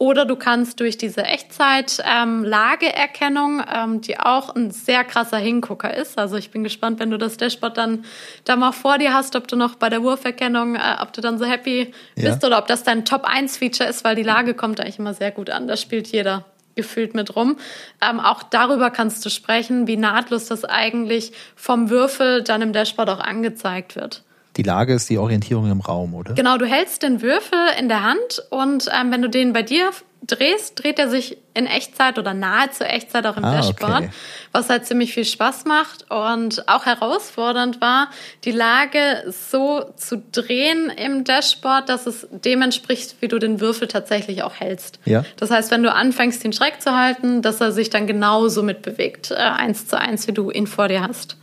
Oder 0.00 0.24
du 0.24 0.34
kannst 0.34 0.80
durch 0.80 0.96
diese 0.96 1.24
Echtzeit-Lageerkennung, 1.24 3.60
ähm, 3.60 3.66
ähm, 3.70 4.00
die 4.00 4.18
auch 4.18 4.54
ein 4.54 4.70
sehr 4.70 5.04
krasser 5.04 5.36
Hingucker 5.36 5.94
ist. 5.94 6.18
Also 6.18 6.38
ich 6.38 6.50
bin 6.50 6.64
gespannt, 6.64 6.98
wenn 7.00 7.10
du 7.10 7.18
das 7.18 7.36
Dashboard 7.36 7.76
dann 7.76 8.06
da 8.46 8.56
mal 8.56 8.72
vor 8.72 8.96
dir 8.96 9.12
hast, 9.12 9.36
ob 9.36 9.46
du 9.46 9.56
noch 9.56 9.74
bei 9.74 9.90
der 9.90 10.02
Wurferkennung, 10.02 10.76
äh, 10.76 10.96
ob 11.02 11.12
du 11.12 11.20
dann 11.20 11.38
so 11.38 11.44
happy 11.44 11.92
ja. 12.16 12.30
bist 12.30 12.42
oder 12.42 12.56
ob 12.56 12.66
das 12.66 12.82
dein 12.82 13.04
Top-1-Feature 13.04 13.90
ist, 13.90 14.02
weil 14.02 14.16
die 14.16 14.22
Lage 14.22 14.54
kommt 14.54 14.80
eigentlich 14.80 14.98
immer 14.98 15.12
sehr 15.12 15.32
gut 15.32 15.50
an. 15.50 15.68
Da 15.68 15.76
spielt 15.76 16.08
jeder 16.08 16.46
gefühlt 16.76 17.14
mit 17.14 17.36
rum. 17.36 17.58
Ähm, 18.00 18.20
auch 18.20 18.42
darüber 18.42 18.90
kannst 18.90 19.26
du 19.26 19.28
sprechen, 19.28 19.86
wie 19.86 19.98
nahtlos 19.98 20.46
das 20.46 20.64
eigentlich 20.64 21.32
vom 21.56 21.90
Würfel 21.90 22.42
dann 22.42 22.62
im 22.62 22.72
Dashboard 22.72 23.10
auch 23.10 23.20
angezeigt 23.20 23.96
wird. 23.96 24.22
Die 24.56 24.62
Lage 24.62 24.94
ist 24.94 25.08
die 25.08 25.18
Orientierung 25.18 25.70
im 25.70 25.80
Raum, 25.80 26.14
oder? 26.14 26.34
Genau, 26.34 26.58
du 26.58 26.66
hältst 26.66 27.02
den 27.02 27.22
Würfel 27.22 27.58
in 27.78 27.88
der 27.88 28.02
Hand 28.02 28.42
und 28.50 28.88
ähm, 28.92 29.12
wenn 29.12 29.22
du 29.22 29.28
den 29.28 29.52
bei 29.52 29.62
dir 29.62 29.90
drehst, 30.26 30.82
dreht 30.82 30.98
er 30.98 31.08
sich 31.08 31.38
in 31.54 31.66
Echtzeit 31.66 32.18
oder 32.18 32.34
nahezu 32.34 32.84
Echtzeit 32.84 33.26
auch 33.26 33.36
im 33.36 33.44
ah, 33.44 33.56
Dashboard, 33.56 34.04
okay. 34.04 34.10
was 34.52 34.68
halt 34.68 34.86
ziemlich 34.86 35.14
viel 35.14 35.24
Spaß 35.24 35.64
macht 35.64 36.10
und 36.10 36.68
auch 36.68 36.86
herausfordernd 36.86 37.80
war, 37.80 38.10
die 38.44 38.50
Lage 38.50 39.24
so 39.28 39.84
zu 39.96 40.22
drehen 40.32 40.90
im 40.90 41.24
Dashboard, 41.24 41.88
dass 41.88 42.06
es 42.06 42.28
dem 42.30 42.62
entspricht, 42.62 43.16
wie 43.20 43.28
du 43.28 43.38
den 43.38 43.60
Würfel 43.60 43.88
tatsächlich 43.88 44.42
auch 44.42 44.54
hältst. 44.54 45.00
Ja. 45.04 45.24
Das 45.36 45.50
heißt, 45.50 45.70
wenn 45.70 45.82
du 45.82 45.92
anfängst, 45.92 46.44
den 46.44 46.52
Schreck 46.52 46.80
zu 46.80 46.96
halten, 46.96 47.42
dass 47.42 47.60
er 47.60 47.72
sich 47.72 47.90
dann 47.90 48.06
genauso 48.06 48.62
mitbewegt, 48.62 49.30
äh, 49.30 49.36
eins 49.36 49.86
zu 49.86 49.98
eins, 49.98 50.28
wie 50.28 50.32
du 50.32 50.50
ihn 50.50 50.66
vor 50.66 50.88
dir 50.88 51.02
hast. 51.02 51.36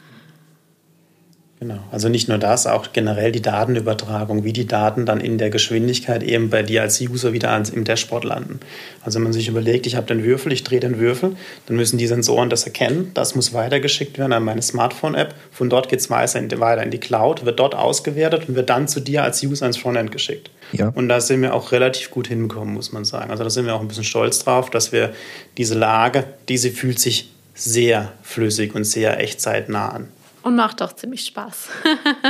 Genau, 1.60 1.80
also 1.92 2.08
nicht 2.08 2.30
nur 2.30 2.38
das, 2.38 2.68
auch 2.68 2.94
generell 2.94 3.32
die 3.32 3.42
Datenübertragung, 3.42 4.44
wie 4.44 4.54
die 4.54 4.68
Daten 4.68 5.08
dann 5.08 5.20
in 5.20 5.40
der 5.40 5.50
Geschwindigkeit 5.50 6.22
eben 6.22 6.52
bei 6.52 6.62
dir 6.62 6.84
als 6.84 7.02
User 7.02 7.34
wieder 7.34 7.60
im 7.74 7.84
Dashboard 7.84 8.26
landen. 8.26 8.60
Also 9.02 9.16
wenn 9.16 9.24
man 9.24 9.34
sich 9.34 9.48
überlegt, 9.48 9.88
ich 9.88 9.96
habe 9.96 10.06
den 10.06 10.24
Würfel, 10.24 10.52
ich 10.52 10.64
drehe 10.64 10.80
den 10.80 11.00
Würfel, 11.00 11.36
dann 11.66 11.76
müssen 11.76 11.98
die 11.98 12.06
Sensoren 12.06 12.52
das 12.52 12.66
erkennen, 12.66 13.10
das 13.16 13.34
muss 13.34 13.56
weitergeschickt 13.56 14.20
werden 14.20 14.34
an 14.34 14.44
meine 14.44 14.62
Smartphone-App, 14.62 15.34
von 15.52 15.68
dort 15.68 15.90
geht 15.90 16.00
es 16.00 16.12
weiter 16.12 16.84
in 16.84 16.92
die 16.92 17.00
Cloud, 17.00 17.44
wird 17.44 17.60
dort 17.60 17.74
ausgewertet 17.74 18.48
und 18.48 18.56
wird 18.56 18.70
dann 18.70 18.88
zu 18.88 19.00
dir 19.00 19.24
als 19.24 19.42
User 19.42 19.66
ins 19.66 19.78
Frontend 19.78 20.12
geschickt. 20.12 20.52
Ja. 20.74 20.90
Und 20.90 21.10
da 21.10 21.20
sind 21.22 21.42
wir 21.42 21.56
auch 21.56 21.72
relativ 21.72 22.12
gut 22.12 22.28
hingekommen, 22.28 22.76
muss 22.76 22.92
man 22.92 23.04
sagen. 23.04 23.32
Also 23.32 23.44
da 23.44 23.50
sind 23.50 23.66
wir 23.66 23.74
auch 23.74 23.82
ein 23.82 23.88
bisschen 23.88 24.04
stolz 24.04 24.44
drauf, 24.44 24.70
dass 24.70 24.92
wir 24.92 25.12
diese 25.58 25.74
Lage, 25.74 26.26
diese 26.50 26.70
fühlt 26.70 27.00
sich 27.00 27.32
sehr 27.56 28.12
flüssig 28.22 28.76
und 28.76 28.84
sehr 28.84 29.20
echtzeitnah 29.20 29.90
an. 29.90 30.08
Und 30.48 30.56
macht 30.56 30.82
auch 30.82 30.94
ziemlich 30.94 31.26
Spaß. 31.26 31.68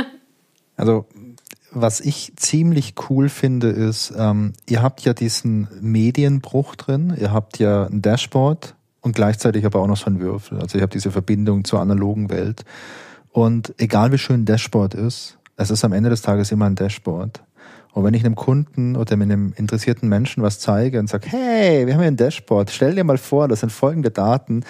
also, 0.76 1.06
was 1.70 2.00
ich 2.00 2.32
ziemlich 2.34 2.94
cool 3.08 3.28
finde, 3.28 3.68
ist, 3.68 4.12
ähm, 4.18 4.54
ihr 4.68 4.82
habt 4.82 5.02
ja 5.02 5.14
diesen 5.14 5.68
Medienbruch 5.80 6.74
drin, 6.74 7.16
ihr 7.16 7.30
habt 7.30 7.60
ja 7.60 7.84
ein 7.84 8.02
Dashboard 8.02 8.74
und 9.02 9.14
gleichzeitig 9.14 9.64
aber 9.64 9.78
auch 9.78 9.86
noch 9.86 9.96
so 9.96 10.06
einen 10.06 10.18
Würfel. 10.18 10.58
Also 10.58 10.78
ihr 10.78 10.82
habt 10.82 10.94
diese 10.94 11.12
Verbindung 11.12 11.62
zur 11.62 11.78
analogen 11.78 12.28
Welt. 12.28 12.64
Und 13.30 13.72
egal 13.78 14.10
wie 14.10 14.18
schön 14.18 14.40
ein 14.40 14.46
Dashboard 14.46 14.94
ist, 14.94 15.38
es 15.56 15.70
ist 15.70 15.84
am 15.84 15.92
Ende 15.92 16.10
des 16.10 16.22
Tages 16.22 16.50
immer 16.50 16.66
ein 16.66 16.74
Dashboard. 16.74 17.40
Und 17.92 18.02
wenn 18.02 18.14
ich 18.14 18.24
einem 18.24 18.34
Kunden 18.34 18.96
oder 18.96 19.12
einem 19.12 19.52
interessierten 19.56 20.08
Menschen 20.08 20.42
was 20.42 20.58
zeige 20.58 20.98
und 20.98 21.08
sage, 21.08 21.28
hey, 21.28 21.86
wir 21.86 21.94
haben 21.94 22.00
hier 22.00 22.10
ein 22.10 22.16
Dashboard, 22.16 22.72
stell 22.72 22.96
dir 22.96 23.04
mal 23.04 23.16
vor, 23.16 23.46
das 23.46 23.60
sind 23.60 23.70
folgende 23.70 24.10
Daten, 24.10 24.64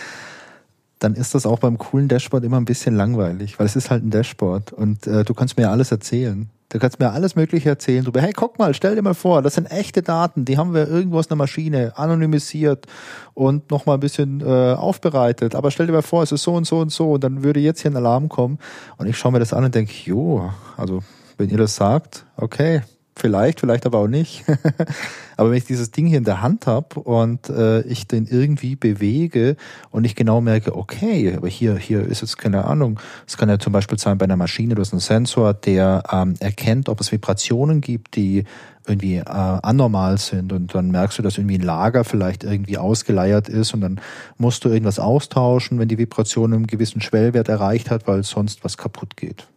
dann 0.98 1.14
ist 1.14 1.34
das 1.34 1.46
auch 1.46 1.60
beim 1.60 1.78
coolen 1.78 2.08
Dashboard 2.08 2.44
immer 2.44 2.58
ein 2.58 2.64
bisschen 2.64 2.96
langweilig, 2.96 3.58
weil 3.58 3.66
es 3.66 3.76
ist 3.76 3.90
halt 3.90 4.04
ein 4.04 4.10
Dashboard 4.10 4.72
und 4.72 5.06
äh, 5.06 5.24
du 5.24 5.34
kannst 5.34 5.56
mir 5.56 5.64
ja 5.64 5.70
alles 5.70 5.92
erzählen. 5.92 6.50
Du 6.70 6.78
kannst 6.78 7.00
mir 7.00 7.12
alles 7.12 7.34
Mögliche 7.34 7.70
erzählen. 7.70 8.04
Du, 8.04 8.12
hey, 8.20 8.32
guck 8.34 8.58
mal, 8.58 8.74
stell 8.74 8.94
dir 8.94 9.00
mal 9.00 9.14
vor, 9.14 9.40
das 9.40 9.54
sind 9.54 9.70
echte 9.70 10.02
Daten, 10.02 10.44
die 10.44 10.58
haben 10.58 10.74
wir 10.74 10.86
irgendwo 10.86 11.18
aus 11.18 11.30
einer 11.30 11.36
Maschine 11.36 11.96
anonymisiert 11.96 12.86
und 13.32 13.70
nochmal 13.70 13.96
ein 13.96 14.00
bisschen 14.00 14.42
äh, 14.42 14.74
aufbereitet. 14.74 15.54
Aber 15.54 15.70
stell 15.70 15.86
dir 15.86 15.94
mal 15.94 16.02
vor, 16.02 16.22
es 16.22 16.32
ist 16.32 16.42
so 16.42 16.54
und 16.54 16.66
so 16.66 16.78
und 16.80 16.92
so 16.92 17.12
und 17.12 17.24
dann 17.24 17.42
würde 17.42 17.60
jetzt 17.60 17.80
hier 17.80 17.90
ein 17.90 17.96
Alarm 17.96 18.28
kommen 18.28 18.58
und 18.98 19.06
ich 19.06 19.16
schaue 19.16 19.32
mir 19.32 19.38
das 19.38 19.54
an 19.54 19.64
und 19.64 19.74
denke, 19.74 19.94
jo, 20.04 20.50
also 20.76 21.02
wenn 21.38 21.48
ihr 21.48 21.56
das 21.56 21.74
sagt, 21.74 22.26
okay, 22.36 22.82
Vielleicht, 23.18 23.58
vielleicht 23.58 23.84
aber 23.84 23.98
auch 23.98 24.06
nicht. 24.06 24.44
aber 25.36 25.50
wenn 25.50 25.58
ich 25.58 25.64
dieses 25.64 25.90
Ding 25.90 26.06
hier 26.06 26.18
in 26.18 26.24
der 26.24 26.40
Hand 26.40 26.68
habe 26.68 27.00
und 27.00 27.48
äh, 27.50 27.80
ich 27.80 28.06
den 28.06 28.26
irgendwie 28.26 28.76
bewege 28.76 29.56
und 29.90 30.04
ich 30.04 30.14
genau 30.14 30.40
merke, 30.40 30.76
okay, 30.76 31.34
aber 31.36 31.48
hier, 31.48 31.76
hier 31.76 32.06
ist 32.06 32.20
jetzt 32.20 32.38
keine 32.38 32.64
Ahnung, 32.64 33.00
es 33.26 33.36
kann 33.36 33.48
ja 33.48 33.58
zum 33.58 33.72
Beispiel 33.72 33.98
sein 33.98 34.18
bei 34.18 34.24
einer 34.24 34.36
Maschine, 34.36 34.76
du 34.76 34.80
hast 34.80 34.92
einen 34.92 35.00
Sensor, 35.00 35.52
der 35.52 36.04
ähm, 36.12 36.34
erkennt, 36.38 36.88
ob 36.88 37.00
es 37.00 37.10
Vibrationen 37.10 37.80
gibt, 37.80 38.14
die 38.14 38.44
irgendwie 38.86 39.16
äh, 39.16 39.24
anormal 39.24 40.18
sind 40.18 40.52
und 40.52 40.76
dann 40.76 40.92
merkst 40.92 41.18
du, 41.18 41.22
dass 41.22 41.38
irgendwie 41.38 41.58
ein 41.58 41.62
Lager 41.62 42.04
vielleicht 42.04 42.44
irgendwie 42.44 42.78
ausgeleiert 42.78 43.48
ist 43.48 43.74
und 43.74 43.80
dann 43.80 44.00
musst 44.36 44.64
du 44.64 44.68
irgendwas 44.68 45.00
austauschen, 45.00 45.80
wenn 45.80 45.88
die 45.88 45.98
Vibration 45.98 46.54
einen 46.54 46.68
gewissen 46.68 47.00
Schwellwert 47.00 47.48
erreicht 47.48 47.90
hat, 47.90 48.06
weil 48.06 48.22
sonst 48.22 48.62
was 48.62 48.78
kaputt 48.78 49.16
geht. 49.16 49.48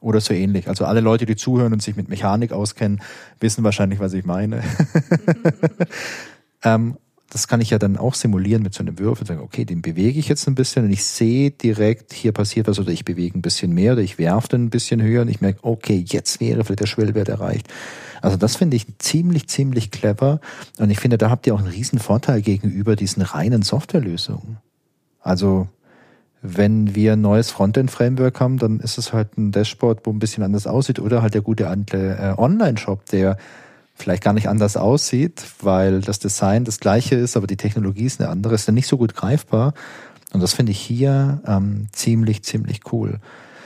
Oder 0.00 0.20
so 0.20 0.32
ähnlich. 0.32 0.68
Also 0.68 0.84
alle 0.84 1.00
Leute, 1.00 1.26
die 1.26 1.36
zuhören 1.36 1.72
und 1.72 1.82
sich 1.82 1.96
mit 1.96 2.08
Mechanik 2.08 2.52
auskennen, 2.52 3.00
wissen 3.40 3.64
wahrscheinlich, 3.64 3.98
was 3.98 4.12
ich 4.12 4.24
meine. 4.24 4.62
ähm, 6.62 6.96
das 7.30 7.46
kann 7.46 7.60
ich 7.60 7.70
ja 7.70 7.78
dann 7.78 7.98
auch 7.98 8.14
simulieren 8.14 8.62
mit 8.62 8.72
so 8.74 8.80
einem 8.80 8.98
Würfel. 8.98 9.26
Sagen, 9.26 9.40
okay, 9.40 9.64
den 9.64 9.82
bewege 9.82 10.18
ich 10.18 10.28
jetzt 10.28 10.46
ein 10.48 10.54
bisschen 10.54 10.84
und 10.86 10.90
ich 10.90 11.04
sehe 11.04 11.50
direkt, 11.50 12.14
hier 12.14 12.32
passiert 12.32 12.68
was 12.68 12.78
oder 12.78 12.90
ich 12.90 13.04
bewege 13.04 13.38
ein 13.38 13.42
bisschen 13.42 13.74
mehr 13.74 13.92
oder 13.92 14.02
ich 14.02 14.18
werfe 14.18 14.48
den 14.48 14.64
ein 14.64 14.70
bisschen 14.70 15.02
höher 15.02 15.22
und 15.22 15.28
ich 15.28 15.40
merke, 15.40 15.58
okay, 15.62 16.02
jetzt 16.06 16.40
wäre 16.40 16.64
vielleicht 16.64 16.80
der 16.80 16.86
Schwellwert 16.86 17.28
erreicht. 17.28 17.68
Also 18.22 18.36
das 18.36 18.56
finde 18.56 18.76
ich 18.76 18.86
ziemlich, 18.98 19.48
ziemlich 19.48 19.90
clever 19.90 20.40
und 20.78 20.90
ich 20.90 20.98
finde, 20.98 21.18
da 21.18 21.28
habt 21.28 21.46
ihr 21.46 21.54
auch 21.54 21.58
einen 21.58 21.68
riesen 21.68 21.98
Vorteil 21.98 22.40
gegenüber 22.40 22.96
diesen 22.96 23.22
reinen 23.22 23.62
Softwarelösungen. 23.62 24.58
Also 25.20 25.68
wenn 26.40 26.94
wir 26.94 27.14
ein 27.14 27.20
neues 27.20 27.50
Frontend-Framework 27.50 28.40
haben, 28.40 28.58
dann 28.58 28.80
ist 28.80 28.98
es 28.98 29.12
halt 29.12 29.36
ein 29.36 29.50
Dashboard, 29.52 30.00
wo 30.04 30.10
ein 30.10 30.18
bisschen 30.18 30.42
anders 30.42 30.66
aussieht 30.66 31.00
oder 31.00 31.22
halt 31.22 31.34
der 31.34 31.42
gute 31.42 31.64
äh, 31.64 32.34
Online-Shop, 32.40 33.06
der 33.06 33.36
vielleicht 33.94 34.22
gar 34.22 34.32
nicht 34.32 34.48
anders 34.48 34.76
aussieht, 34.76 35.44
weil 35.60 36.00
das 36.00 36.20
Design 36.20 36.64
das 36.64 36.78
gleiche 36.78 37.16
ist, 37.16 37.36
aber 37.36 37.48
die 37.48 37.56
Technologie 37.56 38.04
ist 38.04 38.20
eine 38.20 38.30
andere, 38.30 38.54
ist 38.54 38.68
dann 38.68 38.76
nicht 38.76 38.86
so 38.86 38.96
gut 38.96 39.14
greifbar. 39.14 39.74
Und 40.32 40.40
das 40.40 40.52
finde 40.52 40.72
ich 40.72 40.80
hier 40.80 41.40
ähm, 41.46 41.88
ziemlich, 41.92 42.44
ziemlich 42.44 42.92
cool. 42.92 43.18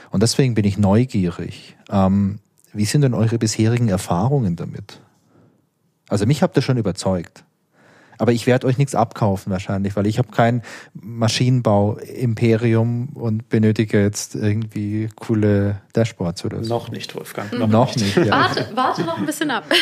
Und 0.09 0.23
deswegen 0.23 0.55
bin 0.55 0.65
ich 0.65 0.77
neugierig. 0.77 1.75
Ähm, 1.89 2.39
wie 2.71 2.85
sind 2.85 3.01
denn 3.01 3.13
eure 3.13 3.37
bisherigen 3.37 3.89
Erfahrungen 3.89 4.55
damit? 4.55 4.99
Also 6.09 6.25
mich 6.25 6.41
habt 6.41 6.55
ihr 6.57 6.61
schon 6.61 6.77
überzeugt. 6.77 7.43
Aber 8.17 8.31
ich 8.31 8.47
werde 8.47 8.67
euch 8.67 8.77
nichts 8.77 8.95
abkaufen 8.95 9.51
wahrscheinlich, 9.51 9.95
weil 9.95 10.07
ich 10.07 10.17
habe 10.17 10.29
kein 10.29 10.61
Maschinenbau-Imperium 10.93 13.09
und 13.13 13.49
benötige 13.49 14.01
jetzt 14.01 14.35
irgendwie 14.35 15.09
coole 15.15 15.81
Dashboards 15.93 16.45
oder 16.45 16.63
so. 16.63 16.73
Noch 16.73 16.89
nicht, 16.89 17.15
Wolfgang. 17.15 17.51
Noch, 17.53 17.67
noch 17.67 17.95
nicht. 17.95 18.17
nicht 18.17 18.27
ja. 18.27 18.31
warte, 18.31 18.67
warte 18.73 19.03
noch 19.03 19.17
ein 19.17 19.25
bisschen 19.25 19.51
ab. 19.51 19.65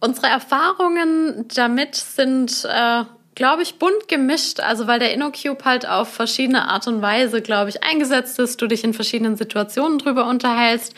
Unsere 0.00 0.28
Erfahrungen 0.28 1.46
damit 1.54 1.94
sind, 1.94 2.64
äh, 2.64 3.02
glaube 3.40 3.62
ich, 3.62 3.78
bunt 3.78 4.06
gemischt. 4.06 4.60
Also 4.60 4.86
weil 4.86 4.98
der 4.98 5.14
InnoCube 5.14 5.64
halt 5.64 5.88
auf 5.88 6.12
verschiedene 6.12 6.68
Art 6.68 6.86
und 6.86 7.00
Weise, 7.00 7.40
glaube 7.40 7.70
ich, 7.70 7.82
eingesetzt 7.82 8.38
ist, 8.38 8.60
du 8.60 8.66
dich 8.66 8.84
in 8.84 8.92
verschiedenen 8.92 9.36
Situationen 9.36 9.98
drüber 9.98 10.26
unterhältst. 10.26 10.92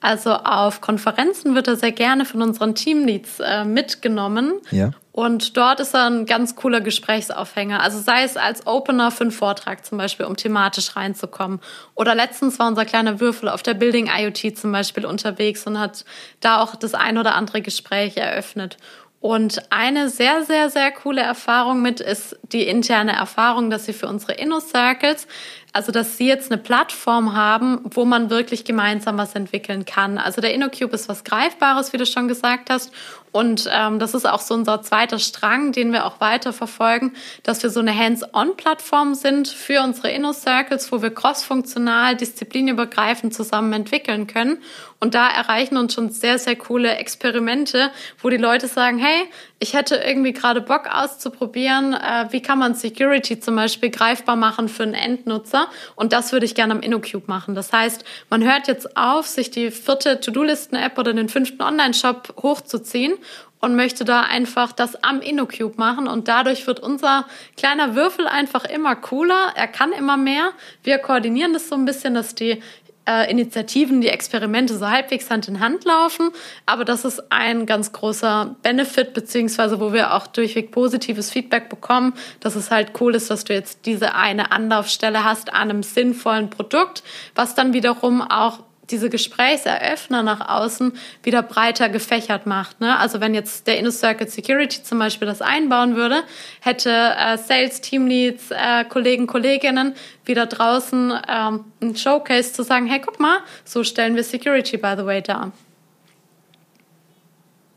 Also 0.00 0.30
auf 0.30 0.80
Konferenzen 0.80 1.56
wird 1.56 1.66
er 1.66 1.74
sehr 1.74 1.90
gerne 1.90 2.24
von 2.24 2.40
unseren 2.40 2.76
Teamleads 2.76 3.40
äh, 3.40 3.64
mitgenommen. 3.64 4.52
Ja. 4.70 4.92
Und 5.10 5.56
dort 5.56 5.80
ist 5.80 5.92
er 5.92 6.08
ein 6.08 6.24
ganz 6.24 6.54
cooler 6.54 6.80
Gesprächsaufhänger. 6.80 7.82
Also 7.82 7.98
sei 7.98 8.22
es 8.22 8.36
als 8.36 8.64
Opener 8.68 9.10
für 9.10 9.22
einen 9.22 9.32
Vortrag 9.32 9.84
zum 9.84 9.98
Beispiel, 9.98 10.26
um 10.26 10.36
thematisch 10.36 10.94
reinzukommen. 10.94 11.58
Oder 11.96 12.14
letztens 12.14 12.60
war 12.60 12.68
unser 12.68 12.84
kleiner 12.84 13.18
Würfel 13.18 13.48
auf 13.48 13.64
der 13.64 13.74
Building 13.74 14.08
IoT 14.08 14.56
zum 14.56 14.70
Beispiel 14.70 15.04
unterwegs 15.04 15.66
und 15.66 15.80
hat 15.80 16.04
da 16.38 16.60
auch 16.60 16.76
das 16.76 16.94
ein 16.94 17.18
oder 17.18 17.34
andere 17.34 17.60
Gespräch 17.60 18.16
eröffnet. 18.16 18.76
Und 19.20 19.62
eine 19.70 20.10
sehr, 20.10 20.44
sehr, 20.44 20.70
sehr 20.70 20.92
coole 20.92 21.20
Erfahrung 21.20 21.82
mit 21.82 22.00
ist 22.00 22.38
die 22.52 22.62
interne 22.62 23.12
Erfahrung, 23.12 23.68
dass 23.68 23.84
sie 23.84 23.92
für 23.92 24.06
unsere 24.06 24.34
InnoCircles 24.34 25.26
Also, 25.72 25.90
dass 25.90 26.16
sie 26.16 26.26
jetzt 26.26 26.52
eine 26.52 26.60
Plattform 26.60 27.34
haben, 27.34 27.80
wo 27.84 28.04
man 28.04 28.30
wirklich 28.30 28.64
gemeinsam 28.64 29.18
was 29.18 29.34
entwickeln 29.34 29.84
kann. 29.84 30.18
Also 30.18 30.40
der 30.40 30.54
InnoCube 30.54 30.94
ist 30.94 31.08
was 31.08 31.24
Greifbares, 31.24 31.92
wie 31.92 31.98
du 31.98 32.06
schon 32.06 32.28
gesagt 32.28 32.70
hast. 32.70 32.92
Und 33.32 33.68
ähm, 33.72 33.98
das 33.98 34.14
ist 34.14 34.26
auch 34.26 34.40
so 34.40 34.54
unser 34.54 34.82
zweiter 34.82 35.18
Strang, 35.18 35.72
den 35.72 35.92
wir 35.92 36.06
auch 36.06 36.20
weiter 36.20 36.52
verfolgen, 36.52 37.12
dass 37.42 37.62
wir 37.62 37.70
so 37.70 37.80
eine 37.80 37.96
Hands-on-Plattform 37.96 39.14
sind 39.14 39.48
für 39.48 39.82
unsere 39.82 40.10
Inno-Circles, 40.10 40.90
wo 40.92 41.02
wir 41.02 41.14
cross-funktional, 41.14 42.16
disziplinübergreifend 42.16 43.34
zusammen 43.34 43.72
entwickeln 43.72 44.26
können. 44.26 44.58
Und 45.00 45.14
da 45.14 45.28
erreichen 45.28 45.76
uns 45.76 45.94
schon 45.94 46.10
sehr, 46.10 46.38
sehr 46.38 46.56
coole 46.56 46.96
Experimente, 46.96 47.92
wo 48.20 48.30
die 48.30 48.36
Leute 48.36 48.66
sagen, 48.66 48.98
hey, 48.98 49.28
ich 49.60 49.74
hätte 49.74 49.96
irgendwie 49.96 50.32
gerade 50.32 50.60
Bock 50.60 50.88
auszuprobieren, 50.92 51.94
äh, 51.94 52.26
wie 52.30 52.42
kann 52.42 52.58
man 52.58 52.74
Security 52.74 53.38
zum 53.38 53.54
Beispiel 53.54 53.90
greifbar 53.90 54.34
machen 54.34 54.68
für 54.68 54.82
einen 54.82 54.94
Endnutzer. 54.94 55.68
Und 55.94 56.12
das 56.12 56.32
würde 56.32 56.46
ich 56.46 56.56
gerne 56.56 56.74
am 56.74 56.80
InnoCube 56.80 57.24
machen. 57.26 57.54
Das 57.54 57.72
heißt, 57.72 58.04
man 58.28 58.42
hört 58.42 58.66
jetzt 58.66 58.96
auf, 58.96 59.26
sich 59.26 59.50
die 59.50 59.70
vierte 59.70 60.20
To-Do-Listen-App 60.20 60.98
oder 60.98 61.12
den 61.12 61.28
fünften 61.28 61.62
Online-Shop 61.62 62.34
hochzuziehen 62.42 63.17
und 63.60 63.76
möchte 63.76 64.04
da 64.04 64.22
einfach 64.22 64.72
das 64.72 65.02
am 65.02 65.20
InnoCube 65.20 65.74
machen 65.76 66.06
und 66.06 66.28
dadurch 66.28 66.66
wird 66.66 66.80
unser 66.80 67.26
kleiner 67.56 67.94
Würfel 67.94 68.26
einfach 68.26 68.64
immer 68.64 68.94
cooler. 68.96 69.52
Er 69.54 69.66
kann 69.66 69.92
immer 69.92 70.16
mehr. 70.16 70.50
Wir 70.82 70.98
koordinieren 70.98 71.52
das 71.52 71.68
so 71.68 71.74
ein 71.74 71.84
bisschen, 71.84 72.14
dass 72.14 72.34
die 72.34 72.62
äh, 73.08 73.30
Initiativen, 73.30 74.00
die 74.00 74.08
Experimente 74.08 74.76
so 74.76 74.88
halbwegs 74.88 75.30
Hand 75.30 75.48
in 75.48 75.60
Hand 75.60 75.84
laufen. 75.84 76.30
Aber 76.66 76.84
das 76.84 77.04
ist 77.04 77.32
ein 77.32 77.64
ganz 77.64 77.92
großer 77.92 78.56
Benefit, 78.62 79.14
beziehungsweise 79.14 79.80
wo 79.80 79.92
wir 79.92 80.14
auch 80.14 80.26
durchweg 80.26 80.70
positives 80.70 81.30
Feedback 81.30 81.70
bekommen, 81.70 82.12
dass 82.40 82.54
es 82.54 82.70
halt 82.70 82.92
cool 83.00 83.14
ist, 83.14 83.30
dass 83.30 83.44
du 83.44 83.54
jetzt 83.54 83.86
diese 83.86 84.14
eine 84.14 84.52
Anlaufstelle 84.52 85.24
hast 85.24 85.52
an 85.52 85.70
einem 85.70 85.82
sinnvollen 85.82 86.50
Produkt, 86.50 87.02
was 87.34 87.54
dann 87.54 87.72
wiederum 87.72 88.20
auch 88.20 88.60
diese 88.90 89.10
Gesprächseröffner 89.10 90.22
nach 90.22 90.48
außen 90.48 90.92
wieder 91.22 91.42
breiter 91.42 91.88
gefächert 91.88 92.46
macht. 92.46 92.80
Ne? 92.80 92.98
Also 92.98 93.20
wenn 93.20 93.34
jetzt 93.34 93.66
der 93.66 93.78
InnoCircuit 93.78 94.30
Security 94.30 94.82
zum 94.82 94.98
Beispiel 94.98 95.26
das 95.26 95.42
einbauen 95.42 95.96
würde, 95.96 96.22
hätte 96.60 96.90
äh, 96.90 97.36
Sales, 97.38 97.80
Teamleads, 97.80 98.50
äh, 98.50 98.84
Kollegen, 98.84 99.26
Kolleginnen 99.26 99.94
wieder 100.24 100.46
draußen 100.46 101.12
ähm, 101.28 101.64
ein 101.80 101.96
Showcase 101.96 102.52
zu 102.52 102.62
sagen, 102.62 102.86
hey, 102.86 103.00
guck 103.04 103.20
mal, 103.20 103.40
so 103.64 103.84
stellen 103.84 104.14
wir 104.16 104.24
Security, 104.24 104.76
by 104.76 104.94
the 104.96 105.04
way, 105.04 105.22
dar. 105.22 105.52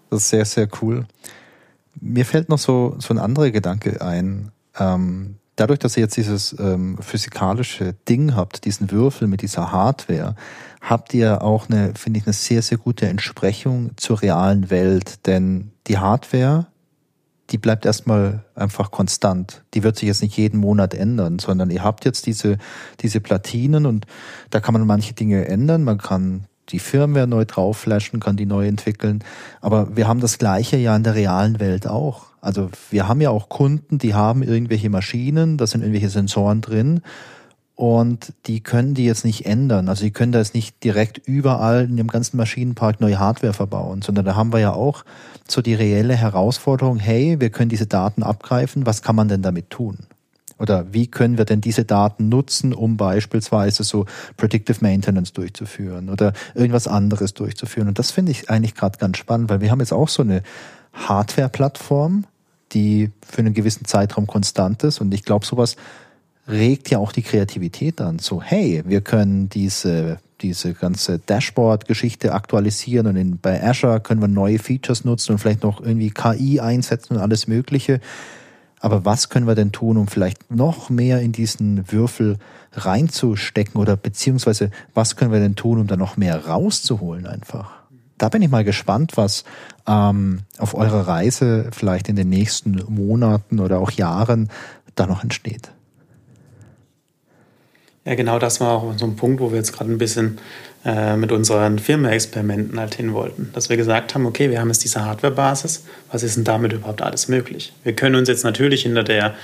Das 0.09 0.21
ist 0.21 0.29
sehr, 0.29 0.45
sehr 0.45 0.67
cool. 0.81 1.05
Mir 1.99 2.25
fällt 2.25 2.49
noch 2.49 2.57
so, 2.57 2.95
so 2.99 3.13
ein 3.13 3.19
anderer 3.19 3.51
Gedanke 3.51 4.01
ein. 4.01 4.51
Ähm, 4.79 5.37
dadurch, 5.61 5.79
dass 5.79 5.95
ihr 5.95 6.01
jetzt 6.01 6.17
dieses 6.17 6.55
ähm, 6.59 6.97
physikalische 6.99 7.93
Ding 8.09 8.35
habt, 8.35 8.65
diesen 8.65 8.89
Würfel 8.89 9.27
mit 9.27 9.43
dieser 9.43 9.71
Hardware, 9.71 10.35
habt 10.81 11.13
ihr 11.13 11.43
auch 11.43 11.69
eine, 11.69 11.93
finde 11.95 12.19
ich, 12.19 12.25
eine 12.25 12.33
sehr, 12.33 12.63
sehr 12.63 12.79
gute 12.79 13.07
Entsprechung 13.07 13.91
zur 13.95 14.23
realen 14.23 14.71
Welt. 14.71 15.27
Denn 15.27 15.71
die 15.85 15.99
Hardware, 15.99 16.65
die 17.51 17.59
bleibt 17.59 17.85
erstmal 17.85 18.43
einfach 18.55 18.89
konstant. 18.89 19.63
Die 19.75 19.83
wird 19.83 19.97
sich 19.97 20.07
jetzt 20.07 20.23
nicht 20.23 20.35
jeden 20.35 20.59
Monat 20.59 20.95
ändern, 20.95 21.37
sondern 21.37 21.69
ihr 21.69 21.83
habt 21.83 22.05
jetzt 22.05 22.25
diese, 22.25 22.57
diese 23.01 23.21
Platinen 23.21 23.85
und 23.85 24.07
da 24.49 24.61
kann 24.61 24.73
man 24.73 24.87
manche 24.87 25.13
Dinge 25.13 25.47
ändern. 25.47 25.83
Man 25.83 25.99
kann 25.99 26.45
die 26.69 26.79
Firmware 26.79 27.27
neu 27.27 27.45
draufflashen, 27.45 28.19
kann 28.19 28.35
die 28.35 28.47
neu 28.47 28.65
entwickeln. 28.65 29.23
Aber 29.59 29.95
wir 29.95 30.07
haben 30.07 30.21
das 30.21 30.39
Gleiche 30.39 30.77
ja 30.77 30.95
in 30.95 31.03
der 31.03 31.13
realen 31.13 31.59
Welt 31.59 31.85
auch. 31.85 32.30
Also 32.41 32.69
wir 32.89 33.07
haben 33.07 33.21
ja 33.21 33.29
auch 33.29 33.49
Kunden, 33.49 33.99
die 33.99 34.13
haben 34.13 34.43
irgendwelche 34.43 34.89
Maschinen, 34.89 35.57
da 35.57 35.67
sind 35.67 35.81
irgendwelche 35.81 36.09
Sensoren 36.09 36.61
drin 36.61 37.01
und 37.75 38.33
die 38.47 38.61
können 38.61 38.93
die 38.93 39.05
jetzt 39.05 39.25
nicht 39.25 39.45
ändern. 39.45 39.89
Also 39.89 40.03
die 40.03 40.11
können 40.11 40.31
da 40.31 40.39
jetzt 40.39 40.55
nicht 40.55 40.83
direkt 40.83 41.19
überall 41.19 41.85
in 41.85 41.97
dem 41.97 42.07
ganzen 42.07 42.37
Maschinenpark 42.37 42.99
neue 42.99 43.19
Hardware 43.19 43.53
verbauen, 43.53 44.01
sondern 44.01 44.25
da 44.25 44.35
haben 44.35 44.53
wir 44.53 44.59
ja 44.59 44.73
auch 44.73 45.05
so 45.47 45.61
die 45.61 45.75
reelle 45.75 46.15
Herausforderung, 46.15 46.97
hey, 46.97 47.39
wir 47.39 47.49
können 47.51 47.69
diese 47.69 47.87
Daten 47.87 48.23
abgreifen, 48.23 48.85
was 48.85 49.01
kann 49.01 49.15
man 49.15 49.27
denn 49.27 49.41
damit 49.41 49.69
tun? 49.69 49.97
Oder 50.61 50.93
wie 50.93 51.07
können 51.07 51.39
wir 51.39 51.45
denn 51.45 51.59
diese 51.59 51.85
Daten 51.85 52.29
nutzen, 52.29 52.73
um 52.73 52.95
beispielsweise 52.95 53.83
so 53.83 54.05
Predictive 54.37 54.77
Maintenance 54.81 55.33
durchzuführen 55.33 56.09
oder 56.09 56.33
irgendwas 56.53 56.87
anderes 56.87 57.33
durchzuführen? 57.33 57.87
Und 57.87 57.97
das 57.97 58.11
finde 58.11 58.31
ich 58.31 58.49
eigentlich 58.49 58.75
gerade 58.75 58.99
ganz 58.99 59.17
spannend, 59.17 59.49
weil 59.49 59.59
wir 59.59 59.71
haben 59.71 59.79
jetzt 59.79 59.91
auch 59.91 60.07
so 60.07 60.21
eine 60.21 60.43
Hardware-Plattform, 60.93 62.25
die 62.73 63.09
für 63.27 63.39
einen 63.39 63.55
gewissen 63.55 63.85
Zeitraum 63.85 64.27
konstant 64.27 64.83
ist. 64.83 65.01
Und 65.01 65.11
ich 65.13 65.23
glaube, 65.23 65.47
sowas 65.47 65.77
regt 66.47 66.91
ja 66.91 66.99
auch 66.99 67.11
die 67.11 67.23
Kreativität 67.23 67.99
an. 67.99 68.19
So, 68.19 68.41
hey, 68.41 68.83
wir 68.85 69.01
können 69.01 69.49
diese, 69.49 70.19
diese 70.41 70.73
ganze 70.73 71.17
Dashboard-Geschichte 71.17 72.33
aktualisieren 72.33 73.07
und 73.07 73.15
in, 73.15 73.39
bei 73.39 73.63
Azure 73.63 73.99
können 73.99 74.21
wir 74.21 74.27
neue 74.27 74.59
Features 74.59 75.05
nutzen 75.05 75.33
und 75.33 75.37
vielleicht 75.39 75.63
noch 75.63 75.81
irgendwie 75.81 76.11
KI 76.11 76.59
einsetzen 76.59 77.15
und 77.15 77.21
alles 77.21 77.47
Mögliche. 77.47 77.99
Aber 78.81 79.05
was 79.05 79.29
können 79.29 79.47
wir 79.47 79.53
denn 79.53 79.71
tun, 79.71 79.95
um 79.95 80.07
vielleicht 80.07 80.51
noch 80.51 80.89
mehr 80.89 81.21
in 81.21 81.31
diesen 81.31 81.91
Würfel 81.91 82.37
reinzustecken 82.73 83.79
oder 83.79 83.95
beziehungsweise 83.95 84.71
was 84.95 85.15
können 85.15 85.31
wir 85.31 85.39
denn 85.39 85.55
tun, 85.55 85.79
um 85.79 85.87
da 85.87 85.95
noch 85.95 86.17
mehr 86.17 86.47
rauszuholen 86.47 87.27
einfach? 87.27 87.73
Da 88.17 88.29
bin 88.29 88.41
ich 88.41 88.49
mal 88.49 88.63
gespannt, 88.63 89.17
was 89.17 89.43
ähm, 89.87 90.41
auf 90.57 90.73
eurer 90.73 91.07
Reise 91.07 91.69
vielleicht 91.71 92.09
in 92.09 92.15
den 92.15 92.29
nächsten 92.29 92.83
Monaten 92.87 93.59
oder 93.59 93.79
auch 93.79 93.91
Jahren 93.91 94.49
da 94.95 95.05
noch 95.05 95.23
entsteht. 95.23 95.71
Ja, 98.03 98.15
genau 98.15 98.39
das 98.39 98.59
war 98.59 98.71
auch 98.71 98.97
so 98.97 99.05
ein 99.05 99.15
Punkt, 99.15 99.41
wo 99.41 99.51
wir 99.51 99.57
jetzt 99.57 99.73
gerade 99.73 99.91
ein 99.91 99.99
bisschen 99.99 100.39
äh, 100.83 101.15
mit 101.15 101.31
unseren 101.31 101.77
Firmenexperimenten 101.77 102.79
halt 102.79 102.95
hin 102.95 103.13
wollten. 103.13 103.51
Dass 103.53 103.69
wir 103.69 103.77
gesagt 103.77 104.15
haben, 104.15 104.25
okay, 104.25 104.49
wir 104.49 104.59
haben 104.59 104.69
jetzt 104.69 104.83
diese 104.83 105.05
Hardware-Basis, 105.05 105.85
was 106.11 106.23
ist 106.23 106.37
denn 106.37 106.43
damit 106.43 106.73
überhaupt 106.73 107.01
alles 107.01 107.27
möglich? 107.27 107.73
Wir 107.83 107.93
können 107.93 108.15
uns 108.15 108.27
jetzt 108.27 108.43
natürlich 108.43 108.83
hinter 108.83 109.03
der, 109.03 109.35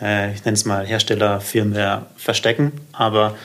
äh, 0.00 0.32
ich 0.32 0.44
nenne 0.44 0.54
es 0.54 0.64
mal 0.64 0.86
Hersteller-Firmware 0.86 2.06
verstecken, 2.16 2.72
aber 2.92 3.36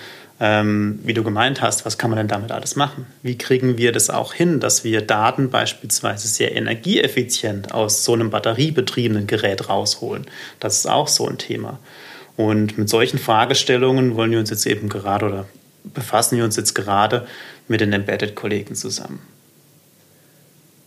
ähm, 0.44 1.00
wie 1.04 1.14
du 1.14 1.24
gemeint 1.24 1.62
hast, 1.62 1.86
was 1.86 2.00
kann 2.00 2.10
man 2.10 2.18
denn 2.18 2.28
damit 2.28 2.52
alles 2.52 2.76
machen? 2.76 3.06
Wie 3.22 3.38
kriegen 3.38 3.78
wir 3.78 3.92
das 3.92 4.10
auch 4.10 4.34
hin, 4.34 4.60
dass 4.60 4.84
wir 4.84 5.02
Daten 5.02 5.52
beispielsweise 5.52 6.28
sehr 6.28 6.56
energieeffizient 6.56 7.74
aus 7.74 8.04
so 8.04 8.14
einem 8.14 8.32
batteriebetriebenen 8.32 9.28
Gerät 9.28 9.70
rausholen? 9.70 10.26
Das 10.60 10.78
ist 10.78 10.88
auch 10.88 11.08
so 11.08 11.28
ein 11.28 11.38
Thema. 11.38 11.80
Und 12.38 12.78
mit 12.78 12.90
solchen 12.90 13.20
Fragestellungen 13.20 14.16
wollen 14.16 14.32
wir 14.32 14.40
uns 14.40 14.50
jetzt 14.50 14.66
eben 14.66 14.90
gerade 14.90 15.26
oder 15.28 15.46
befassen 15.84 16.38
wir 16.38 16.44
uns 16.44 16.56
jetzt 16.56 16.74
gerade 16.74 17.28
mit 17.68 17.82
den 17.82 17.94
Embedded-Kollegen 17.94 18.76
zusammen. 18.76 19.20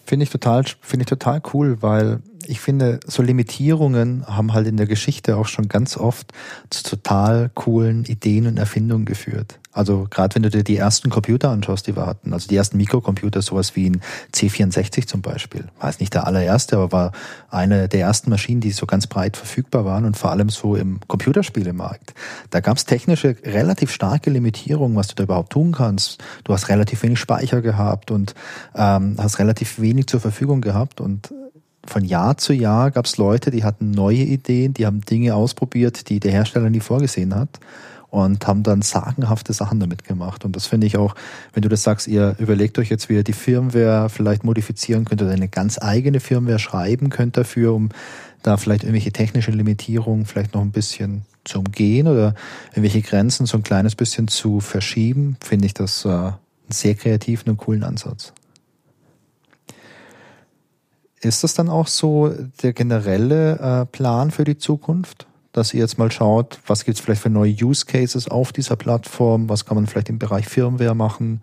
Finde 0.07 0.25
ich 0.25 0.31
total, 0.31 0.65
finde 0.83 1.05
ich 1.05 1.09
total 1.09 1.41
cool, 1.53 1.79
weil 1.81 2.21
ich 2.47 2.61
finde, 2.61 3.01
so 3.07 3.23
Limitierungen 3.23 4.27
haben 4.27 4.53
halt 4.53 4.67
in 4.67 4.77
der 4.77 4.87
Geschichte 4.87 5.37
auch 5.37 5.47
schon 5.47 5.69
ganz 5.69 5.97
oft 5.97 6.33
zu 6.71 6.83
total 6.83 7.51
coolen 7.55 8.05
Ideen 8.05 8.47
und 8.47 8.59
Erfindungen 8.59 9.05
geführt. 9.05 9.59
Also 9.75 10.07
gerade 10.09 10.37
wenn 10.37 10.45
du 10.45 10.51
dir 10.51 10.63
die 10.63 10.77
ersten 10.77 11.11
Computer 11.11 11.51
anschaust, 11.51 11.89
die 11.89 11.97
wir 11.97 12.07
hatten, 12.07 12.33
also 12.33 12.47
die 12.47 12.55
ersten 12.55 12.77
Mikrocomputer, 12.77 13.43
sowas 13.43 13.75
wie 13.75 13.91
ein 13.91 14.01
C64 14.33 15.09
zum 15.09 15.21
Beispiel, 15.21 15.65
war 15.81 15.91
es 15.91 15.99
nicht 15.99 16.15
der 16.15 16.29
allererste, 16.29 16.77
aber 16.77 16.93
war 16.93 17.13
eine 17.51 17.89
der 17.89 18.01
ersten 18.01 18.31
Maschinen, 18.31 18.61
die 18.61 18.71
so 18.71 18.87
ganz 18.87 19.09
breit 19.09 19.37
verfügbar 19.37 19.85
waren 19.85 20.05
und 20.05 20.17
vor 20.17 20.31
allem 20.31 20.49
so 20.49 20.77
im 20.77 21.01
Computerspielemarkt. 21.09 22.15
Da 22.51 22.61
gab 22.61 22.77
es 22.77 22.85
technische 22.85 23.37
relativ 23.45 23.91
starke 23.91 24.31
Limitierungen, 24.31 24.97
was 24.97 25.09
du 25.09 25.17
da 25.17 25.25
überhaupt 25.25 25.53
tun 25.53 25.73
kannst. 25.73 26.23
Du 26.45 26.53
hast 26.53 26.69
relativ 26.69 27.03
wenig 27.03 27.19
Speicher 27.19 27.61
gehabt 27.61 28.13
und 28.13 28.35
ähm, 28.77 29.17
hast 29.19 29.41
relativ 29.41 29.81
wenig 29.81 30.07
zur 30.07 30.21
Verfügung 30.21 30.61
gehabt 30.61 31.01
und 31.01 31.35
von 31.87 32.05
Jahr 32.05 32.37
zu 32.37 32.53
Jahr 32.53 32.91
gab 32.91 33.07
es 33.07 33.17
Leute, 33.17 33.51
die 33.51 33.65
hatten 33.65 33.91
neue 33.91 34.23
Ideen, 34.23 34.75
die 34.75 34.87
haben 34.87 35.01
Dinge 35.03 35.35
ausprobiert, 35.35 36.09
die 36.09 36.21
der 36.21 36.33
Hersteller 36.33 36.71
nie 36.71 36.81
vorgesehen 36.81 37.35
hat 37.35 37.61
und 38.15 38.47
haben 38.47 38.63
dann 38.63 38.81
sagenhafte 38.81 39.53
Sachen 39.53 39.81
damit 39.81 40.05
gemacht. 40.05 40.45
Und 40.45 40.55
das 40.55 40.67
finde 40.67 40.87
ich 40.87 40.97
auch, 40.97 41.17
wenn 41.53 41.63
du 41.63 41.69
das 41.69 41.83
sagst, 41.83 42.07
ihr 42.07 42.37
überlegt 42.39 42.79
euch 42.79 42.89
jetzt, 42.89 43.09
wie 43.09 43.15
ihr 43.15 43.25
die 43.25 43.33
Firmware 43.33 44.09
vielleicht 44.09 44.45
modifizieren 44.45 45.05
könnt 45.05 45.21
oder 45.21 45.33
eine 45.33 45.49
ganz 45.49 45.83
eigene 45.83 46.21
Firmware 46.21 46.61
schreiben 46.61 47.11
könnt 47.11 47.37
dafür, 47.37 47.75
um 47.75 47.89
da 48.43 48.57
vielleicht 48.57 48.85
irgendwelche 48.85 49.11
technische 49.11 49.51
Limitierungen 49.51 50.27
vielleicht 50.27 50.55
noch 50.55 50.61
ein 50.61 50.71
bisschen 50.71 51.23
zu 51.43 51.59
umgehen 51.59 52.07
oder 52.07 52.37
irgendwelche 52.71 53.03
Grenzen 53.03 53.47
so 53.47 53.57
ein 53.57 53.65
kleines 53.65 53.97
bisschen 53.97 54.29
zu 54.29 54.61
verschieben, 54.61 55.37
finde 55.43 55.67
ich 55.67 55.75
das 55.75 56.05
äh, 56.05 56.09
einen 56.09 56.37
sehr 56.71 56.95
kreativen 56.95 57.51
und 57.51 57.57
coolen 57.57 57.83
Ansatz. 57.83 58.33
Ist 61.25 61.43
das 61.43 61.55
dann 61.55 61.71
auch 61.71 61.87
so 61.87 62.33
der 62.63 62.75
generelle 62.75 63.59
äh, 63.59 63.87
Plan 63.87 64.31
für 64.31 64.45
die 64.45 64.59
Zukunft? 64.59 65.27
Dass 65.53 65.73
ihr 65.73 65.81
jetzt 65.81 65.99
mal 65.99 66.11
schaut, 66.11 66.59
was 66.67 66.85
gibt 66.85 66.99
es 66.99 67.05
vielleicht 67.05 67.23
für 67.23 67.31
neue 67.31 67.53
Use 67.53 67.87
Cases 67.87 68.29
auf 68.29 68.53
dieser 68.53 68.77
Plattform? 68.77 69.49
Was 69.49 69.65
kann 69.65 69.77
man 69.77 69.87
vielleicht 69.87 70.11
im 70.11 70.19
Bereich 70.19 70.47
Firmware 70.47 70.95
machen? 70.95 71.43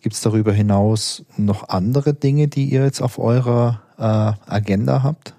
Gibt 0.00 0.14
es 0.14 0.22
darüber 0.22 0.52
hinaus 0.52 1.24
noch 1.36 1.68
andere 1.68 2.14
Dinge, 2.14 2.48
die 2.48 2.66
ihr 2.66 2.84
jetzt 2.84 3.02
auf 3.02 3.18
eurer 3.18 3.82
äh, 3.98 4.50
Agenda 4.50 5.02
habt? 5.02 5.34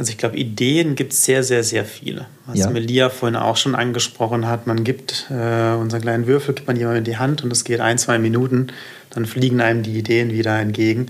Also 0.00 0.12
ich 0.12 0.16
glaube, 0.16 0.38
Ideen 0.38 0.94
gibt 0.94 1.12
es 1.12 1.26
sehr, 1.26 1.44
sehr, 1.44 1.62
sehr 1.62 1.84
viele. 1.84 2.24
Was 2.46 2.60
ja. 2.60 2.70
Melia 2.70 3.10
vorhin 3.10 3.36
auch 3.36 3.58
schon 3.58 3.74
angesprochen 3.74 4.48
hat, 4.48 4.66
man 4.66 4.82
gibt 4.82 5.26
äh, 5.28 5.74
unseren 5.74 6.00
kleinen 6.00 6.26
Würfel, 6.26 6.54
gibt 6.54 6.68
man 6.68 6.76
jemandem 6.76 7.00
in 7.00 7.04
die 7.04 7.18
Hand 7.18 7.44
und 7.44 7.52
es 7.52 7.64
geht 7.64 7.80
ein, 7.80 7.98
zwei 7.98 8.18
Minuten, 8.18 8.68
dann 9.10 9.26
fliegen 9.26 9.60
einem 9.60 9.82
die 9.82 9.98
Ideen 9.98 10.30
wieder 10.30 10.58
entgegen. 10.58 11.08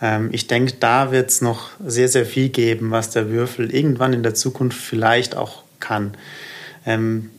Ähm, 0.00 0.28
ich 0.30 0.46
denke, 0.46 0.74
da 0.78 1.10
wird 1.10 1.30
es 1.30 1.40
noch 1.40 1.70
sehr, 1.84 2.06
sehr 2.06 2.24
viel 2.24 2.48
geben, 2.48 2.92
was 2.92 3.10
der 3.10 3.28
Würfel 3.28 3.74
irgendwann 3.74 4.12
in 4.12 4.22
der 4.22 4.34
Zukunft 4.34 4.78
vielleicht 4.78 5.36
auch 5.36 5.64
kann. 5.80 6.12
Ähm, 6.86 7.30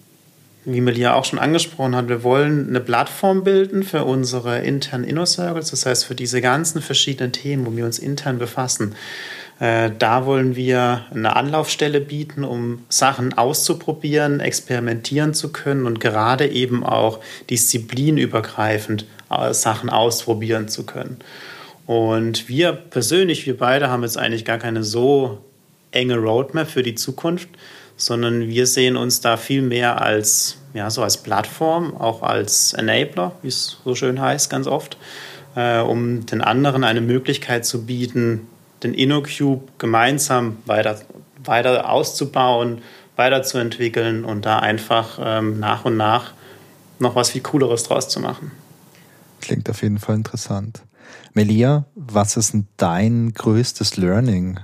wie 0.65 0.81
Melia 0.81 1.13
auch 1.13 1.23
schon 1.23 1.39
angesprochen 1.39 1.95
hat, 1.95 2.09
wir 2.09 2.23
wollen 2.23 2.67
eine 2.67 2.81
Plattform 2.81 3.45
bilden 3.45 3.83
für 3.83 4.03
unsere 4.03 4.59
internen 4.59 5.05
Inner 5.05 5.25
Circles, 5.25 5.71
das 5.71 5.85
heißt 5.85 6.03
für 6.03 6.15
diese 6.15 6.41
ganzen 6.41 6.81
verschiedenen 6.81 7.31
Themen, 7.31 7.65
wo 7.65 7.73
wir 7.77 7.85
uns 7.85 7.99
intern 7.99 8.37
befassen. 8.37 8.95
Äh, 9.59 9.91
da 9.97 10.25
wollen 10.25 10.55
wir 10.55 11.05
eine 11.11 11.35
Anlaufstelle 11.35 11.99
bieten, 11.99 12.43
um 12.43 12.85
Sachen 12.87 13.37
auszuprobieren, 13.37 14.39
experimentieren 14.39 15.33
zu 15.33 15.51
können 15.51 15.85
und 15.85 15.99
gerade 15.99 16.47
eben 16.47 16.85
auch 16.85 17.19
disziplinübergreifend 17.49 19.05
äh, 19.29 19.53
Sachen 19.53 19.89
ausprobieren 19.89 20.69
zu 20.69 20.85
können. 20.85 21.17
Und 21.85 22.47
wir 22.47 22.71
persönlich, 22.71 23.45
wir 23.45 23.57
beide 23.57 23.89
haben 23.89 24.03
jetzt 24.03 24.17
eigentlich 24.17 24.45
gar 24.45 24.59
keine 24.59 24.83
so 24.83 25.39
enge 25.91 26.17
Roadmap 26.17 26.69
für 26.69 26.83
die 26.83 26.95
Zukunft, 26.95 27.49
sondern 27.97 28.47
wir 28.47 28.65
sehen 28.65 28.95
uns 28.95 29.19
da 29.19 29.35
viel 29.35 29.61
mehr 29.61 30.01
als, 30.01 30.57
ja, 30.73 30.89
so 30.89 31.03
als 31.03 31.17
Plattform, 31.17 31.97
auch 31.97 32.21
als 32.21 32.73
Enabler, 32.73 33.33
wie 33.41 33.49
es 33.49 33.77
so 33.83 33.93
schön 33.95 34.21
heißt, 34.21 34.49
ganz 34.49 34.67
oft, 34.67 34.97
äh, 35.55 35.79
um 35.79 36.25
den 36.25 36.41
anderen 36.41 36.85
eine 36.85 37.01
Möglichkeit 37.01 37.65
zu 37.65 37.85
bieten, 37.85 38.47
den 38.83 38.93
InnoCube 38.93 39.67
gemeinsam 39.77 40.57
weiter, 40.65 40.99
weiter 41.43 41.89
auszubauen, 41.89 42.81
weiterzuentwickeln 43.15 44.23
und 44.23 44.45
da 44.45 44.59
einfach 44.59 45.19
ähm, 45.21 45.59
nach 45.59 45.85
und 45.85 45.97
nach 45.97 46.33
noch 46.99 47.15
was 47.15 47.31
viel 47.31 47.41
Cooleres 47.41 47.83
draus 47.83 48.09
zu 48.09 48.19
machen. 48.19 48.51
Klingt 49.41 49.69
auf 49.69 49.81
jeden 49.81 49.99
Fall 49.99 50.15
interessant. 50.15 50.81
Melia, 51.33 51.85
was 51.95 52.37
ist 52.37 52.53
denn 52.53 52.67
dein 52.77 53.33
größtes 53.33 53.97
Learning 53.97 54.59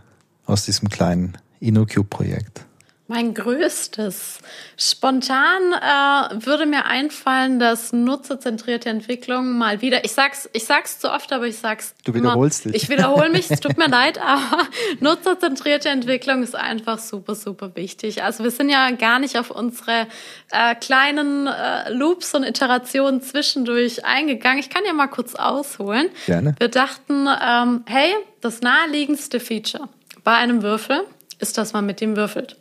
aus 0.45 0.65
diesem 0.65 0.89
kleinen 0.89 1.37
InnoCube-Projekt? 1.59 2.65
Mein 3.07 3.35
größtes. 3.35 4.39
Spontan 4.77 5.73
äh, 5.73 6.43
würde 6.43 6.65
mir 6.65 6.85
einfallen, 6.85 7.59
dass 7.59 7.93
nutzerzentrierte 7.93 8.89
Entwicklung 8.89 9.59
mal 9.59 9.83
wieder. 9.83 10.03
Ich 10.05 10.13
sag's, 10.13 10.49
ich 10.53 10.65
sag's 10.65 10.97
zu 10.97 11.11
oft, 11.11 11.31
aber 11.31 11.45
ich 11.45 11.57
sag's. 11.57 11.93
Du 12.03 12.15
wiederholst 12.15 12.65
immer, 12.65 12.73
dich. 12.73 12.83
Ich 12.83 12.89
wiederhole 12.89 13.29
mich. 13.29 13.51
es 13.51 13.59
tut 13.59 13.77
mir 13.77 13.87
leid, 13.89 14.19
aber 14.19 14.63
nutzerzentrierte 15.01 15.89
Entwicklung 15.89 16.41
ist 16.41 16.55
einfach 16.55 16.97
super, 16.97 17.35
super 17.35 17.75
wichtig. 17.75 18.23
Also 18.23 18.43
wir 18.43 18.49
sind 18.49 18.69
ja 18.69 18.89
gar 18.89 19.19
nicht 19.19 19.37
auf 19.37 19.51
unsere 19.51 20.07
äh, 20.49 20.73
kleinen 20.73 21.45
äh, 21.45 21.91
Loops 21.91 22.33
und 22.33 22.43
Iterationen 22.43 23.21
zwischendurch 23.21 24.03
eingegangen. 24.03 24.57
Ich 24.57 24.71
kann 24.71 24.81
ja 24.83 24.93
mal 24.93 25.07
kurz 25.07 25.35
ausholen. 25.35 26.09
Gerne. 26.25 26.55
Wir 26.57 26.69
dachten, 26.69 27.27
ähm, 27.39 27.83
hey, 27.85 28.15
das 28.41 28.61
naheliegendste 28.61 29.39
Feature 29.39 29.89
bei 30.23 30.33
einem 30.33 30.63
Würfel 30.63 31.01
ist, 31.37 31.59
dass 31.59 31.73
man 31.73 31.85
mit 31.85 32.01
dem 32.01 32.15
würfelt 32.15 32.55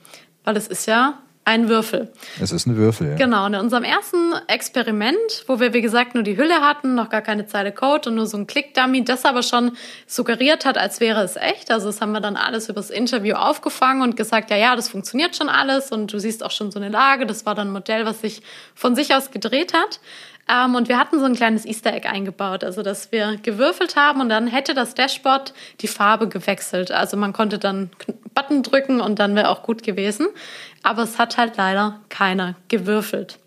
weil 0.44 0.56
es 0.56 0.68
ist 0.68 0.86
ja 0.86 1.18
ein 1.46 1.68
Würfel. 1.68 2.10
Es 2.40 2.52
ist 2.52 2.66
ein 2.66 2.76
Würfel, 2.76 3.10
ja. 3.10 3.14
Genau. 3.16 3.44
Und 3.44 3.52
in 3.54 3.60
unserem 3.60 3.84
ersten 3.84 4.32
Experiment, 4.48 5.44
wo 5.46 5.60
wir, 5.60 5.74
wie 5.74 5.82
gesagt, 5.82 6.14
nur 6.14 6.22
die 6.22 6.38
Hülle 6.38 6.62
hatten, 6.62 6.94
noch 6.94 7.10
gar 7.10 7.20
keine 7.20 7.46
Zeile 7.46 7.70
Code 7.70 8.08
und 8.08 8.16
nur 8.16 8.26
so 8.26 8.38
ein 8.38 8.46
Click-Dummy, 8.46 9.04
das 9.04 9.26
aber 9.26 9.42
schon 9.42 9.76
suggeriert 10.06 10.64
hat, 10.64 10.78
als 10.78 11.00
wäre 11.00 11.22
es 11.22 11.36
echt. 11.36 11.70
Also 11.70 11.86
das 11.88 12.00
haben 12.00 12.12
wir 12.12 12.20
dann 12.20 12.36
alles 12.36 12.70
übers 12.70 12.88
Interview 12.88 13.34
aufgefangen 13.34 14.02
und 14.02 14.16
gesagt, 14.16 14.50
ja, 14.50 14.56
ja, 14.56 14.74
das 14.74 14.88
funktioniert 14.88 15.36
schon 15.36 15.50
alles 15.50 15.92
und 15.92 16.12
du 16.12 16.18
siehst 16.18 16.42
auch 16.42 16.50
schon 16.50 16.70
so 16.70 16.78
eine 16.78 16.88
Lage. 16.88 17.26
Das 17.26 17.44
war 17.44 17.54
dann 17.54 17.68
ein 17.68 17.72
Modell, 17.72 18.06
was 18.06 18.22
sich 18.22 18.40
von 18.74 18.96
sich 18.96 19.14
aus 19.14 19.30
gedreht 19.30 19.74
hat. 19.74 20.00
Ähm, 20.48 20.74
und 20.74 20.88
wir 20.88 20.98
hatten 20.98 21.18
so 21.18 21.24
ein 21.24 21.34
kleines 21.34 21.64
Easter 21.64 21.92
Egg 21.92 22.08
eingebaut, 22.08 22.64
also 22.64 22.82
dass 22.82 23.12
wir 23.12 23.36
gewürfelt 23.42 23.96
haben 23.96 24.20
und 24.20 24.28
dann 24.28 24.46
hätte 24.46 24.74
das 24.74 24.94
Dashboard 24.94 25.54
die 25.80 25.88
Farbe 25.88 26.28
gewechselt. 26.28 26.90
Also 26.90 27.16
man 27.16 27.32
konnte 27.32 27.58
dann 27.58 27.90
Button 28.34 28.62
drücken 28.62 29.00
und 29.00 29.18
dann 29.18 29.34
wäre 29.34 29.48
auch 29.48 29.62
gut 29.62 29.82
gewesen. 29.82 30.26
Aber 30.82 31.02
es 31.02 31.18
hat 31.18 31.38
halt 31.38 31.56
leider 31.56 32.00
keiner 32.10 32.56
gewürfelt. 32.68 33.38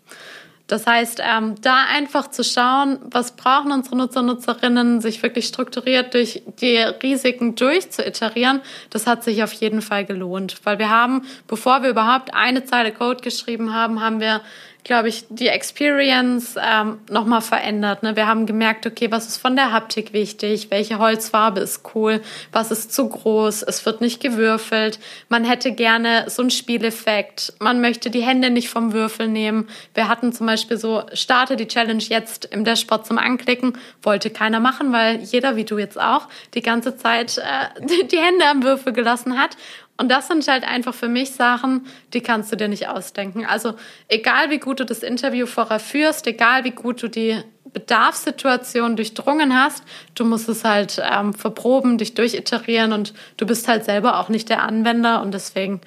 Das 0.68 0.86
heißt, 0.86 1.22
ähm, 1.24 1.54
da 1.62 1.84
einfach 1.90 2.30
zu 2.30 2.44
schauen, 2.44 2.98
was 3.10 3.36
brauchen 3.36 3.72
unsere 3.72 3.96
Nutzer 3.96 4.20
und 4.20 4.26
Nutzerinnen, 4.26 5.00
sich 5.00 5.22
wirklich 5.22 5.46
strukturiert 5.46 6.12
durch 6.12 6.42
die 6.60 6.76
Risiken 6.76 7.54
durchzuiterieren, 7.54 8.60
das 8.90 9.06
hat 9.06 9.24
sich 9.24 9.42
auf 9.42 9.52
jeden 9.54 9.80
Fall 9.80 10.04
gelohnt. 10.04 10.56
Weil 10.64 10.78
wir 10.78 10.90
haben, 10.90 11.22
bevor 11.46 11.82
wir 11.82 11.88
überhaupt 11.88 12.34
eine 12.34 12.64
Zeile 12.64 12.92
Code 12.92 13.22
geschrieben 13.22 13.72
haben, 13.72 14.02
haben 14.02 14.20
wir 14.20 14.42
glaube 14.84 15.08
ich, 15.08 15.24
die 15.28 15.48
Experience 15.48 16.56
ähm, 16.56 16.98
nochmal 17.10 17.42
verändert. 17.42 18.02
Ne? 18.02 18.16
Wir 18.16 18.26
haben 18.26 18.46
gemerkt, 18.46 18.86
okay, 18.86 19.10
was 19.10 19.26
ist 19.26 19.36
von 19.36 19.54
der 19.54 19.72
Haptik 19.72 20.12
wichtig? 20.12 20.70
Welche 20.70 20.98
Holzfarbe 20.98 21.60
ist 21.60 21.82
cool? 21.94 22.22
Was 22.52 22.70
ist 22.70 22.92
zu 22.92 23.08
groß? 23.08 23.62
Es 23.62 23.84
wird 23.84 24.00
nicht 24.00 24.20
gewürfelt. 24.20 24.98
Man 25.28 25.44
hätte 25.44 25.72
gerne 25.72 26.24
so 26.28 26.42
einen 26.42 26.50
Spieleffekt. 26.50 27.52
Man 27.58 27.80
möchte 27.80 28.10
die 28.10 28.22
Hände 28.22 28.50
nicht 28.50 28.70
vom 28.70 28.92
Würfel 28.92 29.28
nehmen. 29.28 29.68
Wir 29.94 30.08
hatten 30.08 30.32
zum 30.32 30.46
Beispiel 30.46 30.78
so, 30.78 31.02
starte 31.12 31.56
die 31.56 31.68
Challenge 31.68 32.02
jetzt 32.02 32.46
im 32.46 32.64
Dashboard 32.64 33.06
zum 33.06 33.18
Anklicken. 33.18 33.76
Wollte 34.02 34.30
keiner 34.30 34.60
machen, 34.60 34.92
weil 34.92 35.16
jeder, 35.20 35.56
wie 35.56 35.64
du 35.64 35.78
jetzt 35.78 36.00
auch, 36.00 36.28
die 36.54 36.62
ganze 36.62 36.96
Zeit 36.96 37.38
äh, 37.38 37.80
die 38.06 38.18
Hände 38.18 38.46
am 38.50 38.62
Würfel 38.62 38.92
gelassen 38.92 39.38
hat. 39.38 39.56
Und 40.00 40.10
das 40.10 40.28
sind 40.28 40.46
halt 40.46 40.64
einfach 40.64 40.94
für 40.94 41.08
mich 41.08 41.32
Sachen, 41.32 41.86
die 42.14 42.20
kannst 42.20 42.52
du 42.52 42.56
dir 42.56 42.68
nicht 42.68 42.88
ausdenken. 42.88 43.44
Also 43.44 43.74
egal 44.06 44.48
wie 44.48 44.58
gut 44.58 44.78
du 44.78 44.86
das 44.86 45.02
Interview 45.02 45.44
vorher 45.46 45.80
führst, 45.80 46.26
egal 46.28 46.62
wie 46.62 46.70
gut 46.70 47.02
du 47.02 47.08
die 47.08 47.42
Bedarfssituation 47.72 48.96
durchdrungen 48.96 49.54
hast, 49.54 49.82
du 50.14 50.24
musst 50.24 50.48
es 50.48 50.64
halt 50.64 51.00
ähm, 51.02 51.34
verproben, 51.34 51.98
dich 51.98 52.14
durchiterieren 52.14 52.92
und 52.92 53.14
du 53.36 53.46
bist 53.46 53.68
halt 53.68 53.84
selber 53.84 54.18
auch 54.18 54.28
nicht 54.28 54.48
der 54.48 54.62
Anwender. 54.62 55.22
Und 55.22 55.32
deswegen 55.32 55.80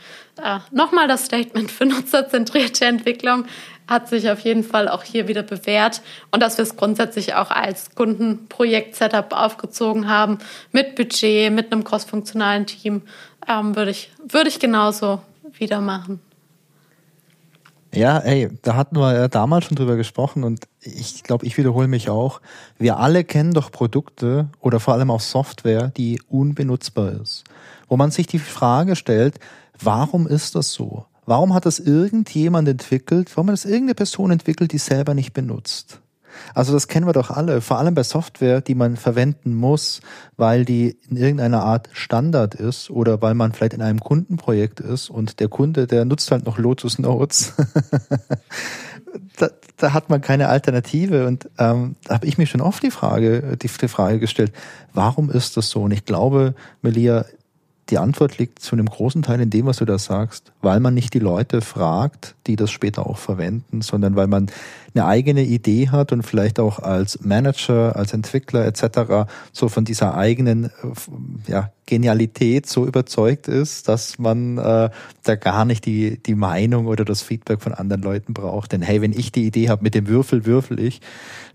äh, 0.43 0.59
nochmal 0.71 1.07
das 1.07 1.25
Statement 1.25 1.71
für 1.71 1.85
nutzerzentrierte 1.87 2.85
Entwicklung 2.85 3.45
hat 3.87 4.07
sich 4.07 4.29
auf 4.29 4.39
jeden 4.39 4.63
Fall 4.63 4.87
auch 4.87 5.03
hier 5.03 5.27
wieder 5.27 5.43
bewährt 5.43 6.01
und 6.31 6.41
dass 6.41 6.57
wir 6.57 6.63
es 6.63 6.77
grundsätzlich 6.77 7.33
auch 7.35 7.51
als 7.51 7.93
Kundenprojekt-Setup 7.93 9.33
aufgezogen 9.33 10.07
haben 10.07 10.37
mit 10.71 10.95
Budget, 10.95 11.51
mit 11.51 11.71
einem 11.71 11.83
crossfunktionalen 11.83 12.65
Team 12.65 13.01
ähm, 13.47 13.75
würde 13.75 13.91
ich, 13.91 14.09
würde 14.23 14.49
ich 14.49 14.59
genauso 14.59 15.21
wieder 15.51 15.81
machen. 15.81 16.21
Ja, 17.93 18.19
ey, 18.19 18.49
da 18.61 18.75
hatten 18.75 18.97
wir 18.97 19.13
ja 19.13 19.27
damals 19.27 19.65
schon 19.65 19.75
drüber 19.75 19.97
gesprochen 19.97 20.43
und 20.43 20.67
ich 20.81 21.23
glaube, 21.23 21.45
ich 21.45 21.57
wiederhole 21.57 21.87
mich 21.87 22.09
auch. 22.09 22.41
Wir 22.77 22.97
alle 22.97 23.23
kennen 23.23 23.53
doch 23.53 23.71
Produkte 23.71 24.47
oder 24.61 24.79
vor 24.79 24.93
allem 24.93 25.11
auch 25.11 25.19
Software, 25.19 25.89
die 25.89 26.21
unbenutzbar 26.29 27.11
ist. 27.21 27.43
Wo 27.89 27.97
man 27.97 28.11
sich 28.11 28.27
die 28.27 28.39
Frage 28.39 28.95
stellt, 28.95 29.39
warum 29.79 30.25
ist 30.25 30.55
das 30.55 30.71
so? 30.71 31.05
Warum 31.25 31.53
hat 31.53 31.65
das 31.65 31.79
irgendjemand 31.79 32.67
entwickelt? 32.67 33.29
Warum 33.35 33.47
hat 33.47 33.53
das 33.53 33.65
irgendeine 33.65 33.95
Person 33.95 34.31
entwickelt, 34.31 34.71
die 34.71 34.77
selber 34.77 35.13
nicht 35.13 35.33
benutzt? 35.33 36.00
Also 36.53 36.73
das 36.73 36.87
kennen 36.87 37.05
wir 37.05 37.13
doch 37.13 37.31
alle, 37.31 37.61
vor 37.61 37.77
allem 37.79 37.93
bei 37.93 38.03
Software, 38.03 38.61
die 38.61 38.75
man 38.75 38.97
verwenden 38.97 39.55
muss, 39.55 40.01
weil 40.37 40.65
die 40.65 40.97
in 41.09 41.17
irgendeiner 41.17 41.63
Art 41.63 41.89
Standard 41.93 42.55
ist 42.55 42.89
oder 42.89 43.21
weil 43.21 43.33
man 43.33 43.53
vielleicht 43.53 43.73
in 43.73 43.81
einem 43.81 43.99
Kundenprojekt 43.99 44.79
ist 44.79 45.09
und 45.09 45.39
der 45.39 45.47
Kunde, 45.47 45.87
der 45.87 46.05
nutzt 46.05 46.31
halt 46.31 46.45
noch 46.45 46.57
Lotus 46.57 46.99
Notes. 46.99 47.53
da, 49.37 49.49
da 49.77 49.93
hat 49.93 50.09
man 50.09 50.21
keine 50.21 50.49
Alternative 50.49 51.27
und 51.27 51.49
ähm, 51.57 51.95
da 52.05 52.15
habe 52.15 52.25
ich 52.25 52.37
mir 52.37 52.45
schon 52.45 52.61
oft 52.61 52.83
die 52.83 52.91
Frage, 52.91 53.57
die, 53.61 53.67
die 53.67 53.87
Frage 53.87 54.19
gestellt, 54.19 54.53
warum 54.93 55.29
ist 55.29 55.57
das 55.57 55.69
so? 55.69 55.81
Und 55.83 55.91
ich 55.91 56.05
glaube, 56.05 56.55
Melia, 56.81 57.25
die 57.89 57.97
Antwort 57.97 58.37
liegt 58.37 58.59
zu 58.59 58.75
einem 58.75 58.87
großen 58.87 59.21
Teil 59.21 59.41
in 59.41 59.49
dem, 59.49 59.65
was 59.65 59.77
du 59.77 59.85
da 59.85 59.97
sagst, 59.97 60.50
weil 60.61 60.79
man 60.79 60.93
nicht 60.93 61.13
die 61.13 61.19
Leute 61.19 61.61
fragt, 61.61 62.35
die 62.47 62.55
das 62.55 62.71
später 62.71 63.07
auch 63.07 63.17
verwenden, 63.17 63.81
sondern 63.81 64.15
weil 64.15 64.27
man 64.27 64.47
eine 64.93 65.05
eigene 65.05 65.43
Idee 65.43 65.89
hat 65.89 66.11
und 66.11 66.23
vielleicht 66.23 66.59
auch 66.59 66.79
als 66.79 67.21
Manager, 67.21 67.95
als 67.95 68.13
Entwickler 68.13 68.65
etc. 68.65 69.29
so 69.51 69.69
von 69.69 69.85
dieser 69.85 70.15
eigenen 70.15 70.69
ja, 71.47 71.71
Genialität 71.85 72.67
so 72.67 72.85
überzeugt 72.85 73.47
ist, 73.47 73.87
dass 73.87 74.19
man 74.19 74.57
äh, 74.57 74.89
da 75.23 75.35
gar 75.35 75.65
nicht 75.65 75.85
die, 75.85 76.21
die 76.21 76.35
Meinung 76.35 76.87
oder 76.87 77.05
das 77.05 77.21
Feedback 77.21 77.61
von 77.61 77.73
anderen 77.73 78.01
Leuten 78.01 78.33
braucht. 78.33 78.71
Denn 78.73 78.81
hey, 78.81 79.01
wenn 79.01 79.13
ich 79.13 79.31
die 79.31 79.45
Idee 79.45 79.69
habe, 79.69 79.83
mit 79.83 79.95
dem 79.95 80.07
Würfel 80.07 80.45
würfel 80.45 80.79
ich, 80.79 81.01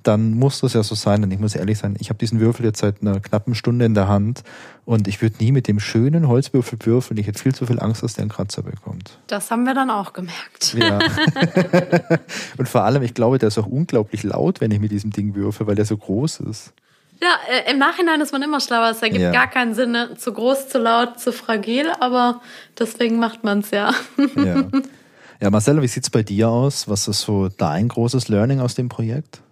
dann 0.02 0.32
muss 0.32 0.60
das 0.60 0.72
ja 0.72 0.82
so 0.82 0.94
sein. 0.94 1.22
Und 1.22 1.30
ich 1.30 1.38
muss 1.38 1.54
ehrlich 1.54 1.78
sein, 1.78 1.96
ich 1.98 2.08
habe 2.08 2.18
diesen 2.18 2.40
Würfel 2.40 2.64
jetzt 2.64 2.80
seit 2.80 3.02
einer 3.02 3.20
knappen 3.20 3.54
Stunde 3.54 3.84
in 3.84 3.94
der 3.94 4.08
Hand 4.08 4.44
und 4.84 5.08
ich 5.08 5.20
würde 5.20 5.36
nie 5.40 5.52
mit 5.52 5.68
dem 5.68 5.80
schönen 5.80 6.28
Holzwürfel 6.28 6.78
würfeln. 6.84 7.18
Ich 7.18 7.26
hätte 7.26 7.42
viel 7.42 7.54
zu 7.54 7.66
viel 7.66 7.80
Angst, 7.80 8.02
dass 8.02 8.14
der 8.14 8.22
einen 8.22 8.30
Kratzer 8.30 8.62
bekommt. 8.62 8.95
Das 9.26 9.50
haben 9.50 9.64
wir 9.64 9.74
dann 9.74 9.90
auch 9.90 10.12
gemerkt. 10.12 10.74
Ja. 10.74 10.98
und 12.58 12.68
vor 12.68 12.82
allem, 12.82 13.02
ich 13.02 13.14
glaube, 13.14 13.38
der 13.38 13.48
ist 13.48 13.58
auch 13.58 13.66
unglaublich 13.66 14.22
laut, 14.22 14.60
wenn 14.60 14.70
ich 14.70 14.80
mit 14.80 14.90
diesem 14.90 15.10
Ding 15.10 15.34
würfe, 15.34 15.66
weil 15.66 15.74
der 15.74 15.84
so 15.84 15.96
groß 15.96 16.40
ist. 16.40 16.72
Ja, 17.22 17.34
äh, 17.50 17.70
im 17.70 17.78
Nachhinein 17.78 18.20
ist 18.20 18.32
man 18.32 18.42
immer 18.42 18.60
schlauer. 18.60 18.90
Es 18.90 19.00
ergibt 19.00 19.22
ja. 19.22 19.32
gar 19.32 19.48
keinen 19.48 19.74
Sinn, 19.74 19.92
ne? 19.92 20.16
zu 20.16 20.32
groß, 20.32 20.68
zu 20.68 20.78
laut, 20.78 21.18
zu 21.18 21.32
fragil, 21.32 21.90
aber 22.00 22.40
deswegen 22.78 23.18
macht 23.18 23.44
man 23.44 23.60
es 23.60 23.70
ja. 23.70 23.92
ja. 24.36 24.64
Ja, 25.38 25.50
Marcella, 25.50 25.82
wie 25.82 25.86
sieht 25.86 26.02
es 26.02 26.08
bei 26.08 26.22
dir 26.22 26.48
aus? 26.48 26.88
Was 26.88 27.08
ist 27.08 27.20
so 27.20 27.48
dein 27.48 27.88
großes 27.88 28.28
Learning 28.28 28.60
aus 28.60 28.74
dem 28.74 28.88
Projekt? 28.88 29.42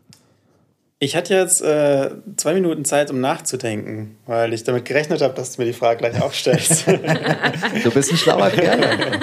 Ich 1.05 1.15
hatte 1.17 1.35
jetzt 1.35 1.61
äh, 1.61 2.13
zwei 2.37 2.55
Minuten 2.55 2.87
Zeit, 2.87 3.11
um 3.11 3.21
nachzudenken, 3.21 4.17
weil 4.25 4.55
ich 4.55 4.65
damit 4.65 4.87
gerechnet 4.87 5.21
habe, 5.21 5.35
dass 5.35 5.55
du 5.55 5.61
mir 5.61 5.67
die 5.67 5.75
Frage 5.75 5.99
gleich 5.99 6.23
auch 6.23 6.33
stellst. 6.33 6.87
du 7.85 7.91
bist 7.91 8.11
ein 8.11 8.17
schlauer 8.17 8.49
Kerl. 8.49 9.21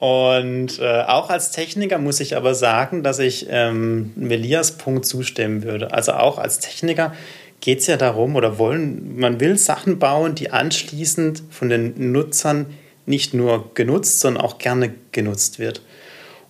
Und 0.00 0.80
äh, 0.80 1.02
auch 1.02 1.30
als 1.30 1.52
Techniker 1.52 1.98
muss 1.98 2.18
ich 2.18 2.36
aber 2.36 2.56
sagen, 2.56 3.04
dass 3.04 3.20
ich 3.20 3.46
ähm, 3.48 4.10
Melias 4.16 4.72
Punkt 4.72 5.06
zustimmen 5.06 5.62
würde. 5.62 5.92
Also 5.92 6.14
auch 6.14 6.38
als 6.38 6.58
Techniker 6.58 7.14
geht 7.60 7.78
es 7.78 7.86
ja 7.86 7.96
darum, 7.96 8.34
oder 8.34 8.58
wollen, 8.58 9.16
man 9.16 9.38
will 9.38 9.56
Sachen 9.58 10.00
bauen, 10.00 10.34
die 10.34 10.50
anschließend 10.50 11.44
von 11.50 11.68
den 11.68 12.10
Nutzern 12.10 12.66
nicht 13.06 13.32
nur 13.32 13.74
genutzt, 13.74 14.18
sondern 14.18 14.42
auch 14.42 14.58
gerne 14.58 14.92
genutzt 15.12 15.60
wird. 15.60 15.82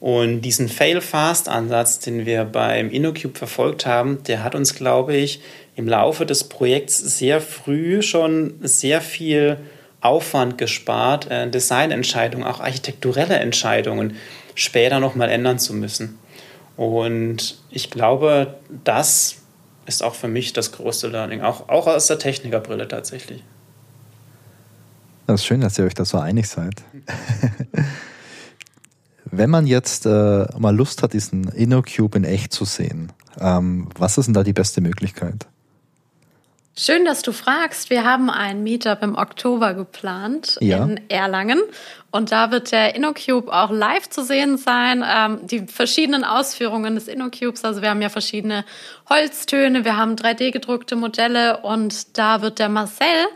Und 0.03 0.41
diesen 0.41 0.69
Fail-Fast-Ansatz, 0.69 2.01
den 2.01 2.27
wir 2.27 2.43
beim 2.43 2.91
InnoCube 2.91 3.39
verfolgt 3.39 3.87
haben, 3.87 4.21
der 4.25 4.43
hat 4.43 4.57
uns, 4.57 4.75
glaube 4.75 5.15
ich, 5.15 5.41
im 5.77 5.87
Laufe 5.87 6.27
des 6.27 6.43
Projekts 6.43 6.99
sehr 6.99 7.41
früh 7.41 8.03
schon 8.03 8.55
sehr 8.63 9.01
viel 9.01 9.59
Aufwand 10.01 10.59
gespart, 10.59 11.31
äh, 11.31 11.49
Designentscheidungen, 11.49 12.45
auch 12.45 12.59
architekturelle 12.59 13.37
Entscheidungen 13.37 14.17
später 14.57 14.99
nochmal 14.99 15.31
ändern 15.31 15.61
zu 15.61 15.73
müssen. 15.73 16.19
Und 16.77 17.61
ich 17.71 17.89
glaube, 17.89 18.57
das 18.83 19.37
ist 19.87 20.03
auch 20.03 20.17
für 20.17 20.27
mich 20.27 20.53
das 20.53 20.73
größte 20.73 21.07
Learning, 21.07 21.43
auch, 21.43 21.69
auch 21.69 21.87
aus 21.87 22.09
der 22.09 22.19
Technikerbrille 22.19 22.89
tatsächlich. 22.89 23.45
Das 25.29 25.43
ist 25.43 25.47
schön, 25.47 25.61
dass 25.61 25.79
ihr 25.79 25.85
euch 25.85 25.95
da 25.95 26.05
so 26.05 26.19
einig 26.19 26.49
seid. 26.49 26.75
Wenn 29.35 29.49
man 29.49 29.67
jetzt 29.67 30.05
äh, 30.05 30.47
mal 30.59 30.77
Lust 30.77 31.03
hat, 31.03 31.15
diesen 31.15 31.49
InnoCube 31.49 32.19
in 32.19 32.25
echt 32.25 32.53
zu 32.53 32.67
sehen, 32.67 33.13
ähm, 33.41 33.89
was 33.97 34.19
ist 34.19 34.27
denn 34.27 34.35
da 34.35 34.43
die 34.43 34.53
beste 34.53 34.83
Möglichkeit? 34.83 35.47
Schön, 36.75 37.05
dass 37.05 37.21
du 37.21 37.33
fragst. 37.33 37.91
Wir 37.91 38.05
haben 38.05 38.31
ein 38.31 38.63
Meetup 38.63 39.03
im 39.03 39.15
Oktober 39.15 39.75
geplant 39.75 40.57
ja. 40.61 40.85
in 40.85 41.01
Erlangen. 41.11 41.61
Und 42.11 42.33
da 42.33 42.51
wird 42.51 42.73
der 42.73 42.95
InnoCube 42.95 43.53
auch 43.53 43.71
live 43.71 44.09
zu 44.09 44.25
sehen 44.25 44.57
sein. 44.57 45.05
Ähm, 45.07 45.41
die 45.47 45.67
verschiedenen 45.67 46.25
Ausführungen 46.25 46.95
des 46.95 47.09
InnoCubes. 47.09 47.65
Also 47.65 47.83
wir 47.83 47.91
haben 47.91 48.01
ja 48.01 48.09
verschiedene 48.09 48.65
Holztöne, 49.09 49.85
wir 49.85 49.99
haben 49.99 50.15
3D-gedruckte 50.17 50.97
Modelle 50.97 51.59
und 51.59 52.19
da 52.19 52.41
wird 52.41 52.59
der 52.59 52.71
Marcel 52.71 53.27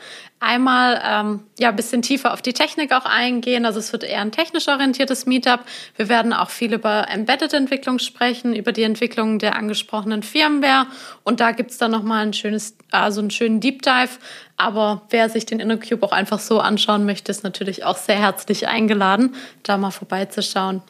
einmal 0.40 1.00
ähm, 1.04 1.40
ja 1.58 1.70
ein 1.70 1.76
bisschen 1.76 2.02
tiefer 2.02 2.32
auf 2.32 2.42
die 2.42 2.52
Technik 2.52 2.92
auch 2.92 3.04
eingehen. 3.06 3.64
Also 3.64 3.78
es 3.78 3.92
wird 3.92 4.04
eher 4.04 4.20
ein 4.20 4.32
technisch 4.32 4.68
orientiertes 4.68 5.26
Meetup. 5.26 5.60
Wir 5.96 6.08
werden 6.08 6.32
auch 6.32 6.50
viel 6.50 6.74
über 6.74 7.06
Embedded-Entwicklung 7.08 7.98
sprechen, 7.98 8.54
über 8.54 8.72
die 8.72 8.82
Entwicklung 8.82 9.38
der 9.38 9.56
angesprochenen 9.56 10.22
Firmware. 10.22 10.86
Und 11.24 11.40
da 11.40 11.52
gibt's 11.52 11.78
dann 11.78 11.90
nochmal 11.90 12.26
ein 12.26 12.32
schönes, 12.32 12.76
also 12.90 13.20
einen 13.20 13.30
schönen 13.30 13.60
Deep 13.60 13.82
Dive. 13.82 14.18
Aber 14.56 15.02
wer 15.10 15.28
sich 15.30 15.46
den 15.46 15.60
InnoCube 15.60 16.04
auch 16.04 16.12
einfach 16.12 16.38
so 16.38 16.60
anschauen 16.60 17.06
möchte, 17.06 17.30
ist 17.30 17.44
natürlich 17.44 17.84
auch 17.84 17.96
sehr 17.96 18.16
herzlich 18.16 18.68
eingeladen, 18.68 19.34
da 19.62 19.78
mal 19.78 19.90
vorbeizuschauen. 19.90 20.82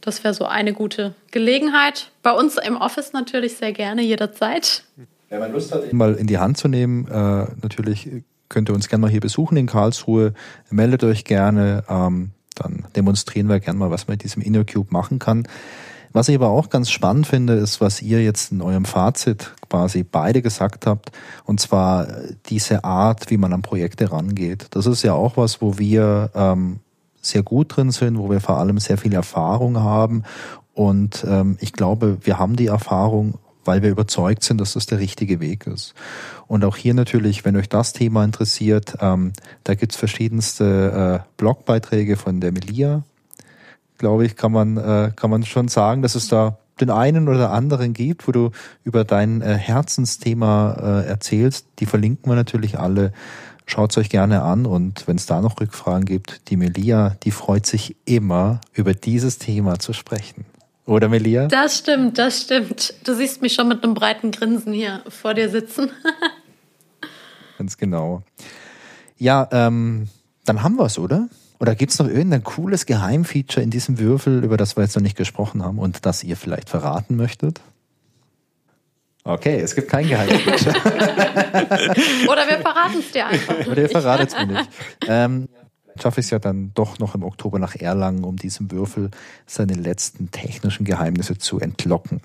Das 0.00 0.22
wäre 0.22 0.34
so 0.34 0.44
eine 0.44 0.72
gute 0.72 1.14
Gelegenheit. 1.30 2.10
Bei 2.22 2.32
uns 2.32 2.58
im 2.58 2.76
Office 2.76 3.12
natürlich 3.12 3.56
sehr 3.56 3.72
gerne, 3.72 4.02
jederzeit. 4.02 4.84
Wenn 5.30 5.40
man 5.40 5.52
Lust 5.52 5.72
hat, 5.72 5.90
ihn 5.90 5.96
mal 5.96 6.14
in 6.14 6.26
die 6.26 6.38
Hand 6.38 6.58
zu 6.58 6.68
nehmen, 6.68 7.08
äh, 7.08 7.46
natürlich 7.62 8.08
könnt 8.48 8.68
ihr 8.68 8.74
uns 8.74 8.88
gerne 8.88 9.02
mal 9.02 9.10
hier 9.10 9.20
besuchen 9.20 9.56
in 9.56 9.66
Karlsruhe. 9.66 10.34
Meldet 10.70 11.04
euch 11.04 11.24
gerne. 11.24 11.84
Ähm, 11.88 12.30
dann 12.54 12.84
demonstrieren 12.94 13.48
wir 13.48 13.60
gerne 13.60 13.78
mal, 13.78 13.90
was 13.90 14.06
man 14.06 14.14
mit 14.14 14.24
diesem 14.24 14.42
InnoCube 14.42 14.92
machen 14.92 15.18
kann. 15.18 15.48
Was 16.12 16.28
ich 16.28 16.36
aber 16.36 16.50
auch 16.50 16.70
ganz 16.70 16.90
spannend 16.90 17.26
finde, 17.26 17.54
ist, 17.54 17.80
was 17.80 18.00
ihr 18.00 18.22
jetzt 18.22 18.52
in 18.52 18.62
eurem 18.62 18.84
Fazit 18.84 19.52
quasi 19.68 20.04
beide 20.04 20.42
gesagt 20.42 20.86
habt, 20.86 21.10
und 21.44 21.58
zwar 21.58 22.06
diese 22.46 22.84
Art, 22.84 23.30
wie 23.30 23.36
man 23.36 23.52
an 23.52 23.62
Projekte 23.62 24.12
rangeht. 24.12 24.68
Das 24.70 24.86
ist 24.86 25.02
ja 25.02 25.14
auch 25.14 25.36
was, 25.36 25.60
wo 25.60 25.76
wir 25.76 26.30
ähm, 26.36 26.78
sehr 27.20 27.42
gut 27.42 27.76
drin 27.76 27.90
sind, 27.90 28.16
wo 28.16 28.30
wir 28.30 28.40
vor 28.40 28.58
allem 28.58 28.78
sehr 28.78 28.96
viel 28.96 29.12
Erfahrung 29.12 29.80
haben. 29.80 30.22
Und 30.72 31.24
ähm, 31.28 31.56
ich 31.60 31.72
glaube, 31.72 32.18
wir 32.20 32.38
haben 32.38 32.54
die 32.54 32.66
Erfahrung, 32.66 33.38
weil 33.64 33.82
wir 33.82 33.90
überzeugt 33.90 34.42
sind, 34.42 34.60
dass 34.60 34.74
das 34.74 34.86
der 34.86 34.98
richtige 34.98 35.40
Weg 35.40 35.66
ist. 35.66 35.94
Und 36.46 36.64
auch 36.64 36.76
hier 36.76 36.94
natürlich, 36.94 37.44
wenn 37.44 37.56
euch 37.56 37.68
das 37.68 37.92
Thema 37.92 38.24
interessiert, 38.24 38.96
ähm, 39.00 39.32
da 39.64 39.74
gibt's 39.74 39.96
verschiedenste 39.96 41.22
äh, 41.22 41.28
Blogbeiträge 41.36 42.16
von 42.16 42.40
der 42.40 42.52
Melia. 42.52 43.02
Glaube 43.98 44.26
ich, 44.26 44.36
kann 44.36 44.52
man, 44.52 44.76
äh, 44.76 45.12
kann 45.14 45.30
man 45.30 45.44
schon 45.44 45.68
sagen, 45.68 46.02
dass 46.02 46.14
es 46.14 46.28
da 46.28 46.58
den 46.80 46.90
einen 46.90 47.28
oder 47.28 47.52
anderen 47.52 47.92
gibt, 47.92 48.26
wo 48.26 48.32
du 48.32 48.50
über 48.82 49.04
dein 49.04 49.42
äh, 49.42 49.54
Herzensthema 49.54 51.02
äh, 51.02 51.06
erzählst. 51.06 51.66
Die 51.78 51.86
verlinken 51.86 52.30
wir 52.30 52.36
natürlich 52.36 52.78
alle. 52.78 53.12
Schaut's 53.66 53.96
euch 53.96 54.10
gerne 54.10 54.42
an 54.42 54.66
und 54.66 55.06
wenn 55.08 55.16
es 55.16 55.26
da 55.26 55.40
noch 55.40 55.58
Rückfragen 55.60 56.04
gibt, 56.04 56.50
die 56.50 56.56
Melia, 56.56 57.16
die 57.22 57.30
freut 57.30 57.64
sich 57.64 57.96
immer, 58.04 58.60
über 58.74 58.92
dieses 58.92 59.38
Thema 59.38 59.78
zu 59.78 59.94
sprechen. 59.94 60.44
Oder 60.86 61.08
Melia? 61.08 61.46
Das 61.46 61.78
stimmt, 61.78 62.18
das 62.18 62.42
stimmt. 62.42 62.94
Du 63.04 63.14
siehst 63.14 63.40
mich 63.40 63.54
schon 63.54 63.68
mit 63.68 63.82
einem 63.82 63.94
breiten 63.94 64.30
Grinsen 64.30 64.72
hier 64.72 65.02
vor 65.08 65.34
dir 65.34 65.48
sitzen. 65.48 65.90
Ganz 67.58 67.78
genau. 67.78 68.22
Ja, 69.16 69.48
ähm, 69.50 70.08
dann 70.44 70.62
haben 70.62 70.76
wir 70.76 70.84
es, 70.84 70.98
oder? 70.98 71.28
Oder 71.58 71.74
gibt 71.74 71.92
es 71.92 71.98
noch 71.98 72.08
irgendein 72.08 72.44
cooles 72.44 72.84
Geheimfeature 72.84 73.62
in 73.62 73.70
diesem 73.70 73.98
Würfel, 73.98 74.44
über 74.44 74.56
das 74.56 74.76
wir 74.76 74.82
jetzt 74.82 74.96
noch 74.96 75.02
nicht 75.02 75.16
gesprochen 75.16 75.62
haben 75.62 75.78
und 75.78 76.04
das 76.04 76.22
ihr 76.22 76.36
vielleicht 76.36 76.68
verraten 76.68 77.16
möchtet? 77.16 77.60
Okay, 79.22 79.58
es 79.58 79.74
gibt 79.74 79.88
kein 79.88 80.06
Geheimfeature. 80.06 80.74
Oder 82.28 82.46
wir 82.46 82.58
verraten 82.58 82.98
es 82.98 83.10
dir 83.10 83.26
einfach. 83.26 83.66
Oder 83.66 83.82
ihr 83.82 83.88
verratet 83.88 84.28
es 84.28 84.36
mir 84.36 84.46
nicht. 84.46 84.70
Ähm, 85.08 85.48
schaffe 86.00 86.20
ich 86.20 86.26
es 86.26 86.30
ja 86.30 86.38
dann 86.38 86.72
doch 86.74 86.98
noch 86.98 87.14
im 87.14 87.22
Oktober 87.22 87.58
nach 87.58 87.74
Erlangen, 87.74 88.24
um 88.24 88.36
diesem 88.36 88.70
Würfel 88.70 89.10
seine 89.46 89.74
letzten 89.74 90.30
technischen 90.30 90.84
Geheimnisse 90.84 91.38
zu 91.38 91.60
entlocken. 91.60 92.20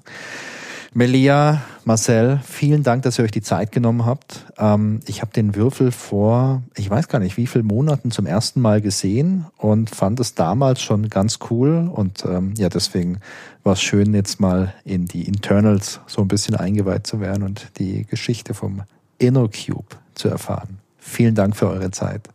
Melia, 0.92 1.62
Marcel, 1.86 2.40
vielen 2.44 2.82
Dank, 2.82 3.04
dass 3.04 3.20
ihr 3.20 3.26
euch 3.26 3.32
die 3.32 3.44
Zeit 3.44 3.72
genommen 3.72 4.08
habt. 4.08 4.48
Ähm, 4.58 5.02
ich 5.06 5.22
habe 5.22 5.32
den 5.32 5.54
Würfel 5.54 5.92
vor, 5.92 6.64
ich 6.76 6.90
weiß 6.90 7.08
gar 7.08 7.20
nicht, 7.20 7.38
wie 7.38 7.46
viele 7.46 7.64
Monaten 7.64 8.10
zum 8.10 8.26
ersten 8.26 8.60
Mal 8.60 8.82
gesehen 8.82 9.46
und 9.58 9.92
fand 9.92 10.20
es 10.20 10.34
damals 10.34 10.82
schon 10.82 11.10
ganz 11.10 11.38
cool. 11.52 11.92
Und 11.94 12.26
ähm, 12.26 12.56
ja, 12.58 12.70
deswegen 12.70 13.20
war 13.64 13.74
es 13.74 13.82
schön, 13.84 14.16
jetzt 14.16 14.40
mal 14.40 14.74
in 14.84 15.06
die 15.06 15.28
Internals 15.28 16.00
so 16.08 16.22
ein 16.22 16.28
bisschen 16.28 16.56
eingeweiht 16.56 17.06
zu 17.06 17.20
werden 17.20 17.44
und 17.44 17.68
die 17.78 18.06
Geschichte 18.06 18.56
vom 18.56 18.82
InnoCube 19.20 19.96
zu 20.16 20.28
erfahren. 20.28 20.80
Vielen 20.98 21.36
Dank 21.36 21.56
für 21.56 21.70
eure 21.70 21.92
Zeit. 21.92 22.30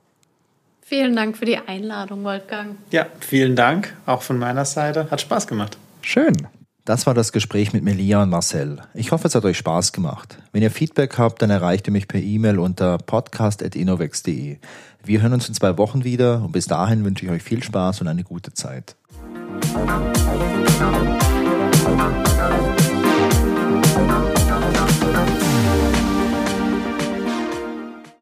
Vielen 0.95 1.17
Dank 1.17 1.37
für 1.37 1.45
die 1.45 1.59
Einladung, 1.59 2.23
Wolfgang. 2.23 2.77
Ja, 2.93 3.07
vielen 3.19 3.57
Dank 3.57 3.97
auch 4.07 4.23
von 4.23 4.39
meiner 4.39 4.65
Seite. 4.65 5.11
Hat 5.11 5.21
Spaß 5.21 5.49
gemacht. 5.49 5.77
Schön. 6.03 6.47
Das 6.85 7.05
war 7.05 7.15
das 7.15 7.33
Gespräch 7.33 7.73
mit 7.73 7.83
Melia 7.83 8.23
und 8.23 8.31
Marcel. 8.31 8.81
Ich 8.95 9.11
hoffe, 9.11 9.27
es 9.27 9.35
hat 9.35 9.45
euch 9.45 9.59
Spaß 9.59 9.93
gemacht. 9.93 10.39
Wenn 10.53 10.63
ihr 10.63 10.71
Feedback 10.71 11.19
habt, 11.19 11.43
dann 11.43 11.51
erreicht 11.51 11.89
ihr 11.89 11.93
mich 11.93 12.07
per 12.07 12.21
E-Mail 12.21 12.61
unter 12.61 12.99
podcast.innovex.de. 12.99 14.59
Wir 15.03 15.21
hören 15.21 15.33
uns 15.33 15.49
in 15.49 15.55
zwei 15.55 15.77
Wochen 15.79 16.05
wieder 16.05 16.45
und 16.45 16.53
bis 16.53 16.67
dahin 16.67 17.05
wünsche 17.05 17.25
ich 17.25 17.33
euch 17.33 17.43
viel 17.43 17.61
Spaß 17.61 18.01
und 18.01 18.07
eine 18.07 18.23
gute 18.23 18.55
Zeit. 18.55 18.95
Musik 19.75 20.45